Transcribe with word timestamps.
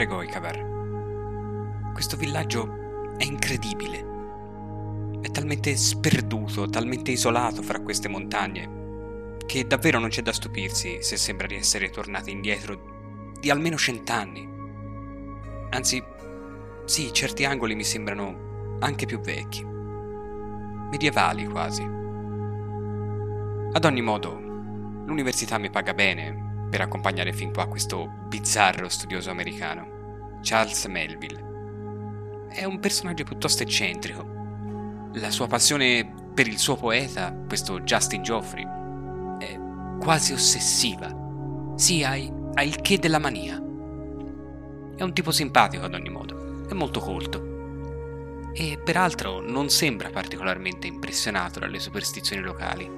Stregoikavar. 0.00 1.92
Questo 1.92 2.16
villaggio 2.16 3.14
è 3.18 3.24
incredibile. 3.24 5.18
È 5.20 5.30
talmente 5.30 5.76
sperduto, 5.76 6.70
talmente 6.70 7.10
isolato 7.10 7.60
fra 7.60 7.82
queste 7.82 8.08
montagne, 8.08 9.36
che 9.44 9.66
davvero 9.66 9.98
non 9.98 10.08
c'è 10.08 10.22
da 10.22 10.32
stupirsi 10.32 11.02
se 11.02 11.18
sembra 11.18 11.46
di 11.46 11.56
essere 11.56 11.90
tornati 11.90 12.30
indietro 12.30 13.34
di 13.38 13.50
almeno 13.50 13.76
cent'anni. 13.76 14.48
Anzi, 15.68 16.02
sì, 16.86 17.12
certi 17.12 17.44
angoli 17.44 17.74
mi 17.74 17.84
sembrano 17.84 18.78
anche 18.80 19.04
più 19.04 19.20
vecchi. 19.20 19.62
Medievali 19.62 21.46
quasi. 21.46 21.82
Ad 23.72 23.84
ogni 23.84 24.00
modo, 24.00 24.34
l'università 25.04 25.58
mi 25.58 25.68
paga 25.68 25.92
bene 25.92 26.68
per 26.70 26.80
accompagnare 26.80 27.34
fin 27.34 27.52
qua 27.52 27.66
questo 27.66 28.08
bizzarro 28.28 28.88
studioso 28.88 29.28
americano, 29.28 29.89
Charles 30.42 30.84
Melville. 30.86 31.48
È 32.48 32.64
un 32.64 32.80
personaggio 32.80 33.24
piuttosto 33.24 33.62
eccentrico. 33.62 34.38
La 35.14 35.30
sua 35.30 35.46
passione 35.46 36.12
per 36.34 36.46
il 36.46 36.58
suo 36.58 36.76
poeta, 36.76 37.34
questo 37.46 37.80
Justin 37.80 38.22
Geoffrey, 38.22 38.66
è 39.38 39.58
quasi 39.98 40.32
ossessiva. 40.32 41.14
Sì, 41.76 42.04
ha, 42.04 42.16
il 42.16 42.80
che 42.80 42.98
della 42.98 43.18
mania. 43.18 43.56
È 43.56 45.02
un 45.02 45.12
tipo 45.12 45.30
simpatico 45.30 45.84
ad 45.84 45.94
ogni 45.94 46.10
modo, 46.10 46.66
è 46.68 46.74
molto 46.74 47.00
colto. 47.00 47.48
E 48.52 48.78
peraltro 48.82 49.40
non 49.40 49.68
sembra 49.68 50.10
particolarmente 50.10 50.86
impressionato 50.86 51.60
dalle 51.60 51.78
superstizioni 51.78 52.42
locali, 52.42 52.90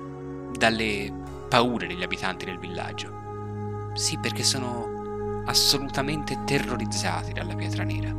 dalle 0.57 1.13
paure 1.48 1.87
degli 1.87 2.03
abitanti 2.03 2.45
del 2.45 2.59
villaggio. 2.59 3.91
Sì, 3.95 4.19
perché 4.19 4.43
sono 4.43 4.92
assolutamente 5.45 6.45
terrorizzati 6.45 7.33
dalla 7.33 7.55
pietra 7.55 7.85
nera. 7.85 8.15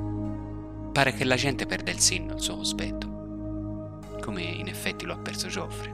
Pare 0.92 1.14
che 1.14 1.24
la 1.24 1.36
gente 1.36 1.66
perda 1.66 1.92
il 1.92 2.00
senno 2.00 2.34
al 2.34 2.42
suo 2.42 2.58
cospetto, 2.58 4.02
come 4.22 4.42
in 4.44 4.68
effetti 4.68 5.06
lo 5.06 5.14
ha 5.14 5.18
perso 5.18 5.48
Geoffrey. 5.48 5.94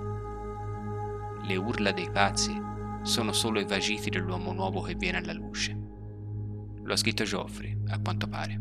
Le 1.43 1.55
urla 1.55 1.91
dei 1.91 2.09
pazzi 2.11 2.59
sono 3.03 3.31
solo 3.31 3.59
i 3.59 3.65
vagiti 3.65 4.09
dell'uomo 4.09 4.51
nuovo 4.51 4.81
che 4.81 4.95
viene 4.95 5.19
alla 5.19 5.33
luce. 5.33 5.77
Lo 6.81 6.93
ha 6.93 6.97
scritto 6.97 7.23
Geoffrey, 7.23 7.77
a 7.89 7.99
quanto 7.99 8.27
pare, 8.27 8.59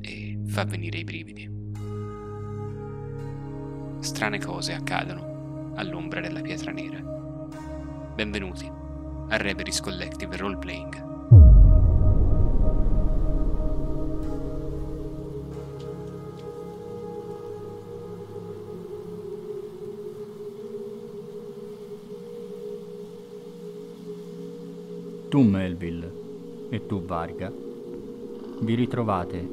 e 0.00 0.40
fa 0.46 0.64
venire 0.64 0.98
i 0.98 1.04
brividi. 1.04 1.54
Strane 4.00 4.38
cose 4.38 4.74
accadono 4.74 5.72
all'ombra 5.76 6.20
della 6.20 6.40
pietra 6.40 6.72
nera. 6.72 7.00
Benvenuti 8.14 8.70
a 9.28 9.36
Reveries 9.36 9.80
Collective 9.80 10.36
Role 10.36 10.58
Tu 25.36 25.42
Melville 25.42 26.10
e 26.70 26.86
tu 26.86 27.04
Varga 27.04 27.52
vi 28.60 28.74
ritrovate 28.74 29.46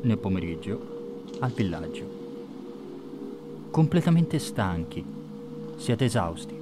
nel 0.00 0.16
pomeriggio 0.16 1.24
al 1.40 1.50
villaggio. 1.50 2.04
Completamente 3.70 4.38
stanchi, 4.38 5.04
siete 5.76 6.06
esausti, 6.06 6.58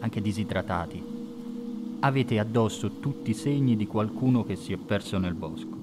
anche 0.00 0.20
disidratati 0.20 1.02
avete 2.00 2.38
addosso 2.38 2.98
tutti 3.00 3.30
i 3.30 3.34
segni 3.34 3.76
di 3.76 3.86
qualcuno 3.86 4.44
che 4.44 4.56
si 4.56 4.74
è 4.74 4.76
perso 4.76 5.16
nel 5.16 5.32
bosco. 5.32 5.78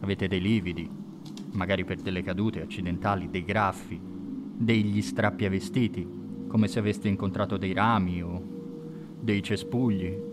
Avete 0.00 0.26
dei 0.26 0.40
lividi, 0.40 0.88
magari 1.50 1.84
per 1.84 1.98
delle 1.98 2.22
cadute 2.22 2.62
accidentali, 2.62 3.28
dei 3.28 3.44
graffi, 3.44 4.00
degli 4.00 5.02
strappi 5.02 5.44
a 5.44 5.50
vestiti, 5.50 6.08
come 6.46 6.66
se 6.66 6.78
aveste 6.78 7.08
incontrato 7.08 7.58
dei 7.58 7.74
rami 7.74 8.22
o 8.22 8.42
dei 9.20 9.42
cespugli. 9.42 10.32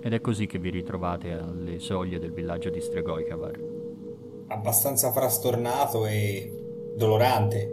Ed 0.00 0.12
è 0.12 0.20
così 0.20 0.46
che 0.46 0.58
vi 0.58 0.70
ritrovate 0.70 1.32
alle 1.32 1.78
soglie 1.78 2.18
del 2.18 2.32
villaggio 2.32 2.70
di 2.70 2.80
Stregoikavar. 2.80 3.60
Abbastanza 4.48 5.12
frastornato 5.12 6.06
e 6.06 6.50
dolorante 6.96 7.70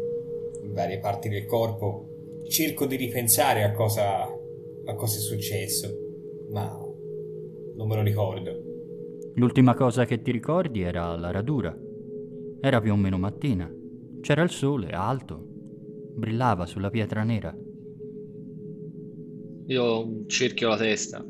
in 0.63 0.73
varie 0.73 0.99
parti 0.99 1.29
del 1.29 1.45
corpo. 1.45 2.43
Cerco 2.47 2.85
di 2.85 2.95
ripensare 2.95 3.63
a 3.63 3.71
cosa, 3.71 4.23
a 4.23 4.95
cosa 4.95 5.17
è 5.17 5.21
successo 5.21 6.03
ma 6.51 6.69
non 7.75 7.87
me 7.87 7.95
lo 7.95 8.01
ricordo. 8.01 8.63
L'ultima 9.35 9.73
cosa 9.73 10.05
che 10.05 10.21
ti 10.21 10.31
ricordi 10.31 10.81
era 10.81 11.15
la 11.17 11.31
radura. 11.31 11.77
Era 12.61 12.79
più 12.79 12.93
o 12.93 12.95
meno 12.95 13.17
mattina. 13.17 13.69
C'era 14.21 14.41
il 14.41 14.49
sole 14.49 14.91
alto, 14.91 15.37
brillava 16.15 16.65
sulla 16.65 16.89
pietra 16.89 17.23
nera. 17.23 17.55
Io 19.67 20.25
cerchio 20.27 20.69
la 20.69 20.77
testa, 20.77 21.25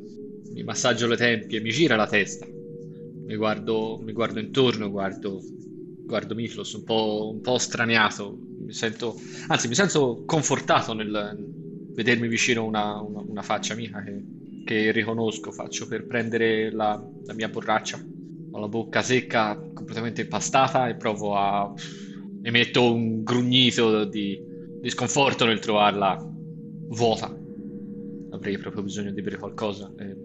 mi 0.55 0.63
massaggio 0.63 1.05
le 1.05 1.17
tempie, 1.17 1.59
mi 1.59 1.69
gira 1.69 1.97
la 1.97 2.07
testa. 2.07 2.47
Mi 2.47 3.35
guardo, 3.35 3.99
mi 4.01 4.13
guardo 4.13 4.39
intorno, 4.39 4.89
guardo, 4.89 5.41
guardo 6.05 6.33
Miflos 6.33 6.71
un 6.73 6.83
po', 6.85 7.31
un 7.33 7.41
po' 7.41 7.57
straniato. 7.57 8.37
Mi 8.65 8.71
sento, 8.71 9.19
anzi, 9.47 9.67
mi 9.67 9.75
sento 9.75 10.23
confortato 10.25 10.93
nel 10.93 11.37
vedermi 11.91 12.29
vicino 12.29 12.63
una, 12.63 13.01
una, 13.01 13.21
una 13.27 13.41
faccia 13.41 13.73
amica 13.73 14.01
che, 14.01 14.23
che 14.63 14.91
riconosco, 14.91 15.51
faccio 15.51 15.87
per 15.87 16.07
prendere 16.07 16.71
la, 16.71 17.05
la 17.25 17.33
mia 17.33 17.49
borraccia. 17.49 18.01
Ho 18.51 18.59
la 18.59 18.69
bocca 18.69 19.01
secca, 19.01 19.61
completamente 19.73 20.21
impastata 20.21 20.87
e 20.87 20.95
provo 20.95 21.35
a... 21.35 21.73
emetto 22.43 22.93
un 22.93 23.23
grugnito 23.23 24.05
di, 24.05 24.39
di 24.79 24.89
sconforto 24.89 25.43
nel 25.43 25.59
trovarla 25.59 26.17
vuota. 26.87 27.37
Avrei 28.31 28.57
proprio 28.57 28.83
bisogno 28.83 29.11
di 29.11 29.21
bere 29.21 29.37
qualcosa. 29.37 29.91
Eh, 29.97 30.24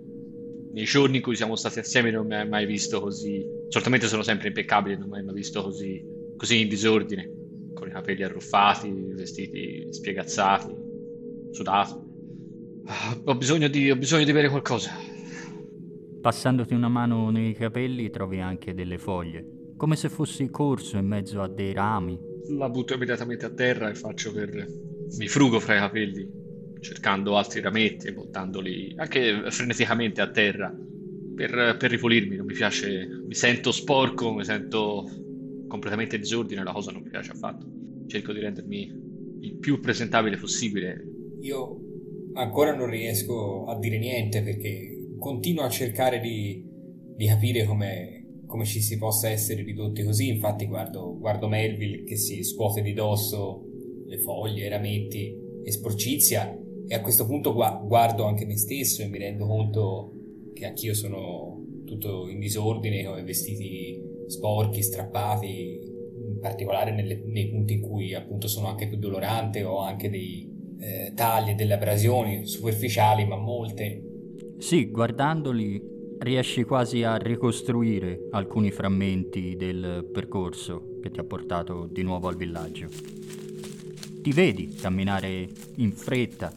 nei 0.72 0.84
giorni 0.84 1.16
in 1.16 1.22
cui 1.22 1.36
siamo 1.36 1.56
stati 1.56 1.78
assieme 1.78 2.10
non 2.10 2.26
mi 2.26 2.34
hai 2.34 2.48
mai 2.48 2.66
visto 2.66 3.00
così... 3.00 3.44
Certamente 3.68 4.06
sono 4.08 4.22
sempre 4.22 4.48
impeccabile, 4.48 4.96
non 4.96 5.08
mi 5.08 5.18
hai 5.18 5.24
mai 5.24 5.34
visto 5.34 5.62
così, 5.62 6.02
così 6.36 6.60
in 6.60 6.68
disordine, 6.68 7.30
con 7.74 7.88
i 7.88 7.90
capelli 7.92 8.22
arruffati, 8.22 8.88
i 8.88 9.14
vestiti 9.14 9.86
spiegazzati, 9.90 10.74
sudato. 11.50 12.06
Ho 13.24 13.34
bisogno 13.36 13.68
di, 13.68 13.90
ho 13.90 13.96
bisogno 13.96 14.24
di 14.24 14.32
bere 14.32 14.48
qualcosa. 14.48 14.90
Passandoti 16.20 16.74
una 16.74 16.88
mano 16.88 17.30
nei 17.30 17.54
capelli 17.54 18.10
trovi 18.10 18.40
anche 18.40 18.74
delle 18.74 18.98
foglie, 18.98 19.72
come 19.76 19.96
se 19.96 20.08
fossi 20.08 20.50
corso 20.50 20.96
in 20.96 21.06
mezzo 21.06 21.40
a 21.40 21.48
dei 21.48 21.72
rami. 21.72 22.18
La 22.48 22.68
butto 22.68 22.94
immediatamente 22.94 23.46
a 23.46 23.50
terra 23.50 23.88
e 23.88 23.94
faccio 23.94 24.32
per... 24.32 24.66
mi 25.16 25.28
frugo 25.28 25.60
fra 25.60 25.76
i 25.76 25.78
capelli, 25.78 26.28
cercando 26.80 27.36
altri 27.36 27.60
rametti 27.60 28.06
e 28.06 28.12
buttandoli 28.12 28.94
anche 28.96 29.50
freneticamente 29.50 30.20
a 30.20 30.30
terra 30.30 30.74
per, 31.34 31.76
per 31.78 31.90
ripulirmi. 31.90 32.36
Non 32.36 32.46
mi 32.46 32.54
piace, 32.54 33.06
mi 33.26 33.34
sento 33.34 33.72
sporco, 33.72 34.32
mi 34.32 34.44
sento 34.44 35.08
completamente 35.66 36.16
in 36.16 36.22
disordine, 36.22 36.62
la 36.62 36.72
cosa 36.72 36.90
non 36.90 37.02
mi 37.02 37.08
piace 37.08 37.30
affatto. 37.30 37.66
Cerco 38.06 38.32
di 38.32 38.40
rendermi 38.40 38.92
il 39.40 39.56
più 39.56 39.80
presentabile 39.80 40.36
possibile. 40.36 41.02
Io 41.40 41.80
ancora 42.34 42.74
non 42.74 42.90
riesco 42.90 43.64
a 43.66 43.78
dire 43.78 43.98
niente 43.98 44.42
perché 44.42 45.14
continuo 45.18 45.64
a 45.64 45.70
cercare 45.70 46.20
di, 46.20 46.62
di 47.16 47.26
capire 47.26 47.64
come, 47.64 48.42
come, 48.46 48.64
ci 48.64 48.80
si 48.80 48.98
possa 48.98 49.28
essere 49.28 49.62
ridotti 49.62 50.02
così. 50.02 50.28
Infatti, 50.28 50.66
guardo, 50.66 51.16
guardo 51.18 51.48
Melville 51.48 52.04
che 52.04 52.16
si 52.16 52.42
scuote 52.44 52.82
di 52.82 52.92
dosso 52.92 53.64
le 54.06 54.18
foglie, 54.18 54.66
i 54.66 54.68
rametti 54.68 55.34
e 55.62 55.70
sporcizia. 55.70 56.54
E 56.92 56.96
a 56.96 57.02
questo 57.02 57.24
punto 57.24 57.52
guardo 57.52 58.24
anche 58.24 58.44
me 58.44 58.56
stesso 58.56 59.02
e 59.02 59.06
mi 59.06 59.18
rendo 59.18 59.46
conto 59.46 60.10
che 60.52 60.66
anch'io 60.66 60.92
sono 60.92 61.62
tutto 61.84 62.26
in 62.28 62.40
disordine, 62.40 63.04
con 63.04 63.16
i 63.16 63.22
vestiti 63.22 63.96
sporchi, 64.26 64.82
strappati, 64.82 65.78
in 66.32 66.40
particolare 66.40 66.92
nelle, 66.92 67.22
nei 67.26 67.48
punti 67.48 67.74
in 67.74 67.80
cui 67.80 68.12
appunto 68.12 68.48
sono 68.48 68.66
anche 68.66 68.88
più 68.88 68.96
dolorante 68.96 69.62
o 69.62 69.78
anche 69.78 70.10
dei, 70.10 70.52
eh, 70.80 71.12
taglie, 71.14 71.54
delle 71.54 71.74
abrasioni 71.74 72.44
superficiali, 72.44 73.24
ma 73.24 73.36
molte. 73.36 74.02
Sì, 74.58 74.90
guardandoli 74.90 75.80
riesci 76.18 76.64
quasi 76.64 77.04
a 77.04 77.14
ricostruire 77.18 78.26
alcuni 78.32 78.72
frammenti 78.72 79.54
del 79.54 80.10
percorso 80.12 80.98
che 81.00 81.12
ti 81.12 81.20
ha 81.20 81.24
portato 81.24 81.86
di 81.88 82.02
nuovo 82.02 82.26
al 82.26 82.34
villaggio. 82.34 82.88
Ti 84.20 84.32
vedi 84.32 84.74
camminare 84.74 85.48
in 85.76 85.92
fretta 85.92 86.52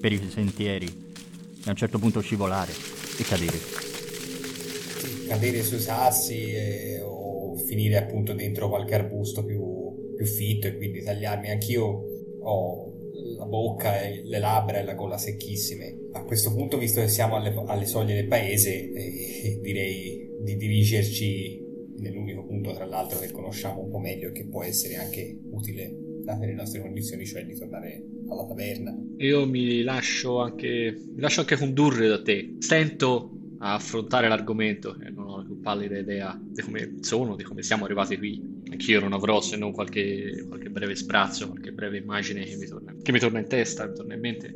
per 0.00 0.12
i 0.12 0.20
sentieri 0.30 0.86
e 0.86 1.66
a 1.66 1.70
un 1.70 1.76
certo 1.76 1.98
punto 1.98 2.20
scivolare 2.20 2.72
e 3.18 3.22
cadere. 3.24 3.58
Sì, 3.58 5.26
cadere 5.26 5.62
sui 5.62 5.80
sassi 5.80 6.52
e, 6.52 7.00
o 7.02 7.56
finire 7.56 7.96
appunto 7.96 8.32
dentro 8.32 8.68
qualche 8.68 8.94
arbusto 8.94 9.44
più, 9.44 10.14
più 10.14 10.26
fitto 10.26 10.66
e 10.66 10.76
quindi 10.76 11.02
tagliarmi. 11.02 11.50
Anch'io 11.50 12.02
ho 12.40 12.94
la 13.36 13.46
bocca, 13.46 14.02
e 14.02 14.22
le 14.24 14.38
labbra 14.38 14.78
e 14.78 14.84
la 14.84 14.94
gola 14.94 15.18
secchissime. 15.18 16.08
A 16.12 16.24
questo 16.24 16.52
punto, 16.52 16.78
visto 16.78 17.00
che 17.00 17.08
siamo 17.08 17.36
alle, 17.36 17.54
alle 17.66 17.86
soglie 17.86 18.14
del 18.14 18.28
paese, 18.28 18.90
eh, 18.90 19.58
direi 19.62 20.28
di 20.40 20.56
dirigerci 20.56 21.64
nell'unico 21.98 22.44
punto, 22.44 22.72
tra 22.72 22.84
l'altro, 22.84 23.18
che 23.18 23.30
conosciamo 23.30 23.82
un 23.82 23.90
po' 23.90 23.98
meglio 23.98 24.28
e 24.28 24.32
che 24.32 24.46
può 24.46 24.62
essere 24.62 24.96
anche 24.96 25.38
utile 25.50 26.05
date 26.26 26.46
le 26.46 26.54
nostre 26.54 26.80
condizioni, 26.80 27.24
cioè 27.24 27.46
di 27.46 27.56
tornare 27.56 28.04
alla 28.28 28.44
taverna. 28.44 28.94
Io 29.18 29.46
mi 29.46 29.82
lascio 29.82 30.40
anche, 30.40 31.00
mi 31.14 31.20
lascio 31.20 31.40
anche 31.40 31.56
condurre 31.56 32.08
da 32.08 32.20
te. 32.20 32.56
Stento 32.58 33.30
a 33.58 33.74
affrontare 33.74 34.28
l'argomento 34.28 34.96
e 35.00 35.10
non 35.10 35.28
ho 35.28 35.36
la 35.38 35.44
più 35.44 35.60
pallida 35.60 35.96
idea 35.96 36.38
di 36.42 36.60
come 36.60 36.96
sono, 37.00 37.36
di 37.36 37.44
come 37.44 37.62
siamo 37.62 37.84
arrivati 37.84 38.18
qui. 38.18 38.42
Anch'io 38.70 39.00
non 39.00 39.12
avrò 39.12 39.40
se 39.40 39.56
non 39.56 39.72
qualche, 39.72 40.44
qualche 40.48 40.68
breve 40.68 40.96
sprazzo, 40.96 41.48
qualche 41.48 41.70
breve 41.70 41.98
immagine 41.98 42.44
che 42.44 42.56
mi, 42.56 42.66
torna, 42.66 42.94
che 43.00 43.12
mi 43.12 43.20
torna 43.20 43.38
in 43.38 43.46
testa, 43.46 43.86
mi 43.86 43.94
torna 43.94 44.14
in 44.14 44.20
mente. 44.20 44.52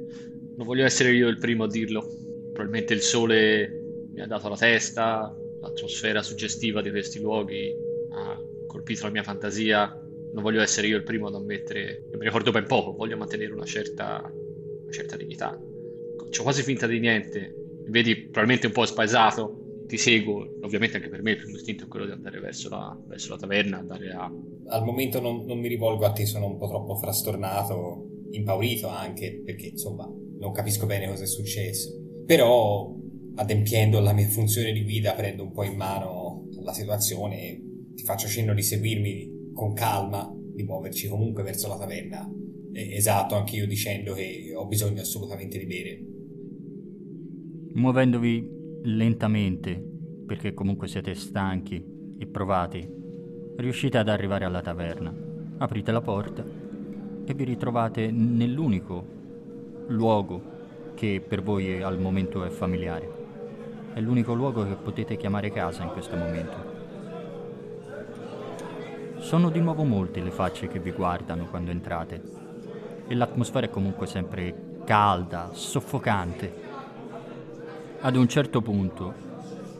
Non 0.56 0.66
voglio 0.66 0.84
essere 0.84 1.12
io 1.12 1.28
il 1.28 1.38
primo 1.38 1.64
a 1.64 1.68
dirlo. 1.68 2.04
Probabilmente 2.52 2.92
il 2.94 3.00
sole 3.00 4.08
mi 4.12 4.20
ha 4.20 4.26
dato 4.26 4.48
la 4.48 4.56
testa, 4.56 5.32
l'atmosfera 5.62 6.20
suggestiva 6.20 6.82
di 6.82 6.90
questi 6.90 7.20
luoghi 7.20 7.72
ha 8.12 8.36
colpito 8.66 9.04
la 9.04 9.10
mia 9.12 9.22
fantasia. 9.22 9.96
Non 10.32 10.42
voglio 10.42 10.62
essere 10.62 10.86
io 10.86 10.96
il 10.96 11.02
primo 11.02 11.26
ad 11.26 11.34
ammettere 11.34 12.06
che 12.10 12.16
mi 12.16 12.24
ricordo 12.24 12.50
ben 12.50 12.66
poco, 12.66 12.92
voglio 12.92 13.16
mantenere 13.16 13.52
una 13.52 13.64
certa, 13.64 14.20
una 14.22 14.92
certa 14.92 15.16
dignità. 15.16 15.58
C'ho 16.30 16.42
quasi 16.42 16.62
finta 16.62 16.86
di 16.86 17.00
niente, 17.00 17.54
vedi 17.88 18.16
probabilmente 18.16 18.66
un 18.66 18.72
po' 18.72 18.86
spaesato, 18.86 19.84
ti 19.86 19.96
seguo, 19.96 20.58
ovviamente 20.62 20.96
anche 20.96 21.08
per 21.08 21.22
me 21.22 21.32
il 21.32 21.38
primo 21.38 21.56
istinto 21.56 21.84
è 21.84 21.88
quello 21.88 22.06
di 22.06 22.12
andare 22.12 22.38
verso 22.38 22.68
la, 22.68 22.96
verso 23.08 23.32
la 23.32 23.38
taverna, 23.38 23.78
andare 23.78 24.10
a... 24.10 24.32
Al 24.68 24.84
momento 24.84 25.20
non, 25.20 25.44
non 25.46 25.58
mi 25.58 25.66
rivolgo 25.66 26.06
a 26.06 26.12
te, 26.12 26.26
sono 26.26 26.46
un 26.46 26.56
po' 26.58 26.68
troppo 26.68 26.94
frastornato, 26.94 28.06
impaurito 28.30 28.86
anche, 28.86 29.42
perché 29.44 29.66
insomma 29.66 30.08
non 30.38 30.52
capisco 30.52 30.86
bene 30.86 31.08
cosa 31.08 31.24
è 31.24 31.26
successo. 31.26 31.90
Però 32.24 32.94
adempiendo 33.34 33.98
la 33.98 34.12
mia 34.12 34.28
funzione 34.28 34.72
di 34.72 34.84
guida 34.84 35.12
prendo 35.14 35.42
un 35.42 35.52
po' 35.52 35.64
in 35.64 35.76
mano 35.76 36.46
la 36.62 36.72
situazione 36.72 37.60
ti 37.94 38.04
faccio 38.04 38.28
cenno 38.28 38.54
di 38.54 38.62
seguirmi 38.62 39.39
con 39.60 39.74
calma, 39.74 40.26
di 40.54 40.62
muoverci 40.62 41.06
comunque 41.06 41.42
verso 41.42 41.68
la 41.68 41.76
taverna. 41.76 42.26
esatto, 42.72 43.34
anche 43.34 43.56
io 43.56 43.66
dicendo 43.66 44.14
che 44.14 44.54
ho 44.56 44.64
bisogno 44.64 45.02
assolutamente 45.02 45.58
di 45.58 45.66
bere. 45.66 46.00
Muovendovi 47.74 48.48
lentamente, 48.84 49.78
perché 50.24 50.54
comunque 50.54 50.88
siete 50.88 51.14
stanchi 51.14 51.84
e 52.18 52.26
provati, 52.26 52.88
riuscite 53.58 53.98
ad 53.98 54.08
arrivare 54.08 54.46
alla 54.46 54.62
taverna. 54.62 55.14
Aprite 55.58 55.92
la 55.92 56.00
porta 56.00 56.42
e 57.26 57.34
vi 57.34 57.44
ritrovate 57.44 58.10
nell'unico 58.10 59.04
luogo 59.88 60.40
che 60.94 61.22
per 61.26 61.42
voi 61.42 61.82
al 61.82 62.00
momento 62.00 62.44
è 62.44 62.48
familiare. 62.48 63.18
È 63.92 64.00
l'unico 64.00 64.32
luogo 64.32 64.66
che 64.66 64.76
potete 64.76 65.18
chiamare 65.18 65.50
casa 65.50 65.82
in 65.82 65.90
questo 65.90 66.16
momento. 66.16 66.69
Sono 69.20 69.50
di 69.50 69.60
nuovo 69.60 69.84
molte 69.84 70.22
le 70.22 70.30
facce 70.30 70.66
che 70.66 70.80
vi 70.80 70.90
guardano 70.92 71.44
quando 71.44 71.70
entrate 71.70 72.22
e 73.06 73.14
l'atmosfera 73.14 73.66
è 73.66 73.70
comunque 73.70 74.06
sempre 74.06 74.78
calda, 74.84 75.50
soffocante. 75.52 76.52
Ad 78.00 78.16
un 78.16 78.26
certo 78.26 78.62
punto, 78.62 79.12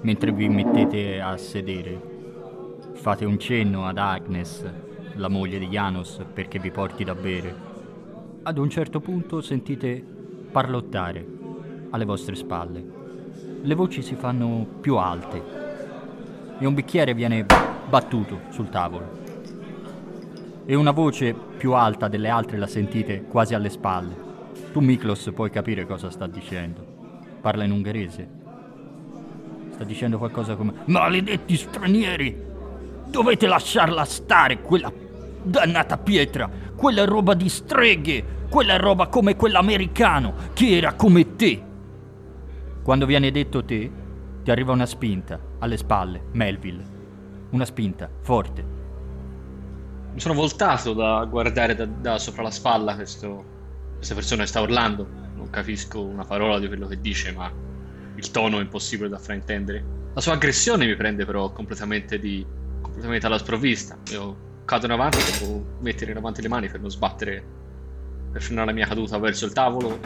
mentre 0.03 0.31
vi 0.31 0.49
mettete 0.49 1.21
a 1.21 1.37
sedere, 1.37 2.01
fate 2.93 3.25
un 3.25 3.39
cenno 3.39 3.87
ad 3.87 3.97
Agnes, 3.99 4.65
la 5.15 5.29
moglie 5.29 5.59
di 5.59 5.69
Janos, 5.69 6.21
perché 6.33 6.59
vi 6.59 6.71
porti 6.71 7.03
da 7.03 7.15
bere. 7.15 7.55
Ad 8.43 8.59
un 8.59 8.69
certo 8.69 9.01
punto 9.01 9.41
sentite 9.41 10.05
parlottare 10.53 11.27
alle 11.91 12.05
vostre 12.05 12.37
spalle. 12.37 12.85
Le 13.63 13.75
voci 13.75 14.03
si 14.03 14.15
fanno 14.15 14.67
più 14.81 14.97
alte 14.97 15.43
e 16.59 16.67
un 16.67 16.75
bicchiere 16.75 17.15
viene 17.15 17.47
battuto 17.89 18.41
sul 18.51 18.69
tavolo. 18.69 19.20
E 20.71 20.77
una 20.77 20.93
voce 20.93 21.35
più 21.35 21.73
alta 21.73 22.07
delle 22.07 22.29
altre 22.29 22.57
la 22.57 22.69
sentite 22.69 23.25
quasi 23.25 23.55
alle 23.55 23.71
spalle. 23.71 24.15
Tu, 24.71 24.79
Miklos, 24.79 25.33
puoi 25.35 25.51
capire 25.51 25.85
cosa 25.85 26.11
sta 26.11 26.29
dicendo. 26.29 26.87
Parla 27.41 27.65
in 27.65 27.73
ungherese. 27.73 28.29
Sta 29.73 29.83
dicendo 29.83 30.19
qualcosa 30.19 30.55
come 30.55 30.73
Maledetti 30.85 31.57
stranieri! 31.57 32.41
Dovete 33.05 33.49
lasciarla 33.49 34.05
stare, 34.05 34.61
quella 34.61 34.93
dannata 35.43 35.99
pietra! 35.99 36.49
Quella 36.77 37.05
roba 37.05 37.35
di 37.35 37.49
streghe! 37.49 38.25
Quella 38.49 38.77
roba 38.77 39.09
come 39.09 39.35
quell'americano 39.35 40.35
che 40.53 40.77
era 40.77 40.95
come 40.95 41.35
te! 41.35 41.63
Quando 42.85 43.07
viene 43.07 43.33
detto 43.33 43.65
te, 43.65 43.91
ti 44.45 44.51
arriva 44.53 44.71
una 44.71 44.87
spinta 44.87 45.37
alle 45.59 45.77
spalle, 45.77 46.27
Melville. 46.31 46.85
Una 47.51 47.65
spinta 47.65 48.09
forte. 48.21 48.80
Mi 50.13 50.19
sono 50.21 50.35
voltato 50.35 50.93
da 50.93 51.25
guardare 51.25 51.75
da, 51.75 51.87
da 51.87 52.19
sopra 52.19 52.43
la 52.43 52.51
spalla 52.51 52.95
questo, 52.95 53.45
questa 53.97 54.15
persona 54.15 54.43
che 54.43 54.49
sta 54.49 54.61
urlando. 54.61 55.07
Non 55.35 55.51
capisco 55.51 56.03
una 56.03 56.25
parola 56.25 56.59
di 56.59 56.67
quello 56.67 56.87
che 56.87 57.01
dice, 57.01 57.33
ma 57.33 57.51
il 58.17 58.31
tono 58.31 58.59
è 58.59 58.61
impossibile 58.61 59.09
da 59.09 59.19
fraintendere. 59.19 59.99
La 60.13 60.21
sua 60.21 60.33
aggressione 60.33 60.87
mi 60.87 60.97
prende 60.97 61.25
però 61.25 61.51
completamente, 61.53 62.19
di, 62.19 62.45
completamente 62.81 63.27
alla 63.27 63.39
sprovvista. 63.39 63.97
Io 64.11 64.49
cado 64.65 64.87
in 64.87 64.93
avanti, 64.93 65.19
devo 65.39 65.65
mettere 65.81 66.11
in 66.11 66.17
avanti 66.17 66.43
le 66.43 66.49
mani 66.49 66.69
per 66.69 66.81
non 66.81 66.91
sbattere, 66.91 67.43
per 68.33 68.43
frenare 68.43 68.67
la 68.67 68.73
mia 68.73 68.87
caduta 68.87 69.17
verso 69.19 69.47
il 69.47 69.53
tavolo. 69.53 69.99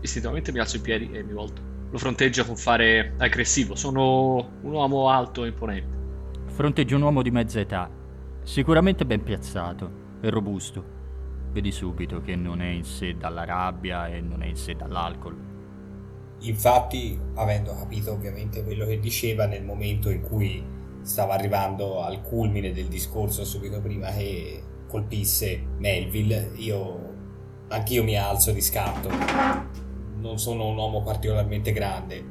Istintivamente 0.00 0.52
mi 0.52 0.58
alzo 0.58 0.76
in 0.76 0.82
piedi 0.82 1.10
e 1.12 1.22
mi 1.22 1.32
volto. 1.32 1.60
Lo 1.90 1.98
fronteggio 1.98 2.44
con 2.44 2.56
fare 2.56 3.14
aggressivo. 3.18 3.74
Sono 3.74 4.50
un 4.62 4.72
uomo 4.72 5.10
alto 5.10 5.44
e 5.44 5.48
imponente. 5.48 5.96
Fronteggia 6.46 6.96
un 6.96 7.02
uomo 7.02 7.22
di 7.22 7.30
mezza 7.30 7.60
età, 7.60 7.88
sicuramente 8.48 9.04
ben 9.04 9.22
piazzato 9.22 9.90
e 10.22 10.30
robusto. 10.30 10.82
Vedi 11.52 11.70
subito 11.70 12.22
che 12.22 12.34
non 12.34 12.62
è 12.62 12.68
in 12.68 12.82
sé 12.82 13.14
dalla 13.14 13.44
rabbia 13.44 14.08
e 14.08 14.22
non 14.22 14.42
è 14.42 14.46
in 14.46 14.56
sé 14.56 14.74
dall'alcol. 14.74 15.36
Infatti, 16.40 17.20
avendo 17.34 17.74
capito 17.74 18.12
ovviamente 18.12 18.64
quello 18.64 18.86
che 18.86 19.00
diceva 19.00 19.44
nel 19.44 19.62
momento 19.64 20.08
in 20.08 20.22
cui 20.22 20.64
stava 21.02 21.34
arrivando 21.34 22.02
al 22.02 22.22
culmine 22.22 22.72
del 22.72 22.86
discorso 22.86 23.44
subito 23.44 23.82
prima 23.82 24.08
che 24.12 24.62
colpisse 24.88 25.62
Melville, 25.76 26.52
io 26.54 27.16
anch'io 27.68 28.02
mi 28.02 28.16
alzo 28.16 28.52
di 28.52 28.62
scatto. 28.62 29.10
Non 30.16 30.38
sono 30.38 30.68
un 30.68 30.76
uomo 30.78 31.02
particolarmente 31.02 31.72
grande, 31.72 32.24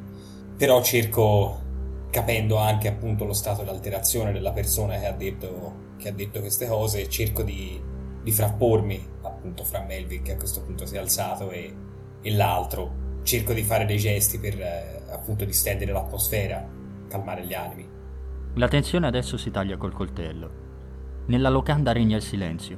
però 0.57 0.81
cerco, 0.81 1.61
capendo 2.09 2.57
anche 2.57 2.87
appunto 2.87 3.23
lo 3.23 3.33
stato 3.33 3.61
di 3.61 3.69
alterazione 3.69 4.31
della 4.31 4.51
persona 4.51 4.97
che 4.97 5.05
ha 5.05 5.11
detto, 5.13 5.85
che 5.97 6.09
ha 6.09 6.11
detto 6.11 6.39
queste 6.39 6.67
cose, 6.67 7.09
cerco 7.09 7.43
di, 7.43 7.79
di 8.23 8.31
frappormi 8.31 9.15
appunto 9.23 9.63
fra 9.63 9.83
Melville 9.83 10.21
che 10.21 10.33
a 10.33 10.37
questo 10.37 10.61
punto 10.61 10.85
si 10.85 10.95
è 10.95 10.97
alzato 10.97 11.51
e, 11.51 11.73
e 12.21 12.35
l'altro. 12.35 13.05
Cerco 13.23 13.53
di 13.53 13.63
fare 13.63 13.85
dei 13.85 13.97
gesti 13.97 14.39
per 14.39 14.59
eh, 14.59 15.01
appunto 15.11 15.43
distendere 15.45 15.91
l'atmosfera, 15.91 16.65
calmare 17.07 17.45
gli 17.45 17.53
animi. 17.53 17.87
La 18.53 18.67
tensione 18.67 19.07
adesso 19.07 19.37
si 19.37 19.51
taglia 19.51 19.77
col 19.77 19.93
coltello. 19.93 20.65
Nella 21.27 21.49
locanda 21.49 21.91
regna 21.91 22.15
il 22.15 22.21
silenzio. 22.21 22.77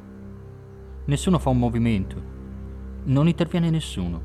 Nessuno 1.05 1.39
fa 1.39 1.49
un 1.49 1.59
movimento. 1.59 2.21
Non 3.05 3.27
interviene 3.27 3.69
nessuno. 3.69 4.21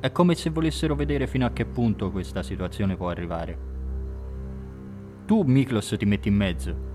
È 0.00 0.10
come 0.10 0.34
se 0.34 0.50
volessero 0.50 0.94
vedere 0.94 1.26
fino 1.26 1.44
a 1.44 1.52
che 1.52 1.66
punto 1.66 2.10
questa 2.10 2.42
situazione 2.42 2.96
può 2.96 3.10
arrivare. 3.10 3.58
Tu, 5.26 5.42
Miklos, 5.42 5.94
ti 5.98 6.06
metti 6.06 6.28
in 6.28 6.34
mezzo. 6.34 6.89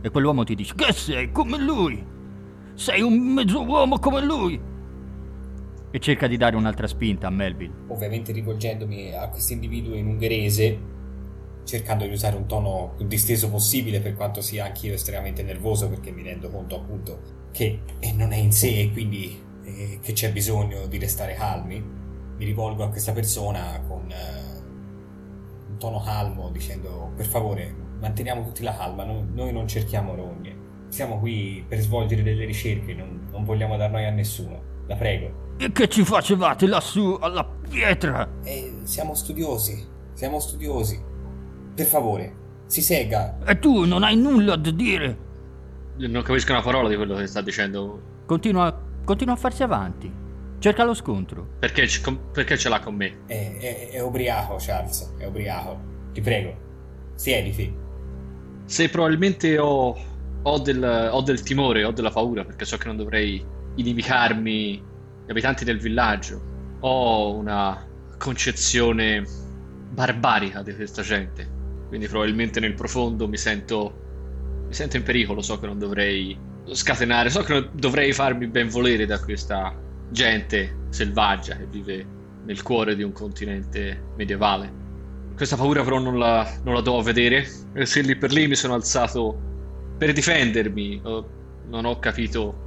E 0.00 0.10
quell'uomo 0.10 0.44
ti 0.44 0.54
dice: 0.54 0.74
Che 0.74 0.92
sei 0.92 1.30
come 1.32 1.58
lui? 1.58 2.04
Sei 2.74 3.00
un 3.00 3.18
mezzo 3.18 3.64
uomo 3.64 3.98
come 3.98 4.22
lui! 4.22 4.60
E 5.90 5.98
cerca 5.98 6.26
di 6.26 6.36
dare 6.36 6.56
un'altra 6.56 6.86
spinta 6.86 7.28
a 7.28 7.30
Melville. 7.30 7.72
Ovviamente 7.88 8.32
rivolgendomi 8.32 9.14
a 9.14 9.28
questo 9.28 9.54
individuo 9.54 9.94
in 9.94 10.06
ungherese, 10.06 10.78
cercando 11.64 12.04
di 12.04 12.12
usare 12.12 12.36
un 12.36 12.46
tono 12.46 12.92
più 12.96 13.06
disteso 13.06 13.50
possibile 13.50 14.00
per 14.00 14.14
quanto 14.14 14.40
sia 14.40 14.66
anch'io 14.66 14.92
estremamente 14.92 15.42
nervoso 15.42 15.88
perché 15.88 16.10
mi 16.10 16.22
rendo 16.22 16.50
conto 16.50 16.76
appunto 16.76 17.20
che 17.50 17.80
eh, 17.98 18.12
non 18.12 18.32
è 18.32 18.36
in 18.36 18.52
sé 18.52 18.80
e 18.80 18.92
quindi 18.92 19.42
eh, 19.64 19.98
che 20.02 20.12
c'è 20.12 20.30
bisogno 20.32 20.86
di 20.86 20.98
restare 20.98 21.34
calmi. 21.34 21.82
Mi 22.36 22.44
rivolgo 22.44 22.84
a 22.84 22.90
questa 22.90 23.12
persona 23.12 23.82
con 23.88 24.10
eh, 24.10 24.60
un 25.70 25.78
tono 25.78 26.00
calmo 26.00 26.50
dicendo 26.50 27.12
per 27.16 27.24
favore 27.24 27.85
manteniamo 28.00 28.42
tutti 28.44 28.62
la 28.62 28.74
calma, 28.76 29.04
no- 29.04 29.26
noi 29.32 29.52
non 29.52 29.66
cerchiamo 29.68 30.14
rogne. 30.14 30.64
Siamo 30.88 31.18
qui 31.18 31.64
per 31.66 31.80
svolgere 31.80 32.22
delle 32.22 32.44
ricerche, 32.44 32.94
non, 32.94 33.28
non 33.30 33.44
vogliamo 33.44 33.76
dar 33.76 33.90
noia 33.90 34.08
a 34.08 34.12
nessuno. 34.12 34.62
La 34.86 34.94
prego. 34.96 35.44
E 35.58 35.72
che 35.72 35.88
ci 35.88 36.04
facevate 36.04 36.66
lassù 36.66 37.16
alla 37.20 37.44
pietra? 37.44 38.28
Eh, 38.44 38.80
siamo 38.84 39.14
studiosi, 39.14 39.84
siamo 40.12 40.38
studiosi. 40.38 41.02
Per 41.74 41.86
favore, 41.86 42.34
si 42.66 42.80
segga. 42.82 43.38
E 43.44 43.58
tu 43.58 43.84
non 43.84 44.02
hai 44.02 44.16
nulla 44.16 44.56
da 44.56 44.70
dire? 44.70 45.18
Non 45.96 46.22
capisco 46.22 46.52
una 46.52 46.62
parola 46.62 46.88
di 46.88 46.96
quello 46.96 47.14
che 47.16 47.26
sta 47.26 47.40
dicendo 47.40 48.00
Continua, 48.26 48.78
continua 49.04 49.34
a 49.34 49.36
farsi 49.36 49.62
avanti. 49.62 50.12
Cerca 50.58 50.84
lo 50.84 50.94
scontro. 50.94 51.46
Perché, 51.58 51.86
perché 52.32 52.56
ce 52.56 52.68
l'ha 52.68 52.80
con 52.80 52.94
me? 52.94 53.18
È, 53.26 53.56
è- 53.58 53.88
è 53.90 54.00
ubriaco, 54.00 54.56
Charles, 54.58 55.14
è 55.18 55.24
ubriaco. 55.26 55.78
Ti 56.12 56.20
prego, 56.20 56.54
siediti. 57.14 57.74
Se 58.66 58.88
probabilmente 58.88 59.58
ho, 59.58 59.96
ho 60.42 60.58
del, 60.58 61.08
ho 61.12 61.20
del 61.22 61.42
timore, 61.42 61.84
ho 61.84 61.92
della 61.92 62.10
paura, 62.10 62.44
perché 62.44 62.64
so 62.64 62.76
che 62.76 62.88
non 62.88 62.96
dovrei 62.96 63.44
inimicarmi 63.76 64.82
gli 65.24 65.30
abitanti 65.30 65.64
del 65.64 65.78
villaggio, 65.78 66.40
ho 66.80 67.34
una 67.34 67.86
concezione 68.18 69.24
barbarica 69.90 70.62
di 70.62 70.74
questa 70.74 71.02
gente. 71.02 71.48
Quindi 71.88 72.08
probabilmente 72.08 72.58
nel 72.60 72.74
profondo 72.74 73.28
mi 73.28 73.36
sento, 73.36 74.64
mi 74.66 74.74
sento 74.74 74.96
in 74.96 75.02
pericolo, 75.04 75.40
so 75.40 75.58
che 75.58 75.66
non 75.66 75.78
dovrei 75.78 76.36
scatenare, 76.72 77.30
so 77.30 77.42
che 77.42 77.52
non 77.52 77.70
dovrei 77.72 78.12
farmi 78.12 78.48
ben 78.48 78.68
volere 78.68 79.06
da 79.06 79.20
questa 79.20 79.74
gente 80.10 80.86
selvaggia 80.90 81.56
che 81.56 81.66
vive 81.66 82.04
nel 82.44 82.62
cuore 82.62 82.96
di 82.96 83.02
un 83.02 83.12
continente 83.12 84.10
medievale. 84.16 84.85
Questa 85.36 85.56
paura 85.56 85.84
però 85.84 85.98
non 85.98 86.18
la, 86.18 86.60
non 86.62 86.74
la 86.74 86.80
do 86.80 86.98
a 86.98 87.02
vedere. 87.02 87.46
E 87.74 87.86
se 87.86 88.00
lì 88.00 88.16
per 88.16 88.32
lì 88.32 88.46
mi 88.48 88.54
sono 88.56 88.74
alzato 88.74 89.44
per 89.96 90.12
difendermi, 90.12 91.00
ho- 91.04 91.30
non 91.64 91.84
ho 91.84 91.98
capito 91.98 92.64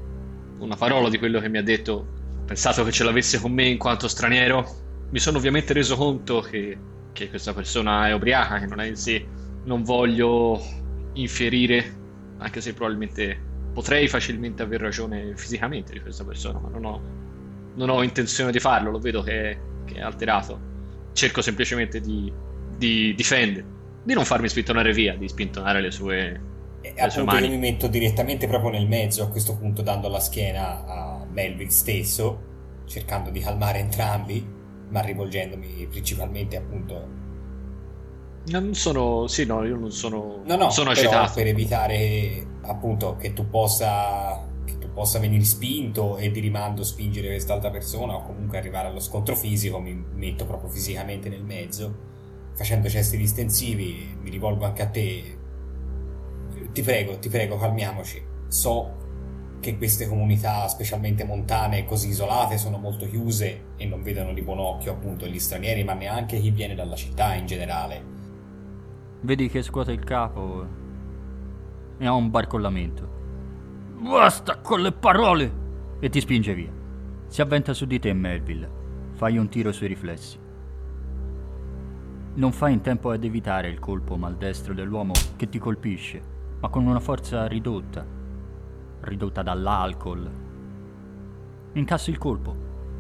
una 0.60 0.76
parola 0.76 1.10
di 1.10 1.18
quello 1.18 1.40
che 1.40 1.50
mi 1.50 1.58
ha 1.58 1.64
detto. 1.64 1.92
Ho 1.94 2.44
pensato 2.46 2.84
che 2.84 2.92
ce 2.92 3.04
l'avesse 3.04 3.40
con 3.40 3.52
me 3.54 3.66
in 3.68 3.78
quanto 3.80 4.08
straniero. 4.08 4.66
Mi 5.10 5.20
sono 5.20 5.38
ovviamente 5.40 5.74
reso 5.74 5.96
conto 5.96 6.42
che, 6.42 6.86
che 7.12 7.30
questa 7.30 7.54
persona 7.54 8.08
è 8.08 8.14
ubriaca, 8.14 8.60
che 8.60 8.68
non 8.68 8.80
è 8.80 8.86
in 8.88 8.96
sé. 8.96 9.32
Non 9.64 9.84
voglio 9.84 10.62
infierire, 11.14 12.04
anche 12.38 12.62
se 12.62 12.74
probabilmente 12.74 13.48
potrei 13.74 14.08
facilmente 14.08 14.62
aver 14.64 14.82
ragione 14.82 15.36
fisicamente 15.36 15.94
di 15.94 16.02
questa 16.02 16.24
persona, 16.26 16.60
ma 16.60 16.70
non 16.70 16.86
ho, 16.86 17.10
non 17.76 17.90
ho 17.90 18.04
intenzione 18.04 18.52
di 18.52 18.60
farlo. 18.60 18.92
Lo 18.92 19.00
vedo 19.00 19.22
che 19.24 19.66
che 19.86 19.96
è 19.96 20.02
alterato. 20.02 20.68
Cerco 21.14 21.42
semplicemente 21.42 22.00
di, 22.00 22.32
di 22.80 23.14
difendere, 23.14 23.66
di 24.04 24.14
non 24.14 24.26
farmi 24.26 24.48
spintonare 24.50 24.92
via, 24.94 25.16
di 25.16 25.28
spintonare 25.28 25.82
le 25.82 25.92
sue, 25.92 26.42
E 26.82 26.94
Le 26.96 27.10
sue 27.10 27.24
mani. 27.24 27.46
io 27.46 27.52
mi 27.52 27.58
metto 27.60 27.88
direttamente 27.88 28.48
proprio 28.48 28.72
nel 28.72 28.88
mezzo 28.88 29.22
a 29.24 29.28
questo 29.30 29.58
punto, 29.58 29.82
dando 29.82 30.08
la 30.08 30.20
schiena 30.22 30.86
a 30.86 31.26
Melville 31.30 31.70
stesso, 31.70 32.40
cercando 32.86 33.30
di 33.30 33.40
calmare 33.42 33.80
entrambi, 33.80 34.46
ma 34.90 35.02
rivolgendomi 35.02 35.88
principalmente 35.90 36.56
appunto 36.58 37.08
Non 38.48 38.74
sono. 38.74 39.28
Sì, 39.28 39.46
no, 39.46 39.64
io 39.66 39.76
non 39.76 39.92
sono. 39.92 40.42
No, 40.46 40.56
no, 40.56 40.70
sono 40.72 40.92
agitato. 40.92 41.34
per 41.36 41.48
evitare 41.48 42.48
appunto 42.62 43.16
che 43.18 43.34
tu 43.34 43.48
possa 43.50 44.48
che 44.66 44.78
tu 44.78 44.92
possa 44.94 45.20
venire 45.20 45.44
spinto 45.44 46.18
e 46.18 46.32
di 46.32 46.40
rimando 46.40 46.84
spingere 46.84 47.28
quest'altra 47.30 47.70
persona 47.72 48.16
o 48.16 48.24
comunque 48.24 48.58
arrivare 48.58 48.88
allo 48.88 49.00
scontro 49.00 49.36
fisico, 49.36 49.80
mi 49.80 49.94
metto 50.14 50.46
proprio 50.46 50.70
fisicamente 50.70 51.28
nel 51.30 51.44
mezzo, 51.44 52.08
facendo 52.60 52.90
gesti 52.90 53.16
distensivi, 53.16 54.18
mi 54.22 54.30
rivolgo 54.30 54.66
anche 54.66 54.82
a 54.82 54.88
te. 54.88 55.38
Ti 56.74 56.82
prego, 56.82 57.18
ti 57.18 57.30
prego, 57.30 57.58
calmiamoci. 57.58 58.22
So 58.50 58.98
che 59.62 59.78
queste 59.78 60.10
comunità, 60.10 60.68
specialmente 60.68 61.24
montane, 61.24 61.86
così 61.86 62.10
isolate, 62.10 62.58
sono 62.58 62.78
molto 62.78 63.08
chiuse 63.08 63.68
e 63.78 63.86
non 63.86 64.04
vedono 64.04 64.34
di 64.34 64.42
buon 64.42 64.60
occhio 64.60 64.92
appunto 64.92 65.26
gli 65.26 65.40
stranieri, 65.40 65.86
ma 65.86 65.94
neanche 65.94 66.38
chi 66.38 66.52
viene 66.52 66.76
dalla 66.76 66.98
città 66.98 67.34
in 67.34 67.46
generale. 67.46 68.04
Vedi 69.22 69.48
che 69.48 69.62
scuote 69.62 69.94
il 69.94 70.04
capo 70.04 70.68
e 71.98 72.06
ha 72.06 72.12
un 72.12 72.30
barcollamento. 72.30 73.10
Basta 74.02 74.58
con 74.58 74.82
le 74.82 74.92
parole! 74.92 75.52
E 76.02 76.10
ti 76.10 76.20
spinge 76.20 76.54
via. 76.54 76.74
Si 77.28 77.42
avventa 77.42 77.74
su 77.74 77.86
di 77.86 78.00
te, 78.00 78.12
Melville. 78.12 78.70
Fai 79.14 79.38
un 79.38 79.48
tiro 79.48 79.72
sui 79.72 79.88
riflessi. 79.88 80.48
Non 82.40 82.54
fai 82.54 82.72
in 82.72 82.80
tempo 82.80 83.12
ad 83.12 83.26
evitare 83.26 83.68
il 83.68 83.80
colpo 83.80 84.16
maldestro 84.16 84.74
dell'uomo 84.74 85.12
che 85.36 85.50
ti 85.50 85.60
colpisce, 85.60 86.22
ma 86.62 86.70
con 86.70 86.86
una 86.88 87.02
forza 87.02 87.46
ridotta, 87.48 88.06
ridotta 89.02 89.44
dall'alcol. 89.44 90.32
Incassi 91.74 92.12
il 92.12 92.18
colpo, 92.18 92.56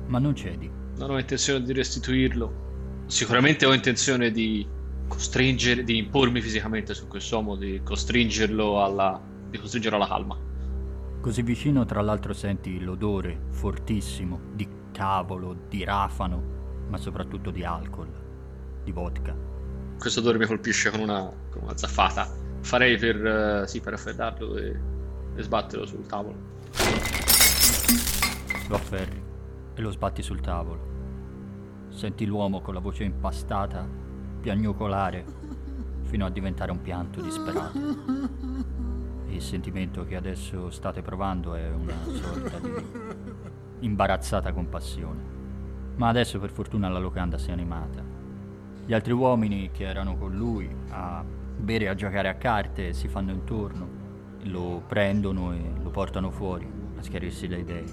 ma 0.08 0.19
non 0.19 0.36
cedi. 0.36 0.69
Non 0.98 1.12
ho 1.12 1.17
intenzione 1.17 1.63
di 1.63 1.72
restituirlo. 1.72 3.03
Sicuramente 3.05 3.65
ho 3.65 3.72
intenzione 3.72 4.29
di 4.29 4.67
costringere, 5.08 5.86
di 5.86 5.98
impormi 5.98 6.41
fisicamente 6.41 6.93
su 6.93 7.08
quest'uomo, 7.08 7.55
di 7.55 7.79
costringerlo 7.81 8.84
alla. 8.84 9.22
di 9.50 9.58
costringerlo 9.58 9.96
alla 9.96 10.08
calma. 10.08 10.38
Così 11.22 11.43
vicino, 11.43 11.86
tra 11.86 12.01
l'altro, 12.01 12.34
senti 12.34 12.77
l'odore 12.81 13.43
fortissimo 13.51 14.41
di 14.53 14.67
cavolo, 14.91 15.55
di 15.69 15.86
rafano, 15.86 16.43
ma 16.89 16.98
soprattutto 16.98 17.51
di 17.51 17.63
alcol, 17.63 18.27
di 18.89 18.91
vodka. 18.91 19.36
Questo 19.98 20.19
odore 20.19 20.38
mi 20.38 20.46
colpisce 20.46 20.89
con 20.89 21.01
una, 21.01 21.31
con 21.50 21.63
una 21.63 21.77
zaffata. 21.77 22.27
Farei 22.62 22.98
per. 22.98 23.25
eh, 23.25 23.67
sì, 23.67 23.79
per 23.79 23.93
raffreddarlo 23.93 24.58
e, 24.58 24.79
e 25.36 25.43
sbatterlo 25.43 25.86
sul 25.86 26.05
tavolo. 26.05 26.36
Lo 28.67 28.75
afferri 28.75 29.22
e 29.75 29.81
lo 29.81 29.91
sbatti 29.91 30.22
sul 30.22 30.41
tavolo. 30.41 30.88
Senti 31.89 32.25
l'uomo 32.25 32.62
con 32.62 32.74
la 32.74 32.79
voce 32.79 33.03
impastata 33.03 33.88
piagnucolare 34.41 35.25
fino 36.03 36.25
a 36.25 36.29
diventare 36.29 36.72
un 36.72 36.81
pianto 36.81 37.22
disperato. 37.22 37.77
Il 39.27 39.41
sentimento 39.41 40.05
che 40.05 40.15
adesso 40.15 40.69
state 40.72 41.01
provando 41.01 41.53
è 41.53 41.69
una 41.69 41.93
sorta 42.05 42.58
di 42.60 42.74
imbarazzata 43.81 44.51
compassione. 44.53 45.38
Ma 45.96 46.08
adesso 46.08 46.39
per 46.39 46.50
fortuna 46.51 46.89
la 46.89 47.00
locanda 47.00 47.38
si 47.38 47.50
è 47.50 47.51
animata. 47.51 48.18
Gli 48.89 48.96
altri 48.96 49.13
uomini 49.13 49.69
che 49.72 49.84
erano 49.84 50.17
con 50.17 50.36
lui 50.36 50.67
a 50.89 51.24
bere 51.24 51.86
e 51.86 51.88
a 51.89 51.93
giocare 51.93 52.27
a 52.27 52.34
carte 52.38 52.91
si 52.91 53.08
fanno 53.08 53.29
intorno, 53.29 53.88
lo 54.46 54.81
prendono 54.88 55.53
e 55.53 55.62
lo 55.79 55.91
portano 55.91 56.31
fuori 56.31 56.67
a 56.98 57.03
schiarirsi 57.03 57.48
le 57.48 57.60
idee. 57.60 57.84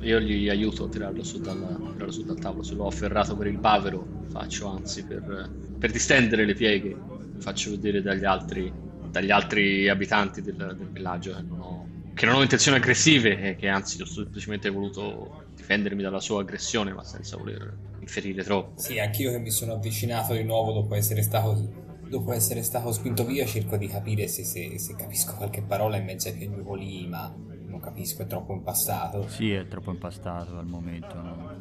Io 0.00 0.18
gli 0.18 0.48
aiuto 0.48 0.86
a 0.86 0.88
tirarlo 0.88 1.22
su 1.24 1.40
dal, 1.40 1.58
tirarlo 1.92 2.10
su 2.10 2.24
dal 2.24 2.38
tavolo. 2.38 2.62
Se 2.62 2.74
l'ho 2.74 2.86
afferrato 2.86 3.36
per 3.36 3.48
il 3.48 3.58
bavero, 3.58 4.06
faccio 4.28 4.68
anzi 4.68 5.04
per, 5.04 5.50
per 5.78 5.90
distendere 5.90 6.46
le 6.46 6.54
pieghe. 6.54 6.96
Faccio 7.38 7.72
vedere 7.72 8.00
dagli 8.00 8.24
altri, 8.24 8.72
dagli 9.10 9.30
altri 9.30 9.90
abitanti 9.90 10.40
del, 10.40 10.56
del 10.56 10.88
villaggio 10.88 11.34
che 11.34 11.42
non, 11.42 11.60
ho, 11.60 11.88
che 12.14 12.24
non 12.24 12.36
ho 12.36 12.40
intenzioni 12.40 12.78
aggressive 12.78 13.42
e 13.42 13.56
che 13.56 13.68
anzi 13.68 14.00
ho 14.00 14.06
semplicemente 14.06 14.70
voluto 14.70 15.48
difendermi 15.54 16.00
dalla 16.00 16.20
sua 16.20 16.40
aggressione, 16.40 16.94
ma 16.94 17.04
senza 17.04 17.36
voler 17.36 17.76
inferire 18.06 18.44
troppo. 18.44 18.80
Sì, 18.80 18.98
anch'io 19.00 19.32
che 19.32 19.38
mi 19.38 19.50
sono 19.50 19.72
avvicinato 19.74 20.32
di 20.32 20.44
nuovo 20.44 20.72
dopo 20.72 20.94
essere 20.94 21.22
stato, 21.22 21.68
dopo 22.08 22.32
essere 22.32 22.62
stato 22.62 22.92
spinto 22.92 23.24
via, 23.24 23.44
cerco 23.44 23.76
di 23.76 23.88
capire 23.88 24.28
se, 24.28 24.44
se- 24.44 24.78
se 24.78 24.94
capisco 24.94 25.34
qualche 25.34 25.62
parola 25.62 25.96
in 25.96 26.04
mezzo 26.04 26.28
ai 26.28 26.34
piagnucoli, 26.36 27.06
ma 27.08 27.34
non 27.66 27.80
capisco, 27.80 28.22
è 28.22 28.26
troppo 28.26 28.54
impastato. 28.54 29.28
Sì, 29.28 29.52
è 29.52 29.66
troppo 29.66 29.90
impastato 29.90 30.56
al 30.56 30.66
momento. 30.66 31.14
no? 31.20 31.54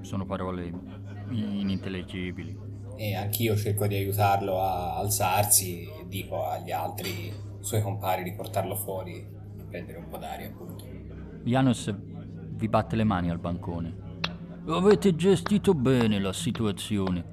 Sono 0.00 0.24
parole 0.24 0.72
inintellegibili. 1.30 2.68
E 2.96 3.14
anch'io 3.14 3.56
cerco 3.56 3.86
di 3.86 3.96
aiutarlo 3.96 4.60
a 4.60 4.96
alzarsi 4.96 5.84
e 5.84 6.06
dico 6.06 6.44
agli 6.46 6.70
altri 6.70 7.32
suoi 7.60 7.82
compari 7.82 8.22
di 8.22 8.32
portarlo 8.32 8.76
fuori, 8.76 9.26
prendere 9.68 9.98
un 9.98 10.08
po' 10.08 10.18
d'aria, 10.18 10.46
appunto. 10.48 10.84
Janos 11.42 11.94
vi 11.96 12.68
batte 12.68 12.96
le 12.96 13.04
mani 13.04 13.30
al 13.30 13.38
bancone. 13.38 13.99
Avete 14.72 15.16
gestito 15.16 15.74
bene 15.74 16.20
la 16.20 16.32
situazione. 16.32 17.24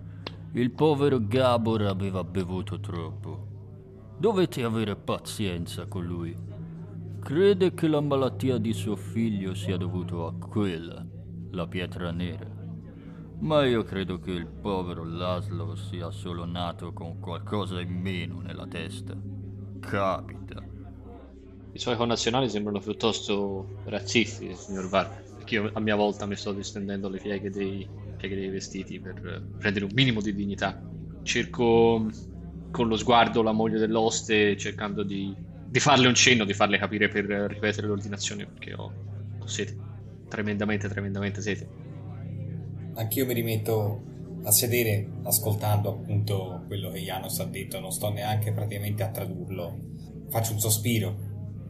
Il 0.53 0.71
povero 0.71 1.19
Gabor 1.21 1.83
aveva 1.83 2.23
bevuto 2.23 2.79
troppo. 2.79 4.15
Dovete 4.17 4.63
avere 4.63 4.95
pazienza 4.95 5.85
con 5.85 6.03
lui. 6.03 6.35
Crede 7.19 7.75
che 7.75 7.87
la 7.87 8.01
malattia 8.01 8.57
di 8.57 8.73
suo 8.73 8.95
figlio 8.95 9.53
sia 9.53 9.77
dovuta 9.77 10.15
a 10.25 10.33
quella, 10.33 11.05
la 11.51 11.67
pietra 11.67 12.09
nera. 12.09 12.49
Ma 13.41 13.65
io 13.65 13.83
credo 13.83 14.17
che 14.17 14.31
il 14.31 14.47
povero 14.47 15.05
Laszlo 15.05 15.75
sia 15.75 16.09
solo 16.09 16.43
nato 16.43 16.91
con 16.91 17.19
qualcosa 17.19 17.79
in 17.79 18.01
meno 18.01 18.41
nella 18.41 18.65
testa. 18.65 19.15
Capita. 19.79 20.63
I 21.71 21.77
suoi 21.77 21.97
connazionali 21.97 22.49
sembrano 22.49 22.79
piuttosto 22.79 23.77
razzisti, 23.85 24.55
signor 24.55 24.89
Var, 24.89 25.25
io 25.55 25.69
a 25.73 25.79
mia 25.79 25.95
volta 25.95 26.25
mi 26.25 26.35
sto 26.35 26.53
distendendo 26.53 27.09
le 27.09 27.19
pieghe 27.19 27.49
dei, 27.49 27.87
pieghe 28.17 28.35
dei 28.35 28.49
vestiti 28.49 28.99
per 28.99 29.15
eh, 29.25 29.57
prendere 29.57 29.85
un 29.85 29.91
minimo 29.93 30.21
di 30.21 30.33
dignità. 30.33 30.81
Cerco 31.23 31.99
mh, 31.99 32.71
con 32.71 32.87
lo 32.87 32.95
sguardo 32.97 33.41
la 33.41 33.51
moglie 33.51 33.79
dell'oste, 33.79 34.57
cercando 34.57 35.03
di, 35.03 35.35
di 35.67 35.79
farle 35.79 36.07
un 36.07 36.15
cenno, 36.15 36.45
di 36.45 36.53
farle 36.53 36.77
capire 36.77 37.07
per 37.07 37.29
eh, 37.29 37.47
ripetere 37.47 37.87
l'ordinazione, 37.87 38.45
perché 38.45 38.73
ho, 38.73 38.91
ho 39.39 39.47
sete, 39.47 39.75
tremendamente, 40.27 40.87
tremendamente 40.87 41.41
sete. 41.41 41.67
Anch'io 42.95 43.25
mi 43.25 43.33
rimetto 43.33 44.03
a 44.43 44.51
sedere 44.51 45.07
ascoltando 45.23 45.89
appunto 45.89 46.63
quello 46.67 46.89
che 46.89 46.99
Janos 46.99 47.39
ha 47.39 47.45
detto, 47.45 47.79
non 47.79 47.91
sto 47.91 48.11
neanche 48.11 48.51
praticamente 48.51 49.03
a 49.03 49.09
tradurlo. 49.09 49.77
Faccio 50.29 50.53
un 50.53 50.59
sospiro, 50.59 51.15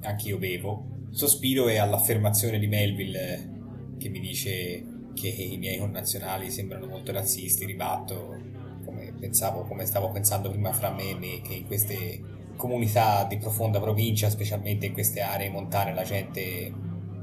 anch'io 0.02 0.38
bevo 0.38 0.96
sospiro 1.12 1.68
e 1.68 1.78
all'affermazione 1.78 2.60
di 2.60 2.68
Melville 2.68 3.57
che 3.98 4.10
mi 4.10 4.20
dice 4.20 4.84
che 5.14 5.28
i 5.28 5.58
miei 5.58 5.80
connazionali 5.80 6.52
sembrano 6.52 6.86
molto 6.86 7.12
razzisti, 7.12 7.66
ribatto 7.66 8.38
come, 8.86 9.14
pensavo, 9.20 9.64
come 9.64 9.86
stavo 9.86 10.12
pensando 10.12 10.50
prima 10.50 10.72
fra 10.72 10.92
me 10.92 11.10
e 11.10 11.16
me, 11.16 11.42
che 11.42 11.56
in 11.56 11.66
queste 11.66 12.22
comunità 12.56 13.26
di 13.26 13.38
profonda 13.38 13.80
provincia, 13.80 14.30
specialmente 14.30 14.86
in 14.86 14.94
queste 14.94 15.22
aree 15.22 15.50
montane, 15.50 15.94
la 15.94 16.04
gente 16.04 16.74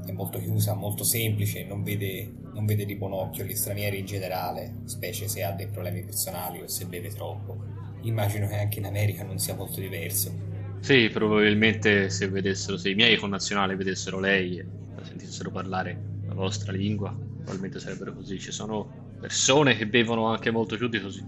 è 0.05 0.11
molto 0.11 0.39
chiusa, 0.39 0.73
molto 0.73 1.03
semplice, 1.03 1.65
non 1.65 1.83
vede, 1.83 2.31
non 2.53 2.65
vede 2.65 2.85
di 2.85 2.95
buon 2.95 3.13
occhio 3.13 3.43
gli 3.43 3.55
stranieri 3.55 3.99
in 3.99 4.05
generale, 4.05 4.75
specie 4.85 5.27
se 5.27 5.43
ha 5.43 5.51
dei 5.51 5.67
problemi 5.67 6.03
personali 6.03 6.61
o 6.61 6.67
se 6.67 6.85
beve 6.85 7.09
troppo. 7.09 7.57
Immagino 8.01 8.47
che 8.47 8.55
anche 8.55 8.79
in 8.79 8.85
America 8.85 9.23
non 9.23 9.39
sia 9.39 9.55
molto 9.55 9.79
diverso. 9.79 10.31
Sì, 10.79 11.09
probabilmente 11.09 12.09
se 12.11 12.29
vedessero, 12.29 12.77
se 12.77 12.91
i 12.91 12.95
miei 12.95 13.15
connazionali 13.15 13.75
vedessero 13.75 14.19
lei 14.19 14.59
e 14.59 14.65
la 14.95 15.03
sentissero 15.03 15.49
parlare 15.49 16.13
la 16.14 16.14
vostra 16.35 16.71
lingua, 16.71 17.15
probabilmente 17.35 17.79
sarebbero 17.79 18.13
così. 18.13 18.39
Ci 18.39 18.51
sono 18.51 19.13
persone 19.19 19.75
che 19.75 19.87
bevono 19.87 20.27
anche 20.27 20.51
molto 20.51 20.75
più 20.77 20.87
di 20.87 21.01
così. 21.01 21.25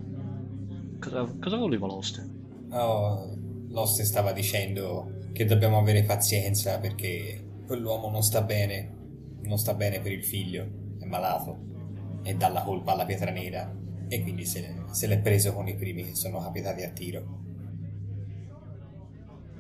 Cosa, 1.00 1.26
cosa 1.42 1.58
voleva 1.58 1.88
l'oste? 1.88 2.28
Oh, 2.70 3.36
l'oste 3.70 4.04
stava 4.04 4.32
dicendo 4.32 5.30
che 5.34 5.46
dobbiamo 5.46 5.78
avere 5.78 6.04
pazienza 6.04 6.80
perché 6.80 7.44
quell'uomo 7.66 8.10
non 8.10 8.22
sta 8.22 8.42
bene, 8.42 8.96
non 9.44 9.58
sta 9.58 9.74
bene 9.74 10.00
per 10.00 10.12
il 10.12 10.24
figlio, 10.24 10.68
è 11.00 11.06
malato 11.06 11.66
e 12.24 12.36
dà 12.36 12.50
la 12.50 12.64
colpa 12.64 12.94
alla 12.94 13.06
pietra 13.06 13.32
nera 13.32 13.74
e 14.08 14.22
quindi 14.22 14.46
se, 14.46 14.84
se 14.92 15.08
l'è 15.08 15.20
preso 15.20 15.54
con 15.54 15.68
i 15.68 15.76
primi 15.76 16.04
che 16.04 16.16
sono 16.16 16.40
capitati 16.40 16.84
a 16.84 16.90
tiro 16.90 17.46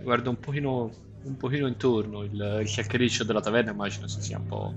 guardo 0.07 0.29
un 0.29 0.39
pochino, 0.39 0.89
un 1.23 1.35
pochino 1.35 1.67
intorno, 1.67 2.23
il, 2.23 2.59
il 2.61 2.67
chiacchiericcio 2.67 3.25
della 3.25 3.41
taverna 3.41 3.71
immagino 3.71 4.07
si 4.07 4.21
sia 4.21 4.37
un 4.37 4.45
po'... 4.45 4.73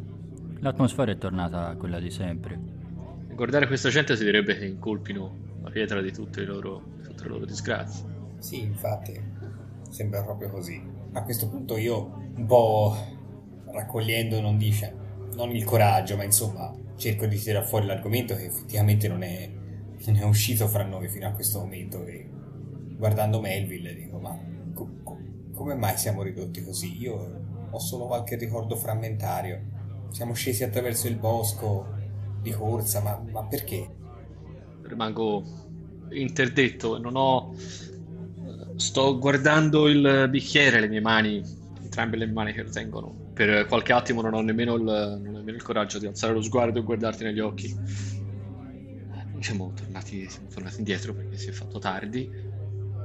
L'atmosfera 0.63 1.11
è 1.11 1.17
tornata 1.17 1.75
quella 1.77 1.99
di 1.99 2.11
sempre. 2.11 2.59
Guardare 3.35 3.67
questa 3.67 3.89
gente 3.89 4.15
si 4.15 4.25
direbbe 4.25 4.59
che 4.59 4.67
incolpino 4.67 5.35
la 5.63 5.71
pietra 5.71 6.03
di 6.03 6.13
tutte 6.13 6.41
le 6.41 6.47
loro, 6.47 6.83
tutte 7.03 7.23
le 7.23 7.29
loro 7.31 7.47
disgrazie. 7.47 8.05
Sì, 8.39 8.61
infatti, 8.61 9.19
sembra 9.89 10.23
proprio 10.23 10.51
così. 10.51 10.79
A 11.13 11.23
questo 11.23 11.49
punto 11.49 11.79
io, 11.79 12.31
un 12.37 12.45
po' 12.45 12.95
raccogliendo, 13.73 14.39
non 14.43 14.59
dice, 14.59 14.95
non 15.35 15.51
il 15.51 15.65
coraggio, 15.65 16.17
ma 16.17 16.25
insomma, 16.25 16.71
cerco 16.97 17.25
di 17.25 17.39
tirare 17.39 17.65
fuori 17.65 17.87
l'argomento 17.87 18.35
che 18.35 18.45
effettivamente 18.45 19.09
non 19.09 19.23
è, 19.23 19.51
non 20.07 20.17
è 20.17 20.25
uscito 20.25 20.69
fra 20.69 20.85
noi 20.85 21.09
fino 21.09 21.27
a 21.27 21.31
questo 21.31 21.61
momento 21.61 22.05
e 22.05 22.29
guardando 22.99 23.41
Melville 23.41 23.95
dico, 23.95 24.19
ma 24.19 24.39
come 25.55 25.75
mai 25.75 25.97
siamo 25.97 26.23
ridotti 26.23 26.63
così? 26.63 27.01
Io 27.01 27.41
ho 27.71 27.79
solo 27.79 28.07
qualche 28.07 28.37
ricordo 28.37 28.77
frammentario. 28.77 29.79
Siamo 30.11 30.35
scesi 30.35 30.65
attraverso 30.65 31.09
il 31.09 31.17
bosco 31.17 31.87
di 32.41 32.51
corsa, 32.51 33.01
ma, 33.01 33.23
ma 33.31 33.45
perché? 33.45 33.89
Rimango 34.83 35.45
interdetto, 36.11 36.99
non 36.99 37.17
ho... 37.17 37.55
Sto 38.77 39.19
guardando 39.19 39.89
il 39.89 40.27
bicchiere, 40.31 40.81
le 40.81 40.89
mie 40.89 41.01
mani, 41.01 41.43
entrambe 41.83 42.17
le 42.17 42.27
mani 42.27 42.53
che 42.53 42.63
lo 42.63 42.71
tengono. 42.71 43.15
Per 43.35 43.67
qualche 43.67 43.93
attimo 43.93 44.23
non 44.23 44.35
ho 44.35 44.41
nemmeno 44.41 44.75
il, 44.75 44.89
ho 44.89 45.17
nemmeno 45.17 45.57
il 45.57 45.63
coraggio 45.63 45.99
di 45.99 46.07
alzare 46.07 46.33
lo 46.33 46.41
sguardo 46.41 46.79
e 46.79 46.83
guardarti 46.83 47.25
negli 47.25 47.41
occhi. 47.41 47.77
Siamo 49.39 49.73
tornati, 49.75 50.29
siamo 50.29 50.49
tornati 50.49 50.79
indietro 50.79 51.15
perché 51.15 51.37
si 51.37 51.49
è 51.49 51.53
fatto 51.53 51.79
tardi 51.79 52.49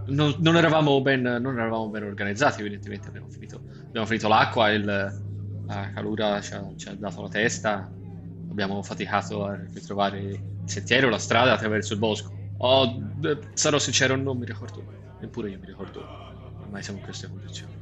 non, 0.07 0.35
non, 0.39 0.55
eravamo 0.55 1.01
ben, 1.01 1.21
non, 1.21 1.57
eravamo 1.57 1.89
ben, 1.89 2.03
organizzati, 2.03 2.61
evidentemente 2.61 3.07
abbiamo 3.07 3.27
finito, 3.29 3.61
abbiamo 3.87 4.05
finito 4.05 4.27
l'acqua, 4.27 4.69
il, 4.71 5.23
la 5.67 5.91
calura 5.93 6.41
ci 6.41 6.53
ha, 6.53 6.73
ci 6.75 6.89
ha, 6.89 6.95
dato 6.95 7.21
la 7.21 7.29
testa, 7.29 7.91
abbiamo 8.49 8.81
faticato 8.83 9.45
a 9.45 9.59
ritrovare 9.73 10.19
il 10.19 10.39
sentiero, 10.65 11.09
la 11.09 11.17
strada 11.17 11.53
attraverso 11.53 11.93
il 11.93 11.99
bosco. 11.99 12.33
Oh, 12.57 12.97
sarò 13.53 13.79
sincero, 13.79 14.15
non 14.15 14.37
mi 14.37 14.45
ricordo, 14.45 14.83
neppure 15.19 15.49
io 15.49 15.59
mi 15.59 15.65
ricordo, 15.65 16.01
ormai 16.61 16.83
siamo 16.83 16.99
in 16.99 17.05
queste 17.05 17.27
condizioni. 17.27 17.73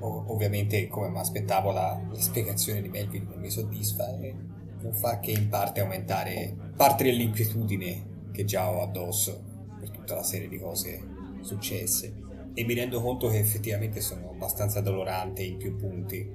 O- 0.00 0.24
ovviamente, 0.28 0.88
come 0.88 1.08
mi 1.08 1.18
aspettavo, 1.18 1.72
la, 1.72 2.00
la 2.10 2.20
spiegazione 2.20 2.80
di 2.80 2.88
Melvin 2.88 3.26
non 3.28 3.38
mi 3.38 3.50
soddisfa 3.50 4.08
e 4.18 4.34
non 4.80 4.92
fa 4.94 5.20
che 5.20 5.30
in 5.30 5.48
parte 5.48 5.80
aumentare 5.80 6.56
parte 6.74 7.04
dell'inquietudine 7.04 8.30
che 8.32 8.44
già 8.44 8.70
ho 8.70 8.82
addosso 8.82 9.38
per 9.78 9.90
tutta 9.90 10.14
la 10.14 10.22
serie 10.22 10.48
di 10.48 10.58
cose 10.58 10.98
successe 11.42 12.28
e 12.54 12.64
mi 12.64 12.74
rendo 12.74 13.00
conto 13.00 13.28
che 13.28 13.38
effettivamente 13.38 14.00
sono 14.00 14.30
abbastanza 14.30 14.80
dolorante 14.80 15.42
in 15.42 15.58
più 15.58 15.76
punti. 15.76 16.26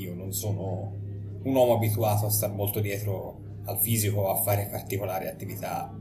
Io 0.00 0.14
non 0.14 0.32
sono 0.32 0.96
un 1.42 1.54
uomo 1.54 1.74
abituato 1.74 2.26
a 2.26 2.30
stare 2.30 2.52
molto 2.52 2.80
dietro 2.80 3.60
al 3.64 3.78
fisico 3.78 4.20
o 4.20 4.30
a 4.30 4.42
fare 4.42 4.68
particolari 4.70 5.26
attività. 5.26 5.94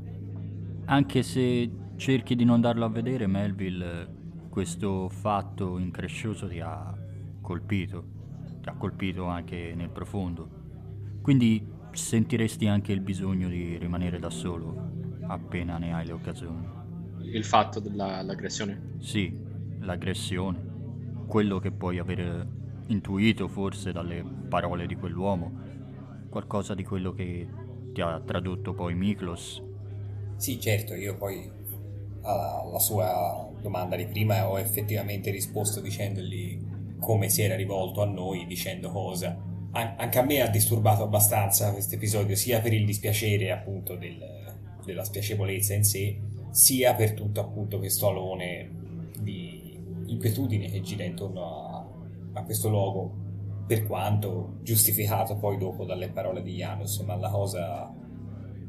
Anche 0.85 1.23
se 1.23 1.69
cerchi 1.95 2.35
di 2.35 2.45
non 2.45 2.61
darlo 2.61 2.85
a 2.85 2.89
vedere, 2.89 3.27
Melville, 3.27 4.07
questo 4.49 5.09
fatto 5.09 5.77
increscioso 5.77 6.47
ti 6.47 6.59
ha 6.59 6.97
colpito, 7.41 8.03
ti 8.61 8.69
ha 8.69 8.73
colpito 8.73 9.25
anche 9.25 9.73
nel 9.75 9.89
profondo. 9.89 10.49
Quindi 11.21 11.65
sentiresti 11.91 12.67
anche 12.67 12.91
il 12.91 13.01
bisogno 13.01 13.49
di 13.49 13.77
rimanere 13.77 14.19
da 14.19 14.29
solo 14.29 14.87
appena 15.27 15.77
ne 15.77 15.93
hai 15.93 16.05
le 16.05 16.13
occasioni 16.13 16.77
il 17.31 17.45
fatto 17.45 17.79
dell'aggressione? 17.79 18.95
Sì, 18.99 19.37
l'aggressione. 19.79 20.67
Quello 21.27 21.59
che 21.59 21.71
puoi 21.71 21.99
aver 21.99 22.47
intuito 22.89 23.47
forse 23.47 23.91
dalle 23.91 24.23
parole 24.47 24.85
di 24.85 24.95
quell'uomo. 24.95 25.51
Qualcosa 26.29 26.75
di 26.75 26.83
quello 26.83 27.13
che 27.13 27.47
ti 27.93 28.01
ha 28.01 28.21
tradotto 28.23 28.73
poi 28.73 28.93
Miklos. 28.93 29.63
Sì, 30.35 30.59
certo, 30.59 30.93
io 30.93 31.17
poi 31.17 31.49
alla, 32.21 32.61
alla 32.61 32.79
sua 32.79 33.49
domanda 33.61 33.95
di 33.95 34.05
prima 34.05 34.47
ho 34.47 34.59
effettivamente 34.59 35.31
risposto 35.31 35.81
dicendogli 35.81 36.67
come 36.99 37.29
si 37.29 37.41
era 37.41 37.55
rivolto 37.55 38.01
a 38.01 38.05
noi, 38.05 38.45
dicendo 38.45 38.89
cosa. 38.89 39.37
An- 39.71 39.95
anche 39.97 40.19
a 40.19 40.23
me 40.23 40.41
ha 40.41 40.47
disturbato 40.47 41.03
abbastanza 41.03 41.71
questo 41.71 41.95
episodio, 41.95 42.35
sia 42.35 42.59
per 42.59 42.73
il 42.73 42.85
dispiacere 42.85 43.51
appunto 43.51 43.95
del, 43.95 44.17
della 44.85 45.03
spiacevolezza 45.03 45.73
in 45.73 45.83
sé, 45.83 46.19
sia 46.51 46.93
per 46.95 47.13
tutto 47.13 47.39
appunto 47.39 47.77
questo 47.77 48.07
alone 48.07 48.69
di 49.19 49.77
inquietudine 50.07 50.69
che 50.69 50.81
gira 50.81 51.03
intorno 51.03 51.45
a, 51.45 51.68
a 52.33 52.43
questo 52.43 52.69
luogo 52.69 53.27
per 53.67 53.85
quanto 53.85 54.57
giustificato 54.63 55.37
poi 55.37 55.57
dopo 55.57 55.85
dalle 55.85 56.09
parole 56.09 56.41
di 56.41 56.55
Janus 56.55 56.99
ma 57.01 57.15
la 57.15 57.29
cosa 57.29 57.93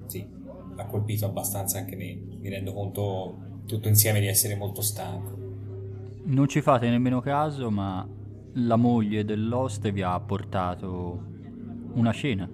sì 0.06 0.38
ha 0.76 0.86
colpito 0.86 1.26
abbastanza 1.26 1.78
anche 1.78 1.96
me. 1.96 2.18
Mi 2.40 2.48
rendo 2.48 2.72
conto 2.72 3.62
tutto 3.66 3.88
insieme 3.88 4.20
di 4.20 4.26
essere 4.26 4.56
molto 4.56 4.82
stanco. 4.82 5.38
Non 6.24 6.48
ci 6.48 6.60
fate 6.60 6.88
nemmeno 6.88 7.20
caso 7.20 7.70
ma 7.70 8.06
la 8.54 8.76
moglie 8.76 9.24
dell'oste 9.24 9.92
vi 9.92 10.02
ha 10.02 10.18
portato 10.20 11.22
una 11.94 12.12
cena. 12.12 12.48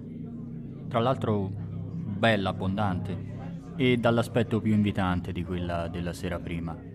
Tra 0.87 0.99
l'altro 0.99 1.49
bella 1.49 2.49
abbondante 2.49 3.35
e 3.75 3.97
dall'aspetto 3.97 4.59
più 4.59 4.73
invitante 4.73 5.31
di 5.31 5.43
quella 5.43 5.87
della 5.87 6.13
sera 6.13 6.39
prima. 6.39 6.86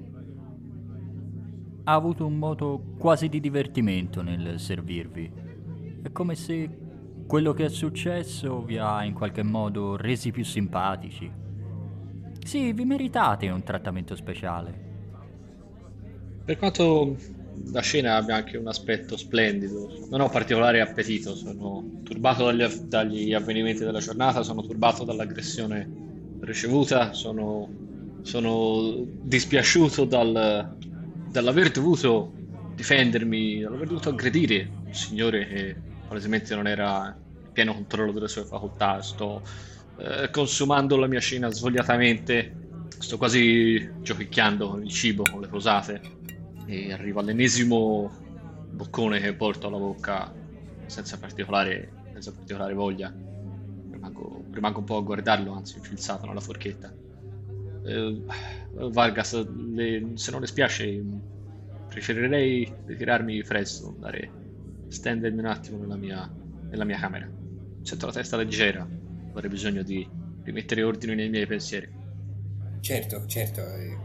Ha 1.85 1.93
avuto 1.93 2.27
un 2.27 2.37
moto 2.37 2.95
quasi 2.99 3.29
di 3.29 3.41
divertimento 3.41 4.23
nel 4.23 4.61
servirvi. 4.61 5.31
È 6.03 6.13
come 6.13 6.35
se 6.35 6.69
quello 7.27 7.53
che 7.53 7.65
è 7.65 7.69
successo 7.69 8.63
vi 8.63 8.79
ha 8.79 9.05
in 9.05 9.15
qualche 9.15 9.43
modo 9.43 9.97
resi 9.97 10.31
più 10.31 10.45
simpatici. 10.45 11.31
Sì, 12.45 12.73
vi 12.73 12.85
meritate 12.85 13.49
un 13.49 13.63
trattamento 13.63 14.15
speciale. 14.15 14.91
Per 16.45 16.59
quanto 16.59 17.17
la 17.73 17.81
scena 17.81 18.17
abbia 18.17 18.37
anche 18.37 18.57
un 18.57 18.67
aspetto 18.67 19.17
splendido, 19.17 20.07
non 20.11 20.21
ho 20.21 20.29
particolare 20.29 20.81
appetito, 20.81 21.35
sono 21.35 22.01
turbato 22.03 22.45
dagli, 22.45 22.65
dagli 22.65 23.33
avvenimenti 23.33 23.85
della 23.85 24.01
giornata, 24.01 24.43
sono 24.43 24.63
turbato 24.63 25.05
dall'aggressione 25.05 25.89
ricevuta, 26.41 27.13
sono, 27.13 27.69
sono 28.23 29.07
dispiaciuto 29.23 30.05
dal, 30.05 30.77
dall'aver 31.33 31.71
dovuto 31.71 32.31
difendermi, 32.75 33.61
dall'aver 33.61 33.89
dovuto 33.89 34.11
aggredire 34.11 34.71
un 34.85 34.95
signore 34.95 35.47
che 35.47 35.77
palesemente 36.07 36.55
non 36.55 36.67
era 36.67 37.17
in 37.45 37.53
pieno 37.53 37.73
controllo 37.73 38.13
delle 38.13 38.29
sue 38.29 38.45
facoltà. 38.45 39.01
Sto 39.01 39.43
eh, 39.99 40.29
consumando 40.31 40.97
la 40.97 41.07
mia 41.07 41.21
cena 41.21 41.51
svogliatamente, 41.51 42.55
sto 42.99 43.17
quasi 43.17 43.91
giochicchiando 44.03 44.69
con 44.69 44.85
il 44.85 44.91
cibo, 44.91 45.25
con 45.25 45.41
le 45.41 45.49
posate 45.49 46.01
e 46.67 46.93
arrivo 46.93 47.21
all'ennesimo 47.21 48.11
boccone 48.71 49.19
che 49.19 49.33
porto 49.33 49.67
alla 49.67 49.79
bocca 49.79 50.33
senza 50.87 51.19
particolare, 51.19 51.93
senza 52.13 52.31
particolare 52.33 52.75
voglia 52.75 53.13
rimango, 53.91 54.45
rimango 54.53 54.79
un 54.81 54.85
po' 54.85 54.97
a 54.99 55.03
guardarlo, 55.03 55.53
anzi 55.53 55.77
infilzato 55.79 56.27
nella 56.27 56.41
forchetta. 56.41 56.93
Eh, 57.85 58.23
Vargas, 58.91 59.47
le, 59.75 60.13
se 60.15 60.31
non 60.31 60.41
le 60.41 60.47
spiace, 60.47 61.03
preferirei 61.89 62.73
ritirarmi 62.87 63.43
presto, 63.43 63.89
andare, 63.89 64.31
stendermi 64.89 65.39
un 65.39 65.47
attimo 65.47 65.79
nella 65.79 65.97
mia, 65.97 66.31
nella 66.71 66.85
mia 66.85 66.99
camera. 66.99 67.29
Sento 67.83 68.07
la 68.07 68.13
testa 68.13 68.37
leggera, 68.37 68.87
avrei 69.31 69.51
bisogno 69.51 69.83
di 69.83 70.09
rimettere 70.43 70.83
ordine 70.83 71.15
nei 71.15 71.29
miei 71.29 71.47
pensieri. 71.47 71.89
Certo, 72.81 73.27
certo, 73.27 73.61
eh, 73.61 73.97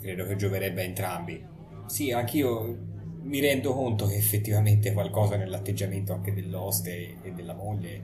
credo 0.00 0.26
che 0.26 0.36
gioverebbe 0.36 0.82
a 0.82 0.84
entrambi. 0.84 1.44
Sì, 1.86 2.12
anch'io 2.12 2.90
mi 3.22 3.40
rendo 3.40 3.72
conto 3.72 4.06
che 4.06 4.16
effettivamente 4.16 4.92
qualcosa 4.92 5.36
nell'atteggiamento 5.36 6.12
anche 6.12 6.32
dell'oste 6.32 7.22
e 7.22 7.32
della 7.32 7.54
moglie 7.54 8.02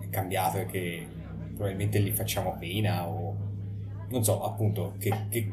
è 0.00 0.08
cambiato 0.08 0.58
e 0.58 0.66
che 0.66 1.06
probabilmente 1.54 2.00
gli 2.00 2.12
facciamo 2.12 2.56
pena 2.58 3.08
o 3.08 3.25
non 4.08 4.24
so, 4.24 4.42
appunto, 4.42 4.94
che, 4.98 5.26
che 5.28 5.52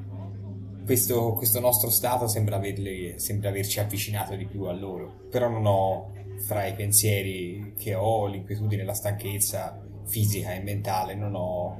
questo, 0.86 1.34
questo, 1.34 1.60
nostro 1.60 1.90
stato 1.90 2.28
sembra, 2.28 2.58
averli, 2.58 3.14
sembra 3.18 3.50
averci 3.50 3.80
avvicinato 3.80 4.36
di 4.36 4.46
più 4.46 4.64
a 4.64 4.74
loro. 4.74 5.28
Però 5.30 5.50
non 5.50 5.66
ho 5.66 6.12
fra 6.40 6.66
i 6.66 6.74
pensieri 6.74 7.74
che 7.78 7.96
ho, 7.96 8.28
l'inquietudine, 8.28 8.84
la 8.84 8.94
stanchezza 8.94 9.80
fisica 10.06 10.54
e 10.54 10.62
mentale, 10.62 11.16
non 11.16 11.34
ho. 11.36 11.80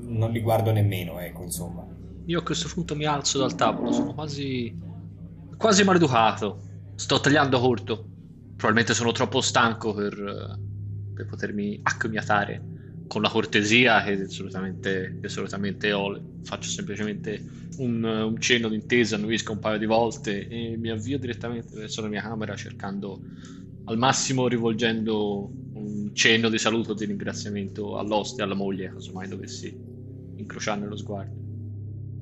non 0.00 0.30
li 0.30 0.40
guardo 0.40 0.72
nemmeno, 0.72 1.18
ecco, 1.18 1.42
insomma. 1.42 1.86
Io 2.26 2.38
a 2.38 2.42
questo 2.42 2.68
punto 2.72 2.94
mi 2.94 3.04
alzo 3.04 3.38
dal 3.38 3.54
tavolo, 3.54 3.92
sono 3.92 4.14
quasi. 4.14 4.74
quasi 5.56 5.84
maleducato. 5.84 6.62
Sto 6.94 7.20
tagliando 7.20 7.60
corto. 7.60 8.06
Probabilmente 8.56 8.92
sono 8.92 9.12
troppo 9.12 9.40
stanco 9.40 9.94
per, 9.94 10.58
per 11.14 11.26
potermi 11.26 11.78
accomiatare 11.82 12.67
con 13.08 13.22
la 13.22 13.30
cortesia 13.30 14.02
che 14.04 14.12
assolutamente, 14.12 15.18
che 15.20 15.26
assolutamente 15.26 15.92
ho, 15.92 16.20
faccio 16.44 16.68
semplicemente 16.68 17.42
un, 17.78 18.04
un 18.04 18.40
cenno 18.40 18.68
d'intesa, 18.68 19.16
annuisco 19.16 19.52
un 19.52 19.58
paio 19.58 19.78
di 19.78 19.86
volte 19.86 20.46
e 20.46 20.76
mi 20.76 20.90
avvio 20.90 21.18
direttamente 21.18 21.76
verso 21.76 22.02
la 22.02 22.08
mia 22.08 22.20
camera 22.20 22.54
cercando 22.54 23.20
al 23.84 23.96
massimo 23.96 24.46
rivolgendo 24.46 25.50
un 25.72 26.10
cenno 26.12 26.48
di 26.50 26.58
saluto 26.58 26.92
di 26.92 27.06
ringraziamento 27.06 27.96
all'oste 27.96 28.42
e 28.42 28.44
alla 28.44 28.54
moglie, 28.54 28.92
casomai 28.92 29.26
dovessi 29.26 29.74
incrociarne 30.36 30.86
lo 30.86 30.96
sguardo. 30.96 31.36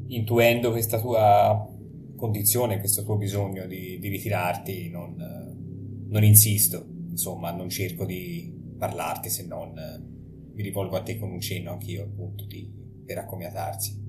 Intuendo 0.09 0.70
questa 0.70 1.01
tua 1.01 1.68
condizione, 2.14 2.79
questo 2.79 3.03
tuo 3.03 3.16
bisogno 3.16 3.66
di, 3.66 3.99
di 3.99 4.09
ritirarti, 4.09 4.88
non, 4.90 6.07
non 6.09 6.22
insisto, 6.22 6.87
insomma, 7.11 7.51
non 7.51 7.68
cerco 7.68 8.05
di 8.05 8.55
parlarti 8.79 9.29
se 9.29 9.46
non 9.46 10.14
mi 10.57 10.62
rivolgo 10.62 10.97
a 10.97 11.03
te 11.03 11.19
con 11.19 11.31
un 11.31 11.40
cenno 11.40 11.73
anch'io, 11.73 12.05
appunto, 12.05 12.47
di, 12.47 12.73
per 13.05 13.19
accomiatarsi. 13.19 14.05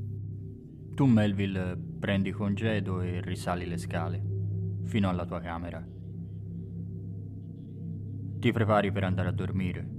Tu, 0.96 1.06
Melville, 1.06 1.78
prendi 2.00 2.32
congedo 2.32 3.02
e 3.02 3.22
risali 3.22 3.66
le 3.66 3.78
scale, 3.78 4.24
fino 4.86 5.10
alla 5.10 5.26
tua 5.26 5.42
camera. 5.42 5.86
Ti 8.40 8.52
prepari 8.54 8.92
per 8.94 9.04
andare 9.04 9.28
a 9.28 9.34
dormire, 9.34 9.90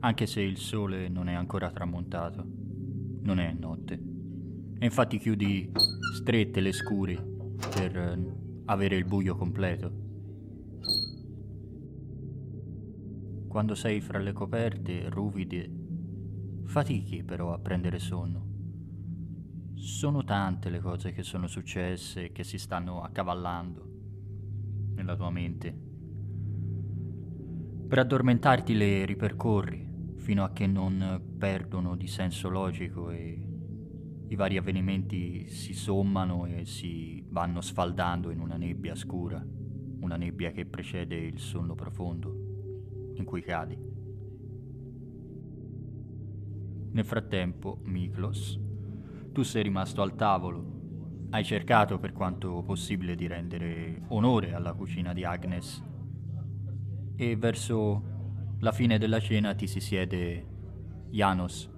anche 0.00 0.26
se 0.26 0.40
il 0.40 0.56
sole 0.56 1.08
non 1.08 1.28
è 1.28 1.34
ancora 1.34 1.70
tramontato, 1.70 2.44
non 3.22 3.38
è 3.38 3.52
notte. 3.52 3.94
E 4.78 4.84
infatti 4.84 5.18
chiudi 5.18 5.70
strette 6.16 6.60
le 6.60 6.72
scuri 6.72 7.16
per 7.72 8.18
avere 8.64 8.96
il 8.96 9.04
buio 9.04 9.36
completo. 9.36 10.05
Quando 13.56 13.74
sei 13.74 14.02
fra 14.02 14.18
le 14.18 14.34
coperte, 14.34 15.08
ruvide, 15.08 15.70
fatichi 16.66 17.24
però 17.24 17.54
a 17.54 17.58
prendere 17.58 17.98
sonno. 17.98 19.72
Sono 19.76 20.22
tante 20.24 20.68
le 20.68 20.78
cose 20.78 21.12
che 21.12 21.22
sono 21.22 21.46
successe 21.46 22.24
e 22.24 22.32
che 22.32 22.44
si 22.44 22.58
stanno 22.58 23.00
accavallando 23.00 23.88
nella 24.96 25.16
tua 25.16 25.30
mente. 25.30 25.74
Per 27.88 27.98
addormentarti 27.98 28.74
le 28.74 29.06
ripercorri 29.06 30.12
fino 30.16 30.44
a 30.44 30.52
che 30.52 30.66
non 30.66 31.22
perdono 31.38 31.96
di 31.96 32.08
senso 32.08 32.50
logico 32.50 33.10
e 33.10 33.48
i 34.28 34.34
vari 34.34 34.58
avvenimenti 34.58 35.48
si 35.48 35.72
sommano 35.72 36.44
e 36.44 36.66
si 36.66 37.24
vanno 37.30 37.62
sfaldando 37.62 38.30
in 38.30 38.40
una 38.40 38.58
nebbia 38.58 38.94
scura, 38.94 39.42
una 40.00 40.16
nebbia 40.16 40.50
che 40.50 40.66
precede 40.66 41.16
il 41.16 41.38
sonno 41.38 41.74
profondo 41.74 42.45
in 43.16 43.24
cui 43.24 43.42
cadi. 43.42 43.76
Nel 46.92 47.04
frattempo, 47.04 47.80
Miklos, 47.84 48.58
tu 49.32 49.42
sei 49.42 49.64
rimasto 49.64 50.00
al 50.00 50.14
tavolo. 50.14 50.74
Hai 51.30 51.44
cercato 51.44 51.98
per 51.98 52.12
quanto 52.12 52.62
possibile 52.62 53.14
di 53.14 53.26
rendere 53.26 54.02
onore 54.08 54.54
alla 54.54 54.72
cucina 54.72 55.12
di 55.12 55.24
Agnes 55.24 55.82
e 57.16 57.36
verso 57.36 58.14
la 58.60 58.72
fine 58.72 58.96
della 58.98 59.20
cena 59.20 59.54
ti 59.54 59.66
si 59.66 59.80
siede 59.80 60.46
Janos 61.10 61.70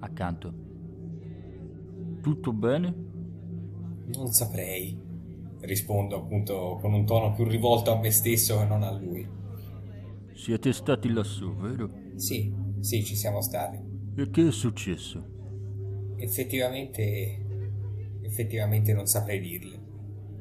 accanto. 0.00 0.52
Tutto 2.20 2.52
bene? 2.52 2.94
Non 4.14 4.26
saprei, 4.28 4.98
rispondo 5.60 6.16
appunto 6.16 6.78
con 6.80 6.92
un 6.92 7.04
tono 7.06 7.32
più 7.32 7.44
rivolto 7.44 7.92
a 7.92 7.98
me 7.98 8.10
stesso 8.10 8.58
che 8.58 8.64
non 8.66 8.82
a 8.82 8.90
lui. 8.90 9.28
Siete 10.36 10.74
stati 10.74 11.08
lassù, 11.08 11.54
vero? 11.56 11.90
Sì, 12.16 12.52
sì, 12.80 13.02
ci 13.02 13.16
siamo 13.16 13.40
stati. 13.40 13.78
E 14.16 14.30
che 14.30 14.48
è 14.48 14.52
successo? 14.52 16.14
Effettivamente... 16.16 17.42
effettivamente 18.20 18.92
non 18.92 19.06
saprei 19.06 19.40
dirle. 19.40 19.80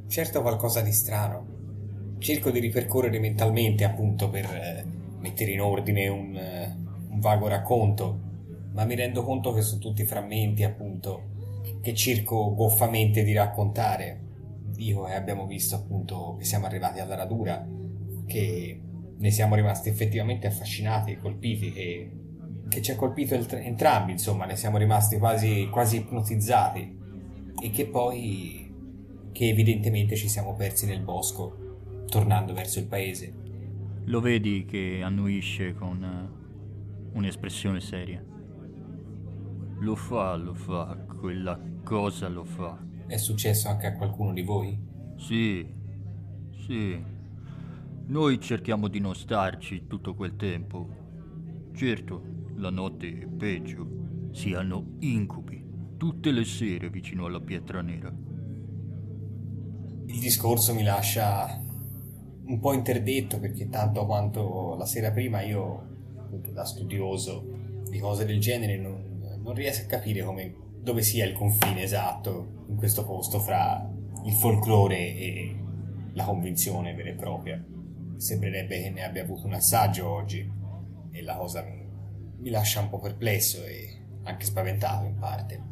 Certo 0.07 0.41
qualcosa 0.41 0.81
di 0.81 0.91
strano. 0.91 2.17
Cerco 2.17 2.51
di 2.51 2.59
ripercorrere 2.59 3.19
mentalmente, 3.19 3.85
appunto, 3.85 4.29
per 4.29 4.43
eh, 4.43 4.85
mettere 5.19 5.51
in 5.51 5.61
ordine 5.61 6.09
un, 6.09 6.35
eh, 6.35 6.75
un 7.11 7.19
vago 7.21 7.47
racconto, 7.47 8.19
ma 8.73 8.83
mi 8.83 8.95
rendo 8.95 9.23
conto 9.23 9.53
che 9.53 9.61
sono 9.61 9.79
tutti 9.79 10.03
frammenti, 10.03 10.65
appunto, 10.65 11.61
che 11.79 11.93
cerco 11.93 12.53
goffamente 12.53 13.23
di 13.23 13.31
raccontare. 13.31 14.19
Dico 14.75 15.03
che 15.03 15.13
abbiamo 15.13 15.45
visto, 15.45 15.75
appunto, 15.77 16.35
che 16.37 16.43
siamo 16.43 16.65
arrivati 16.65 16.99
alla 16.99 17.15
radura, 17.15 17.65
che 18.25 18.81
ne 19.17 19.31
siamo 19.31 19.55
rimasti 19.55 19.89
effettivamente 19.89 20.47
affascinati 20.47 21.11
e 21.11 21.17
colpiti 21.17 21.71
che, 21.71 22.11
che 22.67 22.81
ci 22.81 22.91
ha 22.91 22.95
colpito 22.95 23.33
entrambi, 23.33 24.11
insomma, 24.11 24.45
ne 24.45 24.55
siamo 24.55 24.77
rimasti 24.77 25.17
quasi, 25.17 25.67
quasi 25.71 25.97
ipnotizzati 25.97 26.97
e 27.61 27.69
che 27.71 27.87
poi 27.87 28.73
che 29.31 29.49
evidentemente 29.49 30.15
ci 30.15 30.29
siamo 30.29 30.53
persi 30.55 30.85
nel 30.85 31.01
bosco 31.01 32.05
tornando 32.07 32.53
verso 32.53 32.79
il 32.79 32.87
paese. 32.87 33.33
Lo 34.05 34.21
vedi 34.21 34.65
che 34.65 35.01
annuisce 35.03 35.73
con 35.73 36.03
eh, 36.03 37.09
un'espressione 37.17 37.81
seria. 37.81 38.23
Lo 39.79 39.95
fa, 39.95 40.35
lo 40.35 40.53
fa, 40.53 40.97
quella 41.19 41.59
cosa 41.83 42.27
lo 42.29 42.43
fa. 42.43 42.77
È 43.07 43.17
successo 43.17 43.67
anche 43.67 43.87
a 43.87 43.93
qualcuno 43.93 44.31
di 44.31 44.41
voi? 44.43 44.79
Sì, 45.17 45.65
sì. 46.65 47.13
Noi 48.07 48.39
cerchiamo 48.39 48.87
di 48.87 48.99
non 48.99 49.15
starci 49.15 49.87
tutto 49.87 50.13
quel 50.13 50.35
tempo. 50.35 50.87
Certo, 51.73 52.21
la 52.57 52.69
notte 52.69 53.07
è 53.07 53.25
peggio. 53.25 54.29
Si 54.31 54.53
hanno 54.53 54.97
incubi 54.99 55.65
tutte 55.97 56.29
le 56.29 56.45
sere 56.45 56.91
vicino 56.91 57.25
alla 57.25 57.41
pietra 57.41 57.81
nera. 57.81 58.13
Il 60.05 60.19
discorso 60.19 60.75
mi 60.75 60.83
lascia 60.83 61.59
un 62.45 62.59
po' 62.59 62.73
interdetto 62.73 63.39
perché 63.39 63.69
tanto 63.69 64.05
quanto 64.05 64.75
la 64.77 64.85
sera 64.85 65.09
prima 65.09 65.41
io, 65.41 65.87
appunto 66.15 66.51
da 66.51 66.63
studioso 66.63 67.43
di 67.89 67.97
cose 67.97 68.23
del 68.25 68.39
genere, 68.39 68.77
non, 68.77 69.39
non 69.41 69.55
riesco 69.55 69.85
a 69.85 69.87
capire 69.87 70.21
come, 70.21 70.53
dove 70.79 71.01
sia 71.01 71.25
il 71.25 71.33
confine 71.33 71.81
esatto 71.81 72.65
in 72.67 72.75
questo 72.75 73.03
posto 73.03 73.39
fra 73.39 73.91
il 74.25 74.33
folklore 74.33 75.15
e 75.15 75.55
la 76.13 76.23
convinzione 76.23 76.93
vera 76.93 77.09
e 77.09 77.13
propria 77.15 77.65
sembrerebbe 78.17 78.81
che 78.81 78.89
ne 78.89 79.03
abbia 79.03 79.23
avuto 79.23 79.45
un 79.45 79.53
assaggio 79.53 80.07
oggi 80.09 80.49
e 81.11 81.21
la 81.21 81.35
cosa 81.35 81.61
mi, 81.63 81.87
mi 82.37 82.49
lascia 82.49 82.81
un 82.81 82.89
po' 82.89 82.99
perplesso 82.99 83.63
e 83.63 84.03
anche 84.23 84.45
spaventato 84.45 85.05
in 85.05 85.17
parte. 85.17 85.63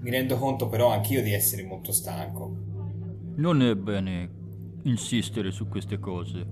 Mi 0.00 0.10
rendo 0.10 0.36
conto 0.36 0.68
però 0.68 0.90
anch'io 0.90 1.22
di 1.22 1.32
essere 1.32 1.64
molto 1.64 1.92
stanco. 1.92 2.64
Non 3.36 3.62
è 3.62 3.74
bene 3.74 4.30
insistere 4.84 5.50
su 5.50 5.68
queste 5.68 5.98
cose. 5.98 6.46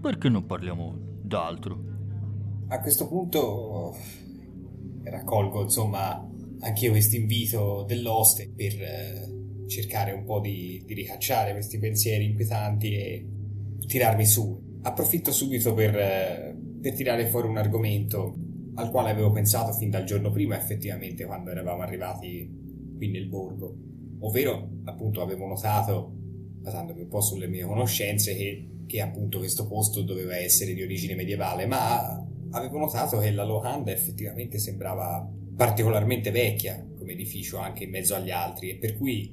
Perché 0.00 0.28
non 0.28 0.46
parliamo 0.46 0.94
d'altro? 1.22 1.82
A 2.68 2.80
questo 2.80 3.08
punto 3.08 3.96
raccolgo 5.02 5.62
insomma 5.62 6.26
anch'io 6.60 6.90
questo 6.90 7.16
invito 7.16 7.84
dell'oste 7.86 8.52
per 8.54 8.72
eh, 8.74 9.66
cercare 9.66 10.12
un 10.12 10.24
po' 10.24 10.40
di, 10.40 10.82
di 10.84 10.94
ricacciare 10.94 11.52
questi 11.52 11.78
pensieri 11.78 12.26
inquietanti 12.26 12.94
e 12.94 13.26
tirarmi 13.86 14.26
su. 14.26 14.66
Approfitto 14.82 15.32
subito 15.32 15.74
per, 15.74 15.96
eh, 15.96 16.56
per 16.80 16.94
tirare 16.94 17.26
fuori 17.26 17.48
un 17.48 17.58
argomento 17.58 18.34
al 18.74 18.90
quale 18.90 19.10
avevo 19.10 19.32
pensato 19.32 19.72
fin 19.72 19.90
dal 19.90 20.04
giorno 20.04 20.30
prima, 20.30 20.56
effettivamente, 20.56 21.24
quando 21.24 21.50
eravamo 21.50 21.82
arrivati 21.82 22.48
qui 22.96 23.10
nel 23.10 23.28
borgo. 23.28 23.76
Ovvero, 24.20 24.68
appunto, 24.84 25.20
avevo 25.20 25.46
notato, 25.46 26.12
basandomi 26.60 27.02
un 27.02 27.08
po' 27.08 27.20
sulle 27.20 27.48
mie 27.48 27.64
conoscenze, 27.64 28.34
che 28.34 28.68
che 28.88 29.00
appunto 29.02 29.38
questo 29.38 29.68
posto 29.68 30.02
doveva 30.02 30.36
essere 30.36 30.72
di 30.72 30.82
origine 30.82 31.14
medievale, 31.14 31.66
ma 31.66 32.26
avevo 32.50 32.78
notato 32.78 33.18
che 33.18 33.30
la 33.30 33.44
locanda 33.44 33.92
effettivamente 33.92 34.58
sembrava 34.58 35.30
particolarmente 35.54 36.30
vecchia 36.30 36.84
come 36.96 37.12
edificio 37.12 37.58
anche 37.58 37.84
in 37.84 37.90
mezzo 37.90 38.14
agli 38.14 38.30
altri 38.30 38.70
e 38.70 38.76
per 38.76 38.96
cui 38.96 39.30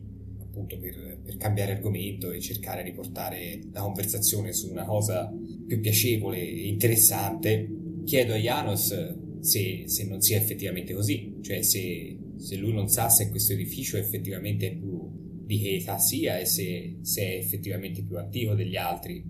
appunto 0.56 0.80
per, 0.80 1.20
per, 1.22 1.36
cambiare 1.36 1.74
argomento 1.74 2.32
e 2.32 2.40
cercare 2.40 2.82
di 2.84 2.94
portare 2.94 3.60
la 3.74 3.82
conversazione 3.82 4.54
su 4.54 4.72
una 4.72 4.86
cosa 4.86 5.30
più 5.68 5.82
piacevole 5.82 6.40
e 6.40 6.68
interessante 6.68 7.70
chiedo 8.06 8.34
a 8.34 8.38
Janos 8.38 9.40
se, 9.42 9.84
se 9.86 10.08
non 10.08 10.22
sia 10.22 10.38
effettivamente 10.38 10.94
così 10.94 11.38
cioè 11.42 11.62
se, 11.62 12.18
se, 12.38 12.56
lui 12.56 12.72
non 12.72 12.88
sa 12.88 13.10
se 13.10 13.30
questo 13.30 13.52
edificio 13.52 13.98
effettivamente 13.98 14.68
è 14.68 14.76
più 14.76 15.44
di 15.46 15.60
che 15.60 15.76
età 15.76 16.00
sia 16.00 16.40
e 16.40 16.46
se, 16.46 17.00
se 17.02 17.22
è 17.22 17.36
effettivamente 17.36 18.02
più 18.04 18.18
antico 18.18 18.56
degli 18.56 18.78
altri 18.78 19.24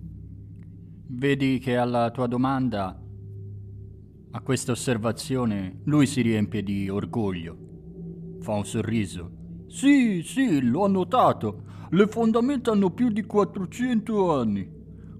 vedi 1.07 1.57
che 1.57 1.75
alla 1.75 2.11
tua 2.11 2.27
domanda 2.27 3.01
a 4.31 4.41
questa 4.41 4.73
osservazione 4.73 5.79
lui 5.85 6.07
si 6.07 6.21
riempie 6.21 6.61
di 6.61 6.89
orgoglio. 6.89 7.57
Fa 8.41 8.51
un 8.51 8.65
sorriso. 8.65 9.44
Sì, 9.67 10.21
sì, 10.23 10.61
l'ho 10.61 10.87
notato. 10.87 11.63
Le 11.89 12.07
fondamenta 12.07 12.71
hanno 12.71 12.91
più 12.91 13.09
di 13.09 13.23
400 13.23 14.31
anni. 14.33 14.69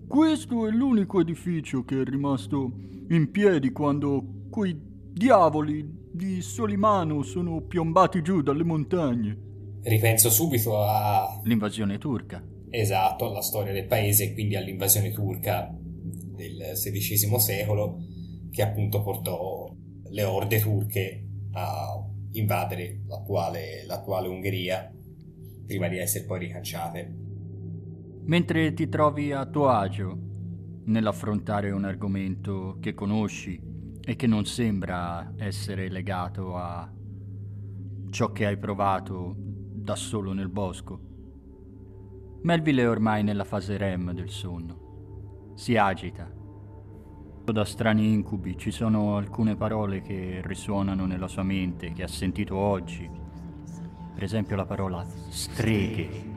Questo 0.07 0.67
è 0.67 0.71
l'unico 0.71 1.19
edificio 1.19 1.83
che 1.83 2.01
è 2.01 2.03
rimasto 2.03 2.71
in 3.09 3.29
piedi 3.31 3.71
quando 3.71 4.23
quei 4.49 4.79
diavoli 5.11 6.03
di 6.11 6.41
Solimano 6.41 7.21
sono 7.23 7.61
piombati 7.61 8.21
giù 8.21 8.41
dalle 8.41 8.63
montagne. 8.63 9.37
Ripenso 9.81 10.29
subito 10.29 10.81
a... 10.81 11.41
L'invasione 11.43 11.97
turca. 11.97 12.43
Esatto, 12.69 13.27
alla 13.27 13.41
storia 13.41 13.73
del 13.73 13.87
paese 13.87 14.25
e 14.25 14.33
quindi 14.33 14.55
all'invasione 14.55 15.11
turca 15.11 15.73
del 15.79 16.71
XVI 16.73 17.39
secolo 17.39 17.99
che 18.51 18.61
appunto 18.61 19.01
portò 19.01 19.73
le 20.09 20.23
orde 20.23 20.59
turche 20.59 21.27
a 21.51 22.03
invadere 22.37 23.01
l'attuale, 23.07 23.85
l'attuale 23.85 24.27
Ungheria 24.27 24.91
prima 25.65 25.87
di 25.87 25.97
essere 25.97 26.25
poi 26.25 26.39
ricacciate. 26.39 27.15
Mentre 28.25 28.73
ti 28.73 28.87
trovi 28.89 29.31
a 29.31 29.45
tuo 29.45 29.69
agio 29.69 30.17
nell'affrontare 30.85 31.71
un 31.71 31.85
argomento 31.85 32.77
che 32.79 32.93
conosci 32.93 33.59
e 34.01 34.15
che 34.15 34.27
non 34.27 34.45
sembra 34.45 35.33
essere 35.37 35.89
legato 35.89 36.55
a 36.55 36.91
ciò 38.09 38.31
che 38.31 38.45
hai 38.45 38.57
provato 38.57 39.35
da 39.37 39.95
solo 39.95 40.33
nel 40.33 40.49
bosco, 40.49 41.13
Melville 42.41 42.83
è 42.83 42.89
ormai 42.89 43.23
nella 43.23 43.43
fase 43.43 43.77
REM 43.77 44.11
del 44.13 44.29
sonno. 44.29 45.53
Si 45.55 45.75
agita 45.75 46.31
da 47.51 47.63
strani 47.63 48.11
incubi 48.11 48.57
ci 48.57 48.71
sono 48.71 49.17
alcune 49.17 49.55
parole 49.55 50.01
che 50.01 50.41
risuonano 50.43 51.05
nella 51.05 51.27
sua 51.27 51.43
mente, 51.43 51.93
che 51.93 52.03
ha 52.03 52.07
sentito 52.07 52.55
oggi. 52.55 53.07
Per 54.13 54.23
esempio 54.23 54.55
la 54.55 54.65
parola 54.65 55.05
streghe. 55.29 56.33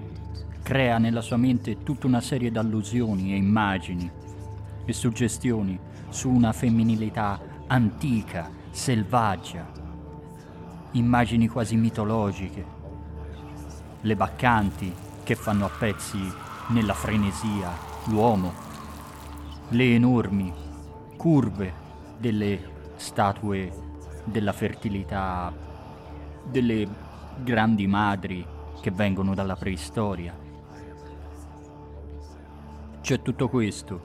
Crea 0.62 0.98
nella 0.98 1.22
sua 1.22 1.36
mente 1.36 1.82
tutta 1.82 2.06
una 2.06 2.20
serie 2.20 2.50
di 2.50 2.58
allusioni 2.58 3.32
e 3.32 3.36
immagini 3.36 4.10
e 4.84 4.92
suggestioni 4.92 5.78
su 6.10 6.28
una 6.28 6.52
femminilità 6.52 7.40
antica, 7.68 8.50
selvaggia. 8.70 9.66
Immagini 10.92 11.48
quasi 11.48 11.76
mitologiche. 11.76 12.64
Le 14.02 14.16
baccanti 14.16 14.92
che 15.24 15.34
fanno 15.34 15.64
a 15.64 15.70
pezzi 15.70 16.18
nella 16.68 16.94
frenesia 16.94 17.70
l'uomo. 18.06 18.52
Le 19.70 19.94
enormi 19.94 20.66
curve 21.18 21.72
delle 22.16 22.60
statue 22.94 23.72
della 24.22 24.52
fertilità, 24.52 25.52
delle 26.44 26.88
grandi 27.42 27.88
madri 27.88 28.46
che 28.80 28.92
vengono 28.92 29.34
dalla 29.34 29.56
preistoria. 29.56 30.32
C'è 33.00 33.20
tutto 33.20 33.48
questo 33.48 34.00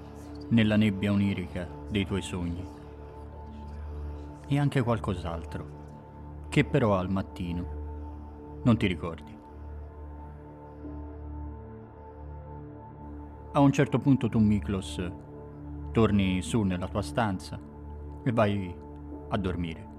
nella 0.49 0.75
nebbia 0.75 1.11
onirica 1.11 1.67
dei 1.87 2.05
tuoi 2.05 2.23
sogni. 2.23 2.65
E 4.47 4.59
anche 4.59 4.81
qualcos'altro, 4.81 6.45
che 6.49 6.65
però 6.65 6.97
al 6.97 7.11
mattino 7.11 8.61
non 8.63 8.75
ti 8.75 8.87
ricordi. 8.87 9.37
A 13.51 13.59
un 13.59 13.71
certo 13.71 13.99
punto 13.99 14.29
tu, 14.29 14.39
Miklos, 14.39 15.11
torni 15.93 16.41
su 16.41 16.63
nella 16.63 16.87
tua 16.87 17.01
stanza 17.01 17.57
e 18.23 18.31
vai 18.33 18.75
a 19.29 19.37
dormire. 19.37 19.91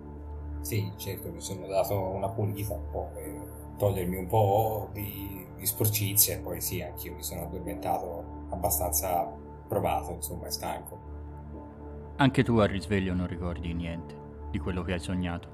Sì, 0.61 0.93
certo, 0.97 1.31
mi 1.31 1.41
sono 1.41 1.67
dato 1.67 1.99
una 1.99 2.29
pulita 2.29 2.75
un 2.75 2.91
po' 2.91 3.11
per 3.15 3.75
togliermi 3.79 4.17
un 4.17 4.27
po' 4.27 4.91
di, 4.93 5.47
di 5.57 5.67
sporcizia 5.67 6.37
e 6.37 6.39
poi 6.39 6.61
sì, 6.61 6.83
anch'io 6.83 7.15
mi 7.15 7.23
sono 7.23 7.43
addormentato 7.43 8.47
abbastanza 8.51 9.31
provato, 9.69 10.13
insomma, 10.13 10.47
e 10.47 10.51
stanco. 10.51 10.99
Anche 12.17 12.43
tu 12.45 12.59
al 12.59 12.69
risveglio 12.69 13.15
non 13.15 13.27
ricordi 13.27 13.73
niente 13.73 14.15
di 14.51 14.59
quello 14.59 14.83
che 14.83 14.95
hai 14.95 15.01
sognato. 15.01 15.49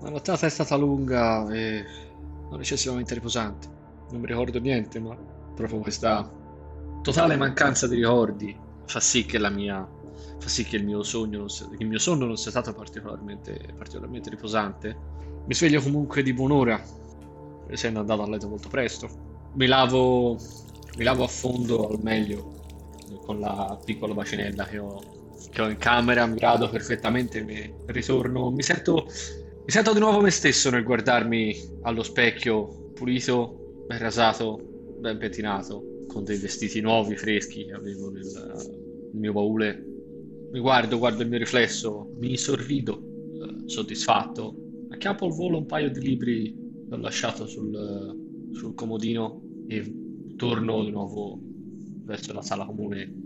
La 0.00 0.10
nottata 0.10 0.46
è 0.46 0.48
stata 0.48 0.76
lunga 0.76 1.48
e 1.52 1.84
non 2.50 2.60
eccessivamente 2.60 3.14
riposante. 3.14 3.68
Non 4.10 4.20
mi 4.20 4.26
ricordo 4.26 4.58
niente, 4.58 4.98
ma 5.00 5.16
proprio 5.54 5.80
questa 5.80 6.28
totale 7.02 7.36
mancanza 7.36 7.86
di 7.86 7.96
ricordi. 7.96 8.58
Fa 8.86 9.00
sì 9.00 9.24
che 9.24 9.38
la 9.38 9.50
mia 9.50 9.86
fa 10.38 10.48
sì 10.48 10.64
che 10.64 10.76
il 10.76 10.84
mio 10.84 11.04
sogno 11.04 11.38
non 11.38 11.48
sia, 11.48 11.68
il 11.78 11.86
mio 11.86 11.98
sonno 11.98 12.26
non 12.26 12.36
sia 12.36 12.50
stato 12.50 12.72
particolarmente, 12.72 13.74
particolarmente 13.76 14.30
riposante. 14.30 14.96
Mi 15.46 15.54
sveglio 15.54 15.80
comunque 15.80 16.22
di 16.22 16.32
buon'ora 16.32 16.82
essendo 17.68 18.00
andato 18.00 18.22
a 18.22 18.28
letto 18.28 18.48
molto 18.48 18.68
presto. 18.68 19.08
Mi 19.54 19.66
lavo 19.66 20.38
mi 20.96 21.04
lavo 21.04 21.24
a 21.24 21.28
fondo 21.28 21.88
al 21.88 22.00
meglio 22.02 22.60
con 23.24 23.40
la 23.40 23.78
piccola 23.82 24.14
bacinella 24.14 24.64
che 24.64 24.78
ho, 24.78 25.00
che 25.50 25.62
ho 25.62 25.68
in 25.68 25.76
camera 25.76 26.26
mi 26.26 26.38
rado 26.38 26.68
perfettamente 26.68 27.42
mi 27.42 27.72
ritorno 27.86 28.50
mi 28.50 28.62
sento 28.62 29.06
mi 29.06 29.70
sento 29.70 29.92
di 29.92 30.00
nuovo 30.00 30.20
me 30.20 30.30
stesso 30.30 30.70
nel 30.70 30.82
guardarmi 30.82 31.78
allo 31.82 32.02
specchio 32.02 32.90
pulito 32.94 33.84
ben 33.86 33.98
rasato 33.98 34.60
ben 34.98 35.18
pettinato 35.18 35.91
con 36.12 36.24
dei 36.24 36.38
vestiti 36.38 36.80
nuovi, 36.80 37.16
freschi 37.16 37.64
che 37.64 37.72
avevo 37.72 38.10
nel, 38.10 39.10
mio 39.12 39.32
baule. 39.32 39.86
Mi 40.52 40.60
guardo, 40.60 40.98
guardo 40.98 41.22
il 41.22 41.28
mio 41.28 41.38
riflesso, 41.38 42.12
mi 42.18 42.36
sorrido, 42.36 43.02
eh, 43.34 43.68
soddisfatto. 43.68 44.56
Acchiappo 44.90 45.26
al 45.26 45.32
volo 45.32 45.58
un 45.58 45.66
paio 45.66 45.90
di 45.90 46.00
libri 46.00 46.54
che 46.88 46.94
ho 46.94 46.98
lasciato 46.98 47.46
sul, 47.46 48.50
sul 48.52 48.74
comodino 48.74 49.42
e 49.68 50.34
torno 50.36 50.84
di 50.84 50.90
nuovo 50.90 51.40
verso 52.04 52.32
la 52.32 52.42
sala 52.42 52.66
comune. 52.66 53.20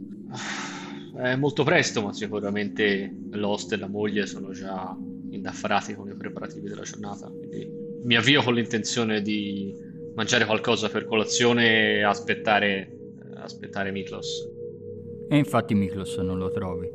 È 1.16 1.34
molto 1.34 1.64
presto, 1.64 2.02
ma 2.02 2.12
sicuramente 2.12 3.12
l'host 3.30 3.72
e 3.72 3.76
la 3.76 3.88
moglie 3.88 4.26
sono 4.26 4.52
già 4.52 4.96
indaffarati 5.30 5.94
con 5.94 6.08
i 6.10 6.14
preparativi 6.14 6.68
della 6.68 6.82
giornata. 6.82 7.28
Quindi 7.28 7.66
mi 8.04 8.14
avvio 8.16 8.42
con 8.42 8.54
l'intenzione 8.54 9.22
di 9.22 9.74
mangiare 10.16 10.46
qualcosa 10.46 10.88
per 10.88 11.04
colazione 11.04 11.98
e 11.98 12.02
aspettare, 12.02 12.90
aspettare 13.34 13.90
Miklos. 13.92 14.48
E 15.28 15.36
infatti 15.36 15.74
Miklos 15.74 16.16
non 16.18 16.38
lo 16.38 16.50
trovi. 16.50 16.88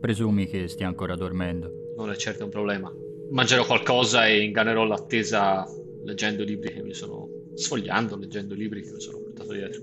Presumi 0.00 0.46
che 0.46 0.68
stia 0.68 0.88
ancora 0.88 1.14
dormendo. 1.14 1.92
Non 1.96 2.10
è 2.10 2.16
certo 2.16 2.44
un 2.44 2.50
problema. 2.50 2.92
Mangerò 3.30 3.64
qualcosa 3.64 4.26
e 4.26 4.42
ingannerò 4.42 4.84
l'attesa 4.84 5.64
leggendo 6.04 6.42
libri 6.42 6.72
che 6.72 6.82
mi 6.82 6.92
sono... 6.92 7.28
sfogliando, 7.54 8.16
leggendo 8.16 8.54
libri 8.54 8.82
che 8.82 8.90
mi 8.90 9.00
sono 9.00 9.20
portato 9.20 9.52
dietro. 9.52 9.82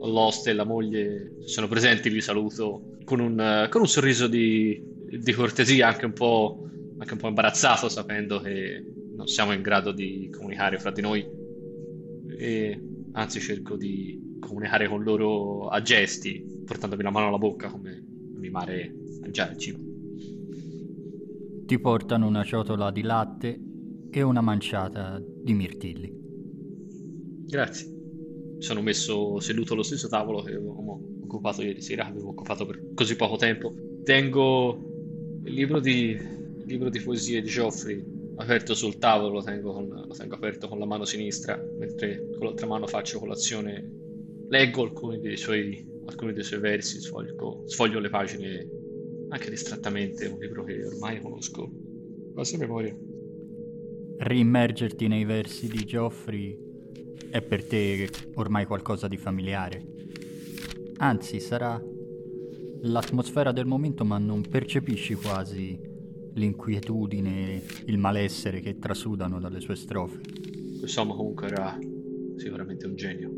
L'host 0.00 0.48
e 0.48 0.52
la 0.52 0.64
moglie 0.64 1.36
sono 1.44 1.68
presenti, 1.68 2.10
vi 2.10 2.20
saluto 2.20 2.96
con 3.04 3.20
un, 3.20 3.68
con 3.70 3.80
un 3.80 3.88
sorriso 3.88 4.26
di, 4.26 4.82
di 5.08 5.32
cortesia, 5.32 5.86
anche 5.86 6.04
un, 6.04 6.12
po', 6.12 6.68
anche 6.98 7.12
un 7.12 7.18
po' 7.18 7.28
imbarazzato, 7.28 7.88
sapendo 7.88 8.40
che 8.40 8.84
non 9.14 9.28
siamo 9.28 9.52
in 9.52 9.62
grado 9.62 9.92
di 9.92 10.28
comunicare 10.30 10.78
fra 10.78 10.90
di 10.90 11.00
noi 11.00 11.42
e 12.36 12.80
anzi 13.12 13.40
cerco 13.40 13.76
di 13.76 14.38
comunicare 14.40 14.88
con 14.88 15.02
loro 15.02 15.68
a 15.68 15.80
gesti, 15.80 16.62
portandomi 16.64 17.02
la 17.02 17.10
mano 17.10 17.28
alla 17.28 17.38
bocca 17.38 17.68
come 17.68 18.02
mimare 18.36 18.94
mangiare 19.20 19.52
il 19.52 19.58
cibo. 19.58 19.78
Ti 21.66 21.80
portano 21.80 22.26
una 22.26 22.44
ciotola 22.44 22.90
di 22.90 23.02
latte 23.02 23.60
e 24.10 24.22
una 24.22 24.42
manciata 24.42 25.20
di 25.20 25.54
mirtilli. 25.54 26.12
Grazie. 27.46 27.92
Sono 28.58 28.82
messo 28.82 29.40
seduto 29.40 29.72
allo 29.72 29.82
stesso 29.82 30.08
tavolo 30.08 30.42
che 30.42 30.52
avevamo 30.52 31.00
occupato 31.22 31.62
ieri 31.62 31.80
sera, 31.80 32.06
avevo 32.06 32.30
occupato 32.30 32.66
per 32.66 32.92
così 32.94 33.16
poco 33.16 33.36
tempo. 33.36 33.72
Tengo 34.04 34.78
il 35.44 35.52
libro 35.52 35.80
di, 35.80 36.10
il 36.10 36.64
libro 36.66 36.90
di 36.90 37.00
poesie 37.00 37.40
di 37.40 37.48
Geoffrey 37.48 38.13
aperto 38.36 38.74
sul 38.74 38.98
tavolo, 38.98 39.34
lo 39.34 39.42
tengo, 39.42 39.72
con, 39.72 39.88
lo 39.88 40.14
tengo 40.14 40.34
aperto 40.34 40.68
con 40.68 40.78
la 40.78 40.86
mano 40.86 41.04
sinistra, 41.04 41.62
mentre 41.78 42.28
con 42.36 42.46
l'altra 42.46 42.66
mano 42.66 42.86
faccio 42.86 43.18
colazione 43.18 44.02
leggo 44.48 44.82
alcuni 44.82 45.20
dei 45.20 45.36
suoi, 45.36 45.86
alcuni 46.06 46.32
dei 46.32 46.42
suoi 46.42 46.60
versi, 46.60 47.00
sfoglio, 47.00 47.62
sfoglio 47.66 47.98
le 47.98 48.08
pagine 48.08 48.68
anche 49.28 49.50
distrattamente, 49.50 50.26
un 50.26 50.38
libro 50.38 50.64
che 50.64 50.84
ormai 50.84 51.20
conosco 51.20 51.70
quasi 52.32 52.56
a 52.56 52.58
memoria. 52.58 52.96
Riimmergerti 54.16 55.08
nei 55.08 55.24
versi 55.24 55.68
di 55.68 55.84
Geoffrey 55.84 56.56
è 57.30 57.42
per 57.42 57.64
te 57.64 58.08
ormai 58.34 58.64
qualcosa 58.66 59.08
di 59.08 59.16
familiare. 59.16 59.84
Anzi, 60.98 61.40
sarà 61.40 61.82
l'atmosfera 62.82 63.50
del 63.50 63.66
momento, 63.66 64.04
ma 64.04 64.18
non 64.18 64.42
percepisci 64.42 65.14
quasi 65.14 65.92
l'inquietudine, 66.34 67.62
il 67.86 67.98
malessere 67.98 68.60
che 68.60 68.78
trasudano 68.78 69.38
dalle 69.40 69.60
sue 69.60 69.76
strofe. 69.76 70.20
Quest'uomo 70.78 71.14
comunque 71.14 71.46
era 71.46 71.78
sicuramente 72.36 72.86
un 72.86 72.94
genio. 72.94 73.30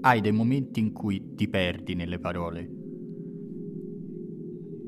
Hai 0.00 0.20
dei 0.20 0.32
momenti 0.32 0.80
in 0.80 0.92
cui 0.92 1.34
ti 1.34 1.48
perdi 1.48 1.94
nelle 1.94 2.18
parole. 2.18 2.70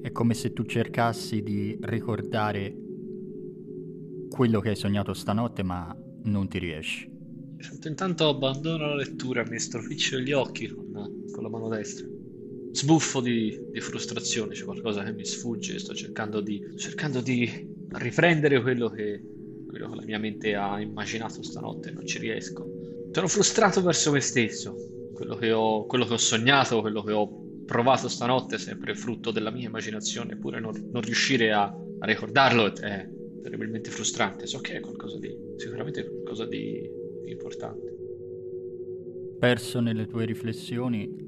È 0.02 0.12
come 0.12 0.34
se 0.34 0.52
tu 0.52 0.64
cercassi 0.64 1.42
di 1.42 1.76
ricordare 1.80 2.76
quello 4.28 4.60
che 4.60 4.70
hai 4.70 4.76
sognato 4.76 5.14
stanotte, 5.14 5.62
ma 5.62 5.96
non 6.24 6.48
ti 6.48 6.58
riesci. 6.58 7.10
Intanto 7.84 8.28
abbandono 8.28 8.86
la 8.86 8.94
lettura, 8.94 9.44
mi 9.48 9.58
stroficcio 9.58 10.18
gli 10.18 10.32
occhi 10.32 10.68
con, 10.68 10.92
con 11.32 11.42
la 11.42 11.48
mano 11.48 11.68
destra. 11.68 12.17
Sbuffo 12.78 13.20
di, 13.20 13.60
di, 13.72 13.80
frustrazione, 13.80 14.54
c'è 14.54 14.62
qualcosa 14.62 15.02
che 15.02 15.10
mi 15.12 15.24
sfugge, 15.24 15.80
sto 15.80 15.94
cercando 15.94 16.40
di, 16.40 16.64
cercando 16.76 17.20
di 17.20 17.68
riprendere 17.88 18.62
quello 18.62 18.88
che, 18.88 19.20
quello 19.66 19.90
che 19.90 19.96
la 19.96 20.04
mia 20.04 20.20
mente 20.20 20.54
ha 20.54 20.80
immaginato 20.80 21.42
stanotte, 21.42 21.90
non 21.90 22.06
ci 22.06 22.20
riesco. 22.20 22.64
Sono 23.10 23.26
frustrato 23.26 23.82
verso 23.82 24.12
me 24.12 24.20
stesso, 24.20 25.10
quello 25.12 25.34
che 25.34 25.50
ho, 25.50 25.86
quello 25.86 26.06
che 26.06 26.12
ho 26.12 26.18
sognato, 26.18 26.80
quello 26.80 27.02
che 27.02 27.10
ho 27.10 27.64
provato 27.66 28.06
stanotte 28.06 28.58
sempre 28.58 28.94
frutto 28.94 29.32
della 29.32 29.50
mia 29.50 29.66
immaginazione, 29.66 30.34
eppure 30.34 30.60
non, 30.60 30.88
non 30.92 31.02
riuscire 31.02 31.52
a, 31.52 31.64
a 31.64 32.06
ricordarlo 32.06 32.72
è 32.76 33.08
terribilmente 33.42 33.90
frustrante. 33.90 34.46
So 34.46 34.60
che 34.60 34.76
è 34.76 34.80
qualcosa 34.80 35.18
di, 35.18 35.36
sicuramente 35.56 36.08
qualcosa 36.08 36.46
di 36.46 36.88
importante. 37.24 37.96
Perso 39.36 39.80
nelle 39.80 40.06
tue 40.06 40.24
riflessioni, 40.26 41.26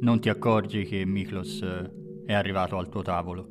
non 0.00 0.20
ti 0.20 0.28
accorgi 0.28 0.84
che 0.84 1.04
Miklos 1.04 1.62
eh, 1.62 1.90
è 2.26 2.32
arrivato 2.34 2.76
al 2.76 2.88
tuo 2.88 3.02
tavolo. 3.02 3.48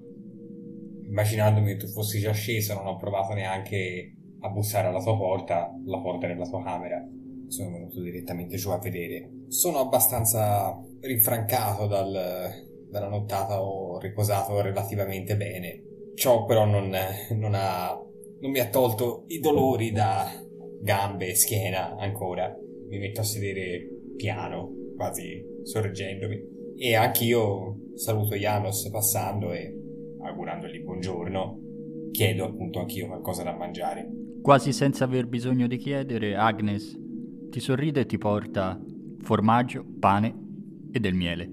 Immaginandomi 1.07 1.73
che 1.73 1.77
tu 1.77 1.87
fossi 1.87 2.19
già 2.19 2.31
sceso, 2.31 2.73
non 2.73 2.87
ho 2.87 2.97
provato 2.97 3.33
neanche 3.33 4.13
a 4.41 4.49
bussare 4.49 4.87
alla 4.87 5.01
tua 5.01 5.17
porta, 5.17 5.71
la 5.85 5.99
porta 5.99 6.27
nella 6.27 6.47
tua 6.47 6.63
camera. 6.63 7.03
Sono 7.47 7.71
venuto 7.71 8.01
direttamente 8.01 8.57
giù 8.57 8.69
a 8.69 8.79
vedere. 8.79 9.29
Sono 9.47 9.79
abbastanza 9.79 10.75
rinfrancato 10.99 11.87
dal, 11.87 12.51
dalla 12.89 13.07
nottata, 13.07 13.61
ho 13.61 13.99
riposato 13.99 14.61
relativamente 14.61 15.35
bene. 15.35 15.83
Ciò 16.15 16.45
però 16.45 16.65
non, 16.65 16.91
non, 17.31 17.53
ha, 17.53 17.89
non 18.39 18.51
mi 18.51 18.59
ha 18.59 18.69
tolto 18.69 19.25
i 19.27 19.39
dolori 19.39 19.91
da 19.91 20.31
gambe 20.81 21.29
e 21.29 21.35
schiena 21.35 21.95
ancora. 21.97 22.53
Mi 22.89 22.97
metto 22.97 23.21
a 23.21 23.23
sedere 23.23 23.87
piano, 24.15 24.84
quasi 24.95 25.43
sorreggendomi. 25.63 26.53
E 26.77 26.95
anch'io 26.95 27.77
saluto 27.95 28.35
Janos 28.35 28.89
passando 28.89 29.53
e 29.53 29.73
augurandogli 30.21 30.83
buongiorno, 30.83 31.59
chiedo 32.11 32.45
appunto 32.45 32.79
anch'io 32.79 33.07
qualcosa 33.07 33.43
da 33.43 33.55
mangiare. 33.55 34.09
Quasi 34.41 34.73
senza 34.73 35.05
aver 35.05 35.27
bisogno 35.27 35.67
di 35.67 35.77
chiedere, 35.77 36.35
Agnes 36.35 36.97
ti 37.49 37.59
sorride 37.59 38.01
e 38.01 38.05
ti 38.05 38.17
porta 38.17 38.79
formaggio, 39.21 39.85
pane 39.99 40.35
e 40.91 40.99
del 40.99 41.13
miele. 41.13 41.49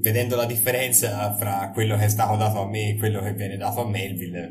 Vedendo 0.00 0.34
la 0.34 0.46
differenza 0.46 1.34
fra 1.34 1.70
quello 1.72 1.96
che 1.96 2.04
è 2.04 2.08
stato 2.08 2.36
dato 2.36 2.60
a 2.60 2.68
me 2.68 2.90
e 2.90 2.96
quello 2.96 3.20
che 3.20 3.34
viene 3.34 3.56
dato 3.56 3.82
a 3.82 3.88
Melville, 3.88 4.50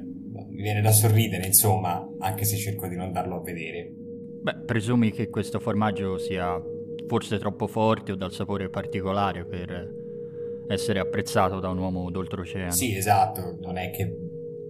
mi 0.49 0.61
viene 0.61 0.81
da 0.81 0.91
sorridere, 0.91 1.47
insomma, 1.47 2.05
anche 2.19 2.45
se 2.45 2.55
cerco 2.57 2.87
di 2.87 2.95
non 2.95 3.11
darlo 3.11 3.37
a 3.37 3.41
vedere. 3.41 3.91
Beh, 4.41 4.63
presumi 4.65 5.11
che 5.11 5.29
questo 5.29 5.59
formaggio 5.59 6.17
sia 6.17 6.61
forse 7.09 7.39
troppo 7.39 7.65
forte 7.65 8.11
o 8.11 8.15
dal 8.15 8.31
sapore 8.31 8.69
particolare 8.69 9.43
per 9.43 9.97
essere 10.67 10.99
apprezzato 10.99 11.59
da 11.59 11.69
un 11.69 11.79
uomo 11.79 12.11
d'oltreoceano. 12.11 12.71
Sì, 12.71 12.95
esatto, 12.95 13.57
non 13.61 13.77
è 13.77 13.89
che 13.89 14.15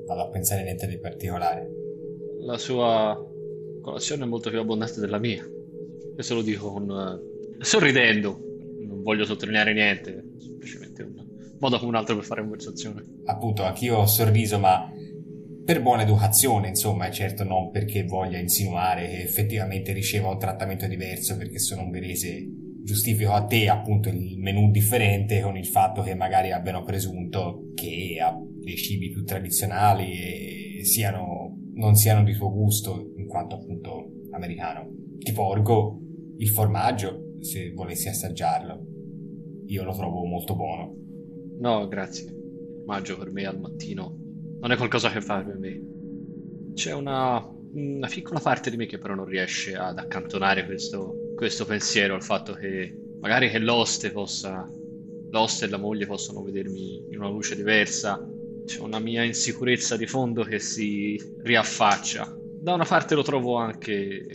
vado 0.07 0.21
a 0.21 0.29
pensare 0.29 0.63
niente 0.63 0.87
di 0.87 0.97
particolare. 0.97 1.69
La 2.39 2.57
sua 2.57 3.21
colazione 3.81 4.23
è 4.23 4.25
molto 4.25 4.49
più 4.49 4.59
abbondante 4.59 5.01
della 5.01 5.19
mia. 5.19 5.45
Questo 6.13 6.35
lo 6.35 6.41
dico 6.41 6.71
con, 6.71 6.89
uh, 6.89 7.61
sorridendo, 7.61 8.39
non 8.87 9.03
voglio 9.03 9.25
sottolineare 9.25 9.73
niente, 9.73 10.23
semplicemente 10.37 11.03
un 11.03 11.25
modo 11.59 11.77
come 11.77 11.89
un 11.89 11.95
altro 11.95 12.15
per 12.15 12.23
fare 12.23 12.39
conversazione. 12.39 13.03
Appunto, 13.25 13.63
anch'io 13.63 13.97
ho 13.97 14.05
sorriso, 14.05 14.57
ma 14.59 14.89
per 15.69 15.83
buona 15.83 16.01
educazione, 16.01 16.69
insomma, 16.69 17.07
e 17.07 17.11
certo 17.11 17.43
non 17.43 17.69
perché 17.69 18.03
voglia 18.03 18.39
insinuare 18.39 19.07
che 19.07 19.21
effettivamente 19.21 19.93
riceva 19.93 20.29
un 20.29 20.39
trattamento 20.39 20.87
diverso 20.87 21.37
perché 21.37 21.59
sono 21.59 21.83
ungherese. 21.83 22.43
Giustifico 22.81 23.33
a 23.33 23.45
te 23.45 23.69
appunto 23.69 24.09
il 24.09 24.39
menù 24.39 24.71
differente 24.71 25.41
con 25.41 25.55
il 25.55 25.67
fatto 25.67 26.01
che 26.01 26.15
magari 26.15 26.51
abbiano 26.51 26.81
presunto 26.81 27.71
che 27.75 28.17
dei 28.63 28.77
cibi 28.77 29.11
più 29.11 29.23
tradizionali 29.23 30.83
siano, 30.83 31.55
non 31.75 31.93
siano 31.93 32.23
di 32.23 32.33
tuo 32.33 32.51
gusto 32.51 33.13
in 33.17 33.27
quanto 33.27 33.57
appunto 33.57 34.09
americano. 34.31 34.89
Ti 35.19 35.31
porgo 35.33 35.99
il 36.39 36.49
formaggio 36.49 37.35
se 37.41 37.73
volessi 37.73 38.07
assaggiarlo. 38.07 38.87
Io 39.67 39.83
lo 39.83 39.95
trovo 39.95 40.25
molto 40.25 40.55
buono. 40.55 40.95
No, 41.59 41.87
grazie. 41.87 42.25
Il 42.25 42.77
formaggio 42.77 43.19
per 43.19 43.31
me 43.31 43.45
al 43.45 43.59
mattino 43.59 44.18
non 44.59 44.71
è 44.71 44.77
qualcosa 44.77 45.09
che 45.09 45.21
fa 45.21 45.41
per 45.41 45.57
me. 45.57 45.81
C'è 46.73 46.93
una, 46.93 47.45
una, 47.73 48.07
piccola 48.07 48.39
parte 48.39 48.69
di 48.69 48.77
me 48.77 48.85
che 48.85 48.97
però 48.97 49.15
non 49.15 49.25
riesce 49.25 49.75
ad 49.75 49.97
accantonare 49.97 50.65
questo, 50.65 51.33
questo 51.35 51.65
pensiero 51.65 52.13
al 52.13 52.23
fatto 52.23 52.53
che 52.53 52.95
magari 53.19 53.49
che 53.49 53.59
l'oste 53.59 54.11
possa, 54.11 54.69
l'oste 55.29 55.65
e 55.65 55.69
la 55.69 55.77
moglie 55.77 56.05
possano 56.05 56.43
vedermi 56.43 57.05
in 57.09 57.19
una 57.19 57.29
luce 57.29 57.55
diversa. 57.55 58.25
C'è 58.65 58.79
una 58.79 58.99
mia 58.99 59.23
insicurezza 59.23 59.97
di 59.97 60.05
fondo 60.05 60.43
che 60.43 60.59
si 60.59 61.19
riaffaccia. 61.41 62.37
Da 62.61 62.73
una 62.73 62.85
parte 62.85 63.15
lo 63.15 63.23
trovo 63.23 63.55
anche, 63.55 64.27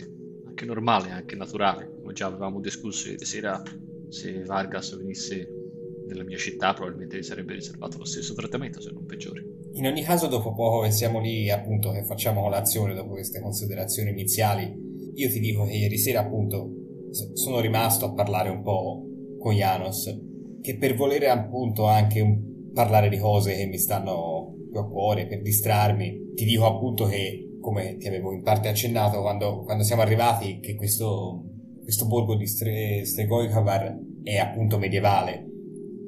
anche 0.45 0.65
normale, 0.65 1.11
anche 1.11 1.35
naturale, 1.35 1.89
come 1.95 2.13
già 2.13 2.25
avevamo 2.25 2.59
discusso 2.59 3.09
ieri 3.09 3.23
sera, 3.23 3.61
se 4.09 4.43
Vargas 4.43 4.95
venisse 4.97 5.47
nella 6.07 6.23
mia 6.23 6.37
città 6.37 6.73
probabilmente 6.73 7.17
gli 7.17 7.23
sarebbe 7.23 7.53
riservato 7.53 7.97
lo 7.97 8.05
stesso 8.05 8.33
trattamento, 8.33 8.81
se 8.81 8.91
non 8.91 9.05
peggiore. 9.05 9.64
In 9.75 9.85
ogni 9.87 10.03
caso, 10.03 10.27
dopo 10.27 10.53
poco 10.53 10.81
che 10.81 10.91
siamo 10.91 11.19
lì, 11.19 11.49
appunto, 11.49 11.91
che 11.91 12.05
facciamo 12.05 12.41
colazione 12.41 12.93
dopo 12.93 13.11
queste 13.11 13.41
considerazioni 13.41 14.09
iniziali, 14.09 14.73
io 15.15 15.29
ti 15.29 15.39
dico 15.39 15.65
che 15.65 15.73
ieri 15.73 15.97
sera, 15.97 16.21
appunto, 16.21 16.69
sono 17.33 17.59
rimasto 17.59 18.05
a 18.05 18.13
parlare 18.13 18.49
un 18.49 18.61
po' 18.61 19.03
con 19.37 19.53
Janos, 19.53 20.17
che 20.61 20.77
per 20.77 20.95
volere 20.95 21.29
appunto 21.29 21.85
anche 21.85 22.41
parlare 22.73 23.09
di 23.09 23.17
cose 23.17 23.55
che 23.55 23.65
mi 23.65 23.77
stanno 23.77 24.53
più 24.71 24.79
a 24.79 24.87
cuore, 24.87 25.27
per 25.27 25.41
distrarmi, 25.41 26.31
ti 26.35 26.45
dico 26.45 26.65
appunto 26.65 27.05
che, 27.05 27.57
come 27.59 27.97
ti 27.97 28.07
avevo 28.07 28.31
in 28.31 28.43
parte 28.43 28.69
accennato 28.69 29.19
quando, 29.19 29.63
quando 29.63 29.83
siamo 29.83 30.03
arrivati, 30.03 30.59
che 30.61 30.75
questo, 30.75 31.43
questo 31.83 32.07
borgo 32.07 32.35
di 32.35 32.47
Stre, 32.47 33.03
Stregoikavar 33.03 33.97
è 34.23 34.37
appunto 34.37 34.77
medievale, 34.77 35.45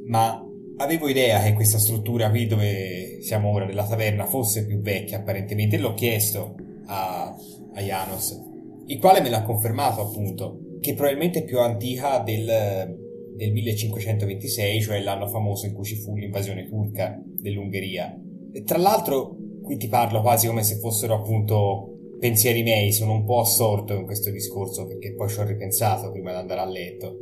ma 0.05 0.41
avevo 0.77 1.07
idea 1.07 1.41
che 1.41 1.53
questa 1.53 1.79
struttura 1.79 2.29
qui 2.29 2.47
dove 2.47 3.19
siamo 3.21 3.51
ora 3.51 3.65
nella 3.65 3.85
taverna 3.85 4.25
fosse 4.25 4.65
più 4.65 4.79
vecchia 4.79 5.17
apparentemente 5.17 5.77
l'ho 5.77 5.93
chiesto 5.93 6.55
a, 6.85 7.35
a 7.73 7.81
Janos 7.81 8.45
il 8.87 8.99
quale 8.99 9.21
me 9.21 9.29
l'ha 9.29 9.43
confermato 9.43 10.01
appunto 10.01 10.59
che 10.79 10.93
probabilmente 10.93 11.39
è 11.39 11.43
più 11.43 11.59
antica 11.59 12.19
del, 12.19 12.95
del 13.35 13.51
1526 13.51 14.81
cioè 14.81 15.01
l'anno 15.01 15.27
famoso 15.27 15.65
in 15.65 15.73
cui 15.73 15.83
ci 15.83 15.95
fu 15.95 16.15
l'invasione 16.15 16.67
turca 16.67 17.21
dell'Ungheria. 17.25 18.17
E 18.53 18.63
tra 18.63 18.77
l'altro 18.77 19.35
qui 19.61 19.77
ti 19.77 19.87
parlo 19.87 20.21
quasi 20.21 20.47
come 20.47 20.63
se 20.63 20.77
fossero 20.77 21.15
appunto 21.15 21.95
pensieri 22.19 22.63
miei 22.63 22.91
sono 22.91 23.11
un 23.11 23.25
po' 23.25 23.41
assorto 23.41 23.93
in 23.93 24.05
questo 24.05 24.31
discorso 24.31 24.87
perché 24.87 25.13
poi 25.13 25.29
ci 25.29 25.39
ho 25.39 25.45
ripensato 25.45 26.11
prima 26.11 26.31
di 26.31 26.37
andare 26.37 26.61
a 26.61 26.65
letto 26.65 27.17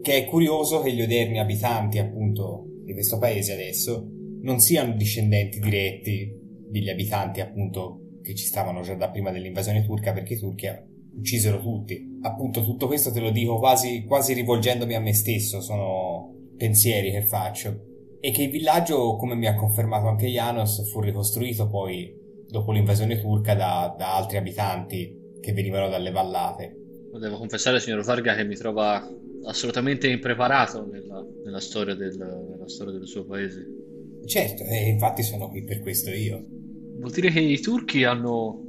che 0.00 0.16
è 0.16 0.24
curioso 0.24 0.80
che 0.80 0.92
gli 0.92 1.02
odierni 1.02 1.38
abitanti 1.38 1.98
appunto 1.98 2.66
di 2.92 2.94
questo 2.94 3.18
paese 3.18 3.54
adesso 3.54 4.06
non 4.42 4.60
siano 4.60 4.94
discendenti 4.94 5.58
diretti 5.58 6.30
degli 6.68 6.90
abitanti 6.90 7.40
appunto 7.40 8.18
che 8.22 8.34
ci 8.34 8.44
stavano 8.44 8.82
già 8.82 8.94
da 8.94 9.10
prima 9.10 9.30
dell'invasione 9.30 9.84
turca 9.84 10.12
perché 10.12 10.34
i 10.34 10.38
turchi 10.38 10.68
uccisero 11.14 11.60
tutti. 11.60 12.18
Appunto 12.22 12.64
tutto 12.64 12.86
questo 12.86 13.10
te 13.10 13.20
lo 13.20 13.30
dico 13.30 13.58
quasi, 13.58 14.04
quasi 14.04 14.32
rivolgendomi 14.32 14.94
a 14.94 15.00
me 15.00 15.12
stesso, 15.12 15.60
sono 15.60 16.34
pensieri 16.56 17.10
che 17.10 17.22
faccio. 17.22 17.90
E 18.20 18.30
che 18.30 18.44
il 18.44 18.50
villaggio, 18.50 19.16
come 19.16 19.34
mi 19.34 19.46
ha 19.46 19.54
confermato 19.54 20.06
anche 20.06 20.28
Janos, 20.28 20.88
fu 20.90 21.00
ricostruito 21.00 21.66
poi 21.66 22.14
dopo 22.48 22.70
l'invasione 22.70 23.20
turca 23.20 23.54
da, 23.54 23.94
da 23.96 24.16
altri 24.16 24.36
abitanti 24.36 25.38
che 25.40 25.52
venivano 25.52 25.88
dalle 25.88 26.12
vallate. 26.12 26.81
Devo 27.18 27.36
confessare, 27.36 27.78
signor 27.78 28.02
Varga, 28.04 28.34
che 28.34 28.44
mi 28.44 28.56
trova 28.56 29.06
assolutamente 29.44 30.08
impreparato 30.08 30.86
nella, 30.86 31.24
nella, 31.44 31.60
storia, 31.60 31.94
del, 31.94 32.16
nella 32.16 32.68
storia 32.68 32.92
del 32.92 33.06
suo 33.06 33.24
paese. 33.24 33.66
Certo, 34.24 34.62
e 34.64 34.88
infatti 34.88 35.22
sono 35.22 35.48
qui 35.48 35.62
per 35.64 35.80
questo 35.80 36.10
io. 36.10 36.44
Vuol 36.98 37.10
dire 37.10 37.30
che 37.30 37.40
i 37.40 37.60
turchi 37.60 38.04
hanno 38.04 38.62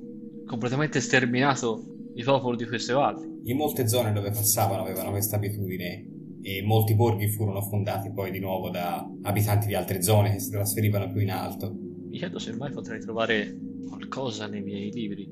completamente 0.46 1.00
sterminato 1.00 2.10
i 2.16 2.24
popoli 2.24 2.58
di 2.58 2.66
queste 2.66 2.94
valli. 2.94 3.41
In 3.46 3.58
molte 3.58 3.88
zone 3.88 4.12
dove 4.12 4.32
passavano 4.32 4.84
avevano 4.84 5.12
questa 5.12 5.36
abitudine 5.36 6.08
e 6.41 6.62
molti 6.64 6.96
borghi 6.96 7.28
furono 7.30 7.62
fondati 7.62 8.12
poi 8.12 8.32
di 8.32 8.39
nuovo 8.39 8.70
da 8.70 9.10
abitanti 9.22 9.68
di 9.68 9.76
altre 9.76 10.02
zone 10.02 10.34
che 10.34 10.39
si 10.39 10.50
trasferivano 10.50 11.10
più 11.12 11.22
in 11.22 11.32
alto. 11.32 11.74
Mi 12.10 12.18
chiedo 12.18 12.39
se 12.39 12.54
mai 12.56 12.72
potrei 12.72 13.00
trovare 13.00 13.56
qualcosa 13.88 14.48
nei 14.48 14.62
miei 14.62 14.91
libri. 14.91 15.30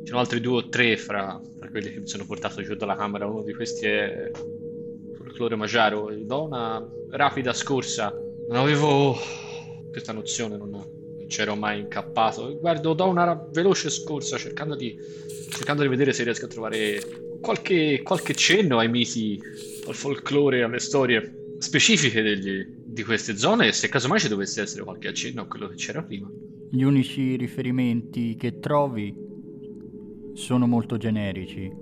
Ci 0.00 0.06
sono 0.06 0.20
altri 0.20 0.40
due 0.40 0.56
o 0.56 0.68
tre 0.68 0.96
fra, 0.96 1.40
fra 1.58 1.68
quelli 1.68 1.92
che 1.92 2.00
mi 2.00 2.08
sono 2.08 2.26
portato 2.26 2.62
giù 2.62 2.74
dalla 2.74 2.96
camera. 2.96 3.26
Uno 3.26 3.42
di 3.42 3.54
questi 3.54 3.86
è 3.86 4.30
folklore 5.14 5.56
magiaro. 5.56 6.10
Do 6.22 6.44
una 6.44 6.84
rapida 7.10 7.52
scorsa. 7.52 8.12
Non 8.48 8.58
avevo 8.58 9.16
questa 9.90 10.12
nozione, 10.12 10.56
non, 10.56 10.70
non 10.70 11.26
c'ero 11.28 11.54
mai 11.54 11.80
incappato. 11.80 12.58
Guardo, 12.58 12.92
do 12.94 13.06
una 13.06 13.34
veloce 13.52 13.90
scorsa 13.90 14.36
cercando 14.36 14.74
di, 14.74 14.96
cercando 15.50 15.82
di 15.82 15.88
vedere 15.88 16.12
se 16.12 16.24
riesco 16.24 16.46
a 16.46 16.48
trovare 16.48 17.00
qualche, 17.40 18.02
qualche 18.02 18.34
cenno 18.34 18.78
ai 18.78 18.88
miti, 18.88 19.40
al 19.86 19.94
folklore, 19.94 20.62
alle 20.62 20.80
storie 20.80 21.54
specifiche 21.58 22.22
degli, 22.22 22.66
di 22.84 23.04
queste 23.04 23.36
zone 23.36 23.68
e 23.68 23.72
se 23.72 23.88
casomai 23.88 24.18
ci 24.18 24.28
dovesse 24.28 24.62
essere 24.62 24.82
qualche 24.82 25.08
accenno 25.08 25.42
a 25.42 25.46
quello 25.46 25.68
che 25.68 25.76
c'era 25.76 26.02
prima. 26.02 26.28
Gli 26.70 26.82
unici 26.82 27.36
riferimenti 27.36 28.36
che 28.36 28.58
trovi 28.58 29.14
sono 30.32 30.66
molto 30.66 30.96
generici 30.96 31.72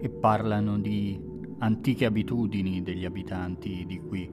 e 0.00 0.08
parlano 0.08 0.78
di 0.78 1.20
antiche 1.58 2.04
abitudini 2.04 2.82
degli 2.82 3.04
abitanti 3.04 3.84
di 3.86 3.98
qui, 4.00 4.30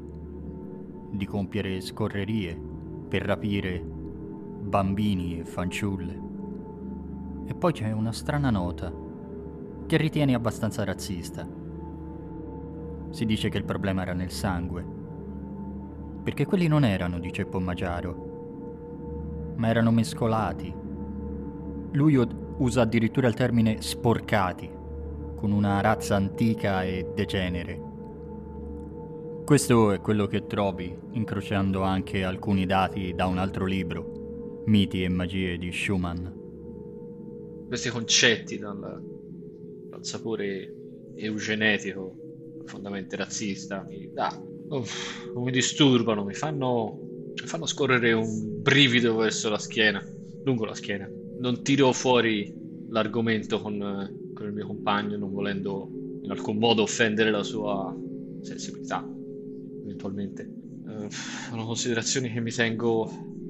di 1.11 1.25
compiere 1.25 1.81
scorrerie 1.81 2.59
per 3.07 3.23
rapire 3.23 3.79
bambini 3.81 5.39
e 5.39 5.45
fanciulle. 5.45 6.21
E 7.45 7.53
poi 7.53 7.71
c'è 7.73 7.91
una 7.91 8.11
strana 8.11 8.49
nota 8.49 8.93
che 9.85 9.97
ritieni 9.97 10.33
abbastanza 10.33 10.83
razzista. 10.83 11.47
Si 13.09 13.25
dice 13.25 13.49
che 13.49 13.57
il 13.57 13.65
problema 13.65 14.01
era 14.03 14.13
nel 14.13 14.31
sangue 14.31 14.99
perché 16.23 16.45
quelli 16.45 16.67
non 16.67 16.85
erano 16.85 17.19
di 17.19 17.33
ceppo 17.33 17.59
magiaro, 17.59 19.53
ma 19.55 19.67
erano 19.67 19.91
mescolati. 19.91 20.73
Lui 21.93 22.15
usa 22.61 22.81
addirittura 22.81 23.27
il 23.27 23.33
termine 23.33 23.81
sporcati, 23.81 24.69
con 25.35 25.51
una 25.51 25.81
razza 25.81 26.15
antica 26.15 26.83
e 26.83 27.07
degenere. 27.13 27.89
Questo 29.43 29.91
è 29.91 29.99
quello 29.99 30.27
che 30.27 30.45
trovi, 30.45 30.95
incrociando 31.13 31.81
anche 31.81 32.23
alcuni 32.23 32.67
dati 32.67 33.13
da 33.15 33.25
un 33.25 33.39
altro 33.39 33.65
libro, 33.65 34.61
Miti 34.67 35.03
e 35.03 35.09
magie 35.09 35.57
di 35.57 35.71
Schumann. 35.71 36.27
Questi 37.67 37.89
concetti 37.89 38.59
dal, 38.59 38.79
dal 39.89 40.05
sapore 40.05 40.71
eugenetico, 41.15 42.15
profondamente 42.59 43.15
razzista, 43.15 43.83
mi 43.87 44.11
dà 44.13 44.39
Uff, 44.69 45.33
mi 45.35 45.51
disturbano, 45.51 46.23
mi 46.23 46.33
fanno, 46.33 46.97
fanno 47.43 47.65
scorrere 47.65 48.13
un 48.13 48.61
brivido 48.61 49.15
verso 49.15 49.49
la 49.49 49.57
schiena, 49.57 50.01
lungo 50.43 50.63
la 50.63 50.75
schiena. 50.75 51.09
Non 51.41 51.63
tiro 51.63 51.91
fuori 51.91 52.53
l'argomento 52.89 53.59
con, 53.59 54.31
con 54.33 54.45
il 54.45 54.53
mio 54.53 54.67
compagno, 54.67 55.17
non 55.17 55.31
volendo 55.31 55.89
in 56.21 56.29
alcun 56.29 56.57
modo 56.57 56.83
offendere 56.83 57.31
la 57.31 57.43
sua 57.43 57.95
sensibilità, 58.41 59.05
eventualmente. 59.83 60.49
Uh, 60.85 61.07
sono 61.09 61.65
considerazioni 61.65 62.31
che 62.31 62.39
mi 62.39 62.51
tengo 62.51 63.09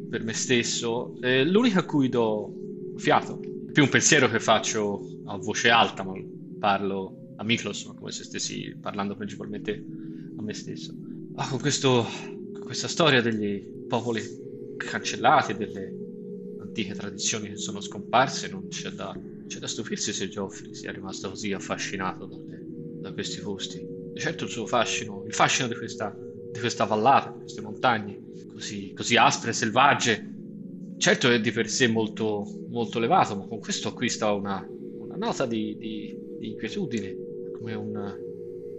per 0.10 0.24
me 0.24 0.34
stesso. 0.34 1.16
Eh, 1.22 1.46
l'unica 1.46 1.80
a 1.80 1.86
cui 1.86 2.08
do 2.08 2.54
fiato, 2.96 3.40
più 3.72 3.84
un 3.84 3.90
pensiero 3.90 4.30
che 4.30 4.40
faccio 4.40 5.02
a 5.26 5.38
voce 5.38 5.70
alta, 5.70 6.04
ma 6.04 6.14
parlo 6.60 7.34
a 7.36 7.44
Miklos, 7.44 7.92
come 7.98 8.12
se 8.12 8.24
stessi 8.24 8.76
parlando 8.80 9.16
principalmente 9.16 9.84
a 10.38 10.42
me 10.42 10.54
stesso 10.54 10.94
Ah, 11.36 11.48
con, 11.48 11.60
questo, 11.60 12.06
con 12.52 12.62
questa 12.64 12.90
storia 12.90 13.22
degli 13.22 13.60
popoli 13.88 14.22
cancellati, 14.78 15.56
delle 15.56 16.01
antiche 16.72 16.96
tradizioni 16.96 17.50
che 17.50 17.58
sono 17.58 17.82
scomparse, 17.82 18.48
non 18.48 18.70
c'è 18.70 18.92
da, 18.92 19.14
c'è 19.46 19.60
da 19.60 19.68
stupirsi 19.68 20.14
se 20.14 20.30
Geoffrey 20.30 20.74
sia 20.74 20.92
rimasto 20.92 21.30
così 21.30 21.52
affascinato 21.52 22.26
dalle, 22.26 22.66
da 23.02 23.12
questi 23.12 23.42
posti. 23.42 23.86
E 24.14 24.20
certo 24.20 24.46
il 24.46 24.50
suo 24.50 24.66
fascino, 24.66 25.24
il 25.28 25.34
fascino 25.34 25.68
di 25.68 25.76
questa, 25.76 26.16
di 26.52 26.60
questa 26.60 26.86
vallata, 26.86 27.32
di 27.32 27.40
queste 27.40 27.62
montagne, 27.62 28.22
così, 28.48 28.94
così 28.94 29.18
aspre 29.18 29.52
selvagge, 29.52 30.34
certo 30.98 31.30
è 31.30 31.42
di 31.42 31.52
per 31.52 31.70
sé 31.70 31.88
molto, 31.88 32.46
molto 32.70 33.00
elevato, 33.00 33.36
ma 33.36 33.46
con 33.48 33.60
questo 33.60 33.90
acquista 33.90 34.32
una, 34.32 34.66
una 34.70 35.16
nota 35.18 35.46
di, 35.46 35.76
di, 35.78 36.18
di 36.40 36.52
inquietudine, 36.52 37.16
come 37.58 37.74
un, 37.74 37.96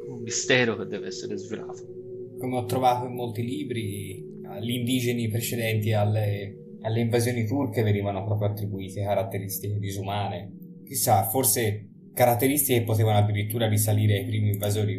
un 0.09 0.22
mistero 0.22 0.76
che 0.78 0.86
deve 0.86 1.09
essere 1.09 1.36
svelato 1.36 2.01
come 2.38 2.57
ho 2.57 2.64
trovato 2.64 3.07
in 3.07 3.14
molti 3.14 3.45
libri, 3.45 4.40
agli 4.43 4.70
indigeni 4.70 5.28
precedenti 5.28 5.93
alle, 5.93 6.61
alle 6.83 7.01
invasioni 7.01 7.47
turche 7.47 7.83
venivano 7.83 8.24
proprio 8.24 8.49
attribuite 8.49 9.03
caratteristiche 9.03 9.78
disumane. 9.78 10.80
Chissà, 10.85 11.22
forse 11.24 11.89
caratteristiche 12.12 12.80
che 12.80 12.85
potevano 12.85 13.18
addirittura 13.18 13.68
risalire 13.68 14.18
ai 14.18 14.26
primi 14.26 14.51
invasori 14.51 14.97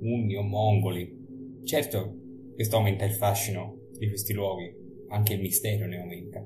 unni 0.00 0.36
o 0.36 0.42
mongoli. 0.42 1.62
Certo, 1.64 2.16
questo 2.54 2.76
aumenta 2.76 3.04
il 3.04 3.12
fascino 3.12 3.88
di 3.98 4.08
questi 4.08 4.32
luoghi, 4.32 4.72
anche 5.08 5.34
il 5.34 5.40
mistero 5.40 5.86
ne 5.86 6.00
aumenta. 6.00 6.44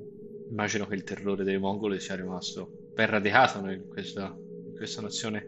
Immagino 0.50 0.86
che 0.86 0.94
il 0.94 1.04
terrore 1.04 1.44
dei 1.44 1.58
mongoli 1.58 2.00
sia 2.00 2.16
rimasto 2.16 2.88
ben 2.94 3.10
radicato 3.10 3.58
in 3.68 3.86
questa, 3.88 4.34
in 4.66 4.74
questa 4.74 5.02
nazione. 5.02 5.46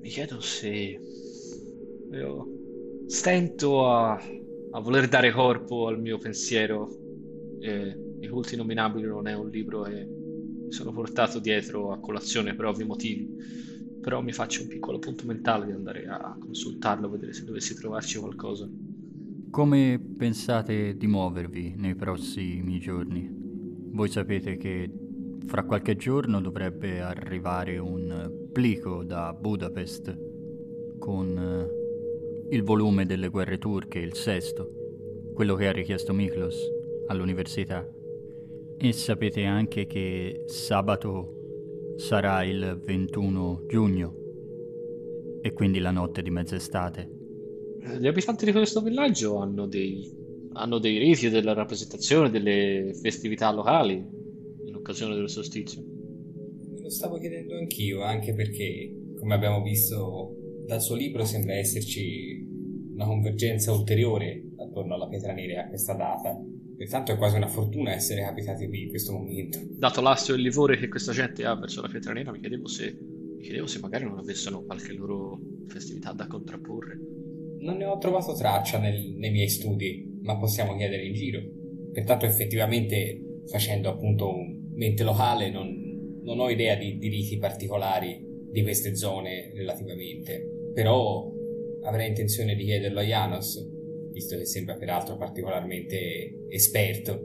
Mi 0.00 0.08
chiedo 0.08 0.40
se 0.40 1.00
io 2.12 2.46
stento 3.06 3.88
a, 3.88 4.12
a 4.12 4.80
voler 4.80 5.08
dare 5.08 5.32
corpo 5.32 5.88
al 5.88 6.00
mio 6.00 6.18
pensiero. 6.18 6.88
Eh, 7.60 8.05
I 8.26 8.28
culti 8.28 8.54
innominabili 8.54 9.06
non 9.06 9.28
è 9.28 9.34
un 9.34 9.48
libro 9.48 9.82
che 9.82 10.04
mi 10.04 10.72
sono 10.72 10.90
portato 10.90 11.38
dietro 11.38 11.92
a 11.92 12.00
colazione 12.00 12.56
per 12.56 12.64
ovvi 12.64 12.82
motivi. 12.82 13.28
Però 14.00 14.20
mi 14.20 14.32
faccio 14.32 14.62
un 14.62 14.68
piccolo 14.68 14.98
punto 14.98 15.24
mentale 15.26 15.66
di 15.66 15.70
andare 15.70 16.06
a 16.06 16.36
consultarlo, 16.36 17.08
vedere 17.08 17.32
se 17.32 17.44
dovessi 17.44 17.76
trovarci 17.76 18.18
qualcosa. 18.18 18.68
Come 19.48 20.00
pensate 20.18 20.96
di 20.96 21.06
muovervi 21.06 21.74
nei 21.76 21.94
prossimi 21.94 22.80
giorni? 22.80 23.30
Voi 23.30 24.08
sapete 24.08 24.56
che 24.56 24.90
fra 25.46 25.62
qualche 25.62 25.94
giorno 25.94 26.40
dovrebbe 26.40 27.00
arrivare 27.00 27.78
un 27.78 28.48
plico 28.52 29.04
da 29.04 29.32
Budapest 29.32 30.18
con 30.98 31.68
il 32.50 32.62
volume 32.64 33.06
delle 33.06 33.28
guerre 33.28 33.58
turche, 33.58 34.00
il 34.00 34.14
sesto, 34.14 34.68
quello 35.32 35.54
che 35.54 35.68
ha 35.68 35.72
richiesto 35.72 36.12
Miklos 36.12 36.56
all'università. 37.06 37.88
E 38.78 38.92
sapete 38.92 39.44
anche 39.44 39.86
che 39.86 40.44
sabato 40.46 41.94
sarà 41.96 42.44
il 42.44 42.78
21 42.84 43.64
giugno 43.66 44.14
e 45.40 45.52
quindi 45.52 45.78
la 45.78 45.90
notte 45.90 46.20
di 46.20 46.30
mezz'estate. 46.30 47.10
Gli 47.98 48.06
abitanti 48.06 48.44
di 48.44 48.52
questo 48.52 48.82
villaggio 48.82 49.38
hanno 49.38 49.66
dei, 49.66 50.12
hanno 50.52 50.78
dei 50.78 50.98
riti 50.98 51.30
della 51.30 51.54
rappresentazione, 51.54 52.30
delle 52.30 52.92
festività 53.00 53.50
locali 53.50 53.94
in 53.94 54.74
occasione 54.74 55.14
del 55.14 55.30
solstizio. 55.30 55.82
Me 55.82 56.82
lo 56.82 56.90
stavo 56.90 57.18
chiedendo 57.18 57.56
anch'io, 57.56 58.02
anche 58.02 58.34
perché, 58.34 58.92
come 59.18 59.34
abbiamo 59.34 59.62
visto 59.62 60.62
dal 60.66 60.82
suo 60.82 60.96
libro 60.96 61.24
sembra 61.24 61.54
esserci 61.54 62.44
una 62.92 63.06
convergenza 63.06 63.72
ulteriore 63.72 64.42
attorno 64.56 64.94
alla 64.94 65.08
pietra 65.08 65.32
nera 65.32 65.62
a 65.62 65.68
questa 65.68 65.94
data. 65.94 66.36
Pertanto 66.76 67.12
è 67.12 67.16
quasi 67.16 67.36
una 67.36 67.48
fortuna 67.48 67.92
essere 67.92 68.22
capitati 68.22 68.66
qui 68.68 68.82
in 68.82 68.88
questo 68.88 69.12
momento. 69.12 69.58
Dato 69.62 70.00
l'astio 70.00 70.34
e 70.34 70.36
il 70.36 70.42
livore 70.42 70.76
che 70.76 70.88
questa 70.88 71.12
gente 71.12 71.44
ha 71.44 71.54
verso 71.54 71.80
la 71.80 71.88
pietra 71.88 72.12
nera, 72.12 72.32
mi 72.32 72.40
chiedevo 72.40 72.68
se, 72.68 72.96
mi 73.36 73.42
chiedevo 73.42 73.66
se 73.66 73.78
magari 73.80 74.04
non 74.04 74.18
avessero 74.18 74.62
qualche 74.64 74.92
loro 74.92 75.40
festività 75.66 76.12
da 76.12 76.26
contrapporre. 76.26 76.98
Non 77.60 77.78
ne 77.78 77.86
ho 77.86 77.98
trovato 77.98 78.34
traccia 78.34 78.78
nel, 78.78 79.14
nei 79.16 79.30
miei 79.30 79.48
studi, 79.48 80.20
ma 80.22 80.36
possiamo 80.36 80.76
chiedere 80.76 81.06
in 81.06 81.14
giro. 81.14 81.42
Pertanto 81.92 82.26
effettivamente, 82.26 83.40
facendo 83.46 83.88
appunto 83.88 84.28
un 84.28 84.72
mente 84.74 85.02
locale, 85.02 85.50
non, 85.50 86.20
non 86.22 86.38
ho 86.40 86.50
idea 86.50 86.76
di, 86.76 86.98
di 86.98 87.08
riti 87.08 87.38
particolari 87.38 88.22
di 88.50 88.62
queste 88.62 88.94
zone 88.94 89.50
relativamente 89.54 90.54
però 90.76 91.32
avrei 91.84 92.08
intenzione 92.08 92.54
di 92.54 92.64
chiederlo 92.64 93.00
a 93.00 93.02
Janos, 93.02 93.66
visto 94.16 94.34
che 94.38 94.46
sembra 94.46 94.76
peraltro 94.76 95.18
particolarmente 95.18 96.46
esperto. 96.48 97.20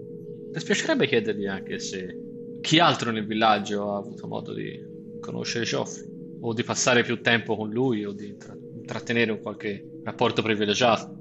Mi 0.51 0.59
spiacerebbe 0.59 1.07
chiedergli 1.07 1.45
anche 1.45 1.79
se 1.79 2.19
chi 2.59 2.79
altro 2.79 3.11
nel 3.11 3.25
villaggio 3.25 3.93
ha 3.93 3.97
avuto 3.97 4.27
modo 4.27 4.53
di 4.53 4.77
conoscere 5.21 5.63
Geoffrey. 5.63 6.09
o 6.41 6.53
di 6.53 6.63
passare 6.63 7.03
più 7.03 7.21
tempo 7.21 7.55
con 7.55 7.69
lui 7.69 8.03
o 8.03 8.11
di 8.11 8.35
intrattenere 8.75 9.31
un 9.31 9.39
qualche 9.39 10.01
rapporto 10.03 10.41
privilegiato. 10.41 11.15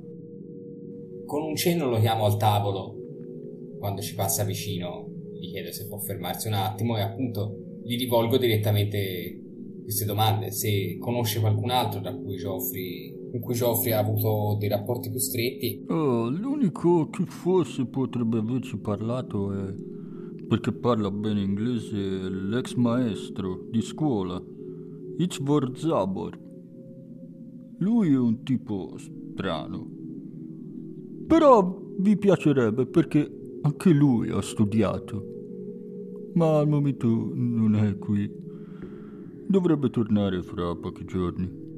Con 1.25 1.43
un 1.43 1.55
cenno 1.55 1.89
lo 1.89 2.01
chiamo 2.01 2.25
al 2.25 2.37
tavolo 2.37 2.97
quando 3.79 4.01
ci 4.01 4.17
passa 4.17 4.43
vicino, 4.43 5.09
gli 5.35 5.51
chiedo 5.51 5.71
se 5.71 5.87
può 5.87 5.99
fermarsi 5.99 6.49
un 6.49 6.55
attimo 6.55 6.97
e 6.97 7.03
appunto 7.03 7.79
gli 7.85 7.97
rivolgo 7.97 8.39
direttamente 8.39 9.39
queste 9.85 10.05
domande, 10.05 10.51
se 10.51 10.97
conosce 10.99 11.39
qualcun 11.39 11.71
altro 11.71 12.01
da 12.01 12.13
cui 12.13 12.37
Geoffrey, 12.37 13.20
con 13.31 13.41
cui 13.41 13.55
Geoffrey 13.55 13.93
ha 13.93 14.01
avuto 14.01 14.57
dei 14.59 14.69
rapporti 14.69 15.11
più 15.11 15.19
stretti. 15.19 15.85
Oh, 15.89 16.29
l'unico 16.29 17.09
che 17.11 17.25
forse 17.25 17.87
potrebbe 17.87 18.39
averci 18.39 18.77
parlato 18.79 19.53
è 19.53 19.75
perché 20.49 20.73
parla 20.73 21.13
bene 21.13 21.43
inglese 21.43 22.29
l'ex 22.29 22.75
maestro 22.75 23.67
di 23.71 23.81
scuola, 23.81 24.43
Ichvor 25.19 25.79
Zabor. 25.79 26.39
Lui 27.79 28.13
è 28.13 28.19
un 28.19 28.43
tipo 28.43 28.97
strano. 28.99 29.89
Però 31.27 31.81
vi 31.99 32.17
piacerebbe 32.17 32.87
perché 32.87 33.59
anche 33.63 33.93
lui 33.93 34.31
ha 34.31 34.41
studiato. 34.41 35.25
Ma 36.35 36.59
al 36.59 36.69
momento 36.69 37.07
non 37.33 37.77
è 37.77 37.97
qui. 37.97 38.29
Dovrebbe 39.47 39.89
tornare 39.91 40.43
fra 40.43 40.75
pochi 40.75 41.05
giorni. 41.05 41.70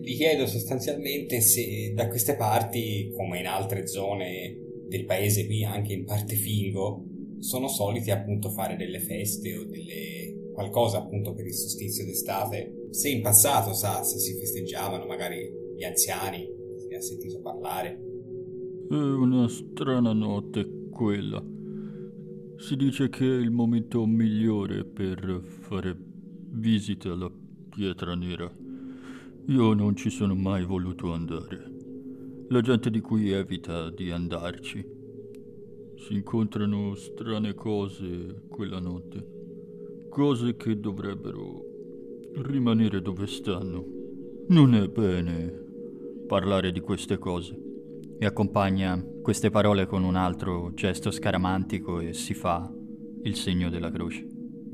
Gli 0.00 0.16
chiedo 0.16 0.46
sostanzialmente 0.46 1.40
se 1.40 1.92
da 1.94 2.08
queste 2.08 2.36
parti, 2.36 3.12
come 3.16 3.40
in 3.40 3.46
altre 3.46 3.86
zone 3.86 4.56
del 4.88 5.04
paese 5.04 5.46
qui, 5.46 5.64
anche 5.64 5.92
in 5.92 6.04
parte 6.04 6.34
Fingo, 6.34 7.04
sono 7.40 7.68
soliti 7.68 8.10
appunto 8.10 8.50
fare 8.50 8.76
delle 8.76 9.00
feste 9.00 9.56
o 9.56 9.64
delle 9.64 10.50
qualcosa 10.52 10.98
appunto 10.98 11.34
per 11.34 11.46
il 11.46 11.54
solstizio 11.54 12.04
d'estate. 12.04 12.88
Se 12.90 13.08
in 13.08 13.22
passato 13.22 13.74
sa 13.74 14.02
se 14.02 14.18
si 14.18 14.34
festeggiavano 14.38 15.06
magari 15.06 15.48
gli 15.76 15.84
anziani, 15.84 16.44
se 16.76 16.88
ne 16.88 16.96
ha 16.96 17.00
sentito 17.00 17.40
parlare. 17.40 17.90
È 18.88 18.94
una 18.94 19.48
strana 19.48 20.12
notte 20.12 20.88
quella. 20.90 21.44
Si 22.56 22.74
dice 22.74 23.08
che 23.08 23.24
è 23.24 23.38
il 23.38 23.52
momento 23.52 24.04
migliore 24.04 24.84
per 24.84 25.40
fare 25.60 25.96
visita 26.50 27.12
alla 27.12 27.30
pietra 27.68 28.16
nera. 28.16 28.52
Io 29.48 29.72
non 29.72 29.96
ci 29.96 30.10
sono 30.10 30.34
mai 30.34 30.62
voluto 30.66 31.10
andare. 31.10 31.70
La 32.48 32.60
gente 32.60 32.90
di 32.90 33.00
qui 33.00 33.30
evita 33.30 33.88
di 33.88 34.10
andarci. 34.10 34.86
Si 35.96 36.12
incontrano 36.12 36.94
strane 36.94 37.54
cose 37.54 38.42
quella 38.50 38.78
notte. 38.78 40.06
Cose 40.10 40.54
che 40.56 40.78
dovrebbero 40.78 41.64
rimanere 42.42 43.00
dove 43.00 43.26
stanno. 43.26 43.86
Non 44.48 44.74
è 44.74 44.86
bene 44.88 45.64
parlare 46.26 46.70
di 46.70 46.80
queste 46.80 47.16
cose 47.16 47.58
e 48.18 48.26
accompagna 48.26 49.02
queste 49.22 49.48
parole 49.48 49.86
con 49.86 50.04
un 50.04 50.16
altro 50.16 50.74
gesto 50.74 51.10
scaramantico 51.10 52.00
e 52.00 52.12
si 52.12 52.34
fa 52.34 52.70
il 53.22 53.34
segno 53.34 53.70
della 53.70 53.90
croce. 53.90 54.27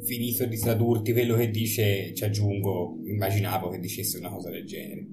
Finito 0.05 0.45
di 0.45 0.59
tradurti 0.59 1.13
quello 1.13 1.35
che 1.35 1.49
dice, 1.49 2.13
ci 2.15 2.25
aggiungo, 2.25 2.99
immaginavo 3.05 3.71
che 3.71 3.79
dicesse 3.79 4.19
una 4.19 4.29
cosa 4.29 4.51
del 4.51 4.67
genere. 4.67 5.07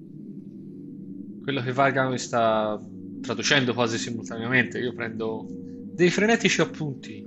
Quello 1.44 1.62
che 1.62 1.72
Varga 1.72 2.10
mi 2.10 2.18
sta 2.18 2.78
traducendo 3.22 3.74
quasi 3.74 3.98
simultaneamente, 3.98 4.80
io 4.80 4.94
prendo 4.94 5.46
dei 5.50 6.10
frenetici 6.10 6.60
appunti 6.60 7.26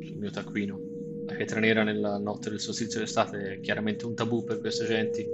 sul 0.00 0.18
mio 0.18 0.30
taccuino. 0.30 0.78
La 1.26 1.34
pietra 1.34 1.58
nera 1.58 1.82
nella 1.82 2.18
notte 2.18 2.50
del 2.50 2.60
solstizio 2.60 3.00
d'estate 3.00 3.54
è 3.54 3.60
chiaramente 3.60 4.04
un 4.04 4.14
tabù 4.14 4.44
per 4.44 4.60
queste 4.60 4.84
genti. 4.84 5.26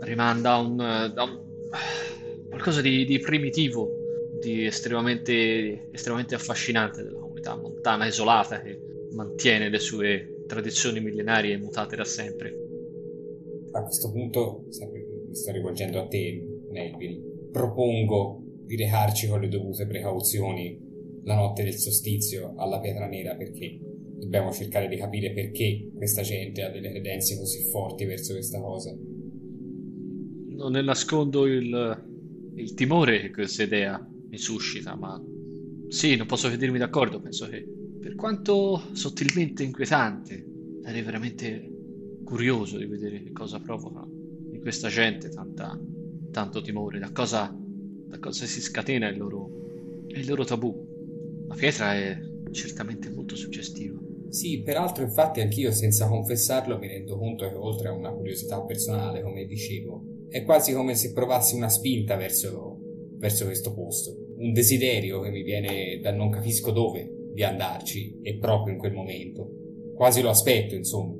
Rimanda 0.00 0.54
a 0.54 0.58
un, 0.58 0.80
un 0.80 2.48
qualcosa 2.48 2.80
di, 2.80 3.04
di 3.04 3.20
primitivo, 3.20 3.88
di 4.40 4.66
estremamente, 4.66 5.88
estremamente 5.92 6.34
affascinante 6.34 7.04
della 7.04 7.20
comunità 7.20 7.54
montana 7.54 8.06
isolata 8.06 8.60
che 8.60 8.80
mantiene 9.12 9.68
le 9.68 9.78
sue 9.78 10.32
tradizioni 10.48 11.00
millenarie 11.00 11.58
mutate 11.58 11.94
da 11.94 12.04
sempre. 12.04 12.52
A 13.70 13.82
questo 13.82 14.10
punto, 14.10 14.64
sempre 14.70 15.04
mi 15.28 15.34
sto 15.34 15.52
rivolgendo 15.52 16.00
a 16.00 16.08
te, 16.08 16.42
Melville, 16.70 17.20
propongo 17.52 18.42
di 18.64 18.76
recarci 18.76 19.28
con 19.28 19.40
le 19.40 19.48
dovute 19.48 19.86
precauzioni 19.86 20.86
la 21.24 21.36
notte 21.36 21.62
del 21.62 21.74
solstizio 21.74 22.54
alla 22.56 22.80
Pietra 22.80 23.06
Nera 23.06 23.36
perché 23.36 23.78
dobbiamo 24.18 24.50
cercare 24.50 24.88
di 24.88 24.96
capire 24.96 25.32
perché 25.32 25.90
questa 25.94 26.22
gente 26.22 26.62
ha 26.62 26.70
delle 26.70 26.90
credenze 26.90 27.36
così 27.36 27.68
forti 27.70 28.04
verso 28.06 28.32
questa 28.32 28.58
cosa. 28.60 28.90
Non 28.90 30.72
ne 30.72 30.82
nascondo 30.82 31.46
il, 31.46 32.04
il 32.54 32.74
timore 32.74 33.20
che 33.20 33.30
questa 33.30 33.62
idea 33.62 34.04
mi 34.30 34.38
suscita, 34.38 34.96
ma 34.96 35.22
sì, 35.88 36.16
non 36.16 36.26
posso 36.26 36.48
che 36.48 36.56
dirmi 36.56 36.78
d'accordo, 36.78 37.20
penso 37.20 37.46
che 37.48 37.64
per 38.00 38.14
quanto 38.14 38.80
sottilmente 38.92 39.62
inquietante, 39.62 40.44
sarei 40.82 41.02
veramente 41.02 41.70
curioso 42.24 42.78
di 42.78 42.86
vedere 42.86 43.22
che 43.22 43.32
cosa 43.32 43.58
provoca 43.58 44.06
in 44.52 44.60
questa 44.60 44.88
gente 44.88 45.28
tanta, 45.28 45.78
tanto 46.30 46.60
timore, 46.60 46.98
da 46.98 47.10
cosa, 47.10 47.54
da 47.54 48.18
cosa 48.18 48.46
si 48.46 48.60
scatena 48.60 49.08
il 49.08 49.18
loro, 49.18 50.04
il 50.08 50.26
loro 50.26 50.44
tabù. 50.44 51.44
La 51.48 51.54
pietra 51.54 51.94
è 51.94 52.18
certamente 52.50 53.10
molto 53.10 53.34
suggestiva. 53.36 53.98
Sì, 54.28 54.62
peraltro 54.62 55.04
infatti 55.04 55.40
anch'io 55.40 55.72
senza 55.72 56.06
confessarlo 56.06 56.78
mi 56.78 56.86
rendo 56.86 57.16
conto 57.16 57.48
che 57.48 57.54
oltre 57.54 57.88
a 57.88 57.92
una 57.92 58.10
curiosità 58.10 58.60
personale, 58.62 59.22
come 59.22 59.46
dicevo, 59.46 60.26
è 60.28 60.44
quasi 60.44 60.72
come 60.74 60.94
se 60.94 61.12
provassi 61.12 61.54
una 61.54 61.70
spinta 61.70 62.16
verso 62.16 62.78
verso 63.18 63.46
questo 63.46 63.74
posto, 63.74 64.16
un 64.36 64.52
desiderio 64.52 65.20
che 65.20 65.30
mi 65.30 65.42
viene 65.42 65.98
da 66.00 66.12
non 66.12 66.30
capisco 66.30 66.70
dove 66.70 67.17
di 67.38 67.44
andarci 67.44 68.18
e 68.20 68.36
proprio 68.38 68.74
in 68.74 68.80
quel 68.80 68.92
momento. 68.92 69.48
Quasi 69.94 70.22
lo 70.22 70.30
aspetto, 70.30 70.74
insomma. 70.74 71.14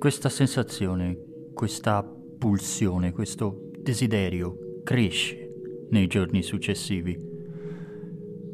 Questa 0.00 0.28
sensazione, 0.28 1.16
questa 1.54 2.02
pulsione, 2.02 3.12
questo 3.12 3.70
desiderio 3.78 4.80
cresce 4.82 5.86
nei 5.90 6.08
giorni 6.08 6.42
successivi. 6.42 7.16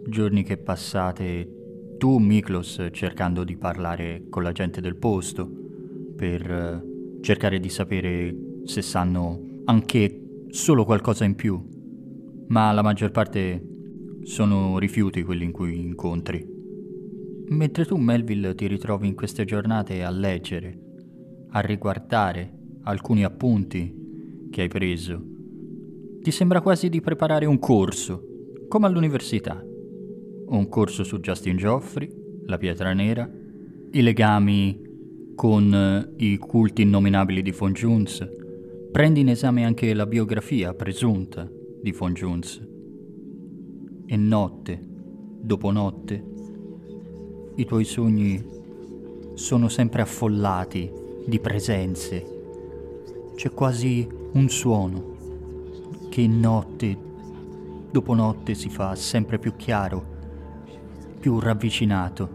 Giorni 0.06 0.42
che 0.42 0.58
passate 0.58 1.96
tu, 1.96 2.18
Miklos, 2.18 2.88
cercando 2.92 3.42
di 3.42 3.56
parlare 3.56 4.24
con 4.28 4.42
la 4.42 4.52
gente 4.52 4.82
del 4.82 4.96
posto 4.96 5.50
per 6.14 6.50
eh, 6.50 7.22
cercare 7.22 7.58
di 7.60 7.70
sapere 7.70 8.36
se 8.64 8.82
sanno 8.82 9.62
anche 9.64 10.44
solo 10.50 10.84
qualcosa 10.84 11.24
in 11.24 11.34
più, 11.34 11.58
ma 12.48 12.72
la 12.72 12.82
maggior 12.82 13.10
parte 13.10 13.77
sono 14.28 14.78
rifiuti 14.78 15.22
quelli 15.22 15.44
in 15.44 15.52
cui 15.52 15.80
incontri. 15.80 16.46
Mentre 17.48 17.86
tu, 17.86 17.96
Melville, 17.96 18.54
ti 18.54 18.66
ritrovi 18.66 19.08
in 19.08 19.14
queste 19.14 19.46
giornate 19.46 20.02
a 20.02 20.10
leggere, 20.10 20.78
a 21.52 21.60
riguardare 21.60 22.52
alcuni 22.82 23.24
appunti 23.24 24.46
che 24.50 24.60
hai 24.60 24.68
preso, 24.68 25.18
ti 26.20 26.30
sembra 26.30 26.60
quasi 26.60 26.90
di 26.90 27.00
preparare 27.00 27.46
un 27.46 27.58
corso, 27.58 28.22
come 28.68 28.86
all'università. 28.86 29.64
Un 30.50 30.68
corso 30.68 31.04
su 31.04 31.20
Justin 31.20 31.56
Geoffrey, 31.56 32.10
la 32.44 32.58
pietra 32.58 32.92
nera, 32.92 33.26
i 33.90 34.02
legami 34.02 34.86
con 35.34 36.12
i 36.16 36.36
culti 36.36 36.82
innominabili 36.82 37.40
di 37.40 37.52
Von 37.52 37.72
Jones, 37.72 38.36
Prendi 38.90 39.20
in 39.20 39.28
esame 39.28 39.64
anche 39.64 39.94
la 39.94 40.06
biografia 40.06 40.74
presunta 40.74 41.48
di 41.80 41.92
von 41.92 42.14
Jones. 42.14 42.67
E 44.10 44.16
notte 44.16 44.80
dopo 45.38 45.70
notte 45.70 46.24
i 47.56 47.66
tuoi 47.66 47.84
sogni 47.84 48.42
sono 49.34 49.68
sempre 49.68 50.00
affollati 50.00 50.90
di 51.26 51.38
presenze. 51.40 53.32
C'è 53.34 53.52
quasi 53.52 54.08
un 54.32 54.48
suono 54.48 56.08
che 56.08 56.26
notte 56.26 56.96
dopo 57.90 58.14
notte 58.14 58.54
si 58.54 58.70
fa 58.70 58.94
sempre 58.94 59.38
più 59.38 59.54
chiaro, 59.56 60.02
più 61.20 61.38
ravvicinato. 61.38 62.30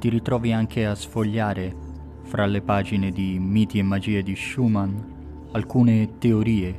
Ti 0.00 0.08
ritrovi 0.08 0.52
anche 0.52 0.86
a 0.86 0.96
sfogliare 0.96 1.72
fra 2.22 2.46
le 2.46 2.62
pagine 2.62 3.10
di 3.10 3.38
Miti 3.38 3.78
e 3.78 3.82
magie 3.84 4.24
di 4.24 4.34
Schumann 4.34 4.92
alcune 5.52 6.18
teorie 6.18 6.76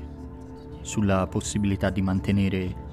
sulla 0.81 1.25
possibilità 1.27 1.89
di 1.89 2.01
mantenere 2.01 2.84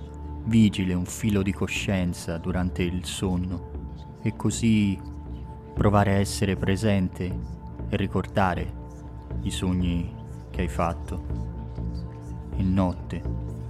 vigile 0.44 0.94
un 0.94 1.04
filo 1.04 1.42
di 1.42 1.52
coscienza 1.52 2.38
durante 2.38 2.82
il 2.82 3.04
sonno 3.04 4.18
e 4.22 4.34
così 4.36 4.98
provare 5.74 6.14
a 6.14 6.18
essere 6.18 6.56
presente 6.56 7.38
e 7.88 7.96
ricordare 7.96 8.80
i 9.42 9.50
sogni 9.50 10.14
che 10.50 10.62
hai 10.62 10.68
fatto. 10.68 11.50
E 12.56 12.62
notte, 12.62 13.22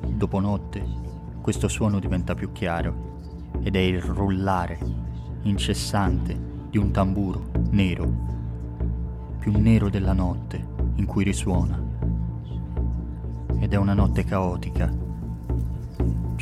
dopo 0.07 0.41
notte, 0.41 0.85
questo 1.41 1.69
suono 1.69 1.99
diventa 1.99 2.35
più 2.35 2.53
chiaro 2.53 3.51
ed 3.63 3.77
è 3.77 3.81
il 3.81 4.01
rullare 4.01 4.79
incessante 5.43 6.51
di 6.71 6.79
un 6.79 6.91
tamburo 6.91 7.51
nero 7.71 8.31
più 9.43 9.59
nero 9.59 9.89
della 9.91 10.13
notte 10.13 10.65
in 10.95 11.05
cui 11.05 11.25
risuona. 11.25 11.77
Ed 13.59 13.73
è 13.73 13.77
una 13.77 13.93
notte 13.93 14.25
caotica. 14.25 15.02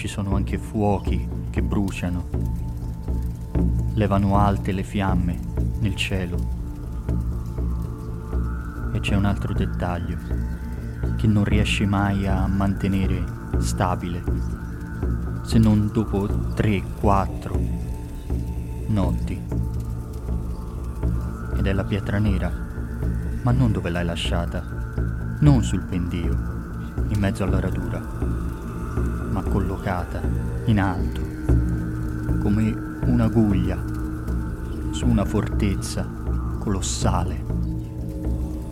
Ci 0.00 0.08
sono 0.08 0.34
anche 0.34 0.56
fuochi 0.56 1.28
che 1.50 1.60
bruciano. 1.60 2.24
Levano 3.92 4.38
alte 4.38 4.72
le 4.72 4.82
fiamme 4.82 5.38
nel 5.80 5.94
cielo. 5.94 6.38
E 8.94 9.00
c'è 9.00 9.14
un 9.14 9.26
altro 9.26 9.52
dettaglio 9.52 10.16
che 11.16 11.26
non 11.26 11.44
riesci 11.44 11.84
mai 11.84 12.26
a 12.26 12.46
mantenere 12.46 13.22
stabile, 13.58 14.22
se 15.42 15.58
non 15.58 15.90
dopo 15.92 16.26
3-4 16.26 18.86
notti. 18.86 19.38
Ed 21.58 21.66
è 21.66 21.72
la 21.74 21.84
pietra 21.84 22.18
nera, 22.18 22.50
ma 23.42 23.50
non 23.50 23.70
dove 23.70 23.90
l'hai 23.90 24.06
lasciata, 24.06 24.64
non 25.40 25.62
sul 25.62 25.82
pendio, 25.82 26.32
in 27.08 27.18
mezzo 27.18 27.44
alla 27.44 27.60
radura, 27.60 28.48
ma 29.40 29.48
collocata 29.48 30.20
in 30.66 30.78
alto, 30.78 31.20
come 32.42 32.70
un'aguglia 33.06 33.82
su 34.90 35.06
una 35.06 35.24
fortezza 35.24 36.06
colossale, 36.58 37.42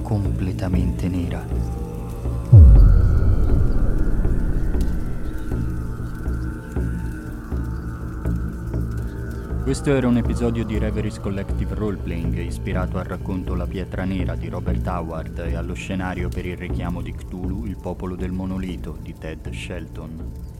completamente 0.02 1.08
nera. 1.08 1.42
Questo 9.62 9.94
era 9.94 10.06
un 10.06 10.16
episodio 10.16 10.64
di 10.64 10.78
Reveries 10.78 11.18
Collective 11.18 11.74
Roleplaying 11.74 12.38
ispirato 12.38 12.98
al 12.98 13.04
racconto 13.04 13.54
La 13.54 13.66
pietra 13.66 14.04
nera 14.04 14.34
di 14.34 14.48
Robert 14.48 14.86
Howard 14.86 15.38
e 15.46 15.56
allo 15.56 15.74
scenario 15.74 16.28
per 16.28 16.46
il 16.46 16.56
richiamo 16.56 17.02
di 17.02 17.12
Cthulhu, 17.12 17.66
il 17.66 17.76
popolo 17.76 18.16
del 18.16 18.32
monolito 18.32 18.96
di 19.00 19.14
Ted 19.18 19.50
Shelton. 19.50 20.56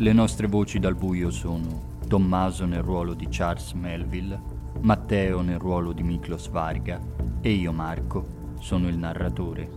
Le 0.00 0.14
nostre 0.14 0.46
voci 0.46 0.78
dal 0.78 0.94
buio 0.94 1.30
sono 1.30 1.98
Tommaso 2.08 2.64
nel 2.64 2.80
ruolo 2.80 3.12
di 3.12 3.26
Charles 3.28 3.74
Melville, 3.74 4.40
Matteo 4.80 5.42
nel 5.42 5.58
ruolo 5.58 5.92
di 5.92 6.02
Miklos 6.02 6.48
Varga 6.48 6.98
e 7.42 7.50
io 7.50 7.70
Marco 7.70 8.54
sono 8.60 8.88
il 8.88 8.96
narratore. 8.96 9.68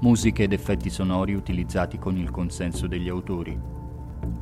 Musiche 0.00 0.44
ed 0.44 0.54
effetti 0.54 0.88
sonori 0.88 1.34
utilizzati 1.34 1.98
con 1.98 2.16
il 2.16 2.30
consenso 2.30 2.86
degli 2.86 3.10
autori 3.10 3.60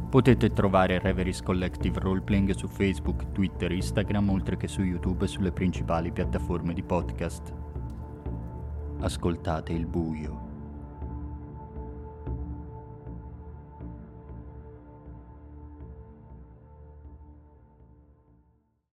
Potete 0.09 0.53
trovare 0.53 1.01
Reveries 1.01 1.43
Collective 1.43 1.99
Roleplaying 1.99 2.53
su 2.53 2.69
Facebook, 2.69 3.33
Twitter, 3.33 3.73
Instagram, 3.73 4.31
oltre 4.31 4.57
che 4.57 4.69
su 4.69 4.83
YouTube 4.83 5.25
e 5.25 5.29
sulle 5.29 5.51
principali 5.51 6.13
piattaforme 6.13 6.73
di 6.73 6.85
podcast. 6.85 7.53
Ascoltate 9.01 9.73
il 9.73 9.87
buio. 9.87 10.50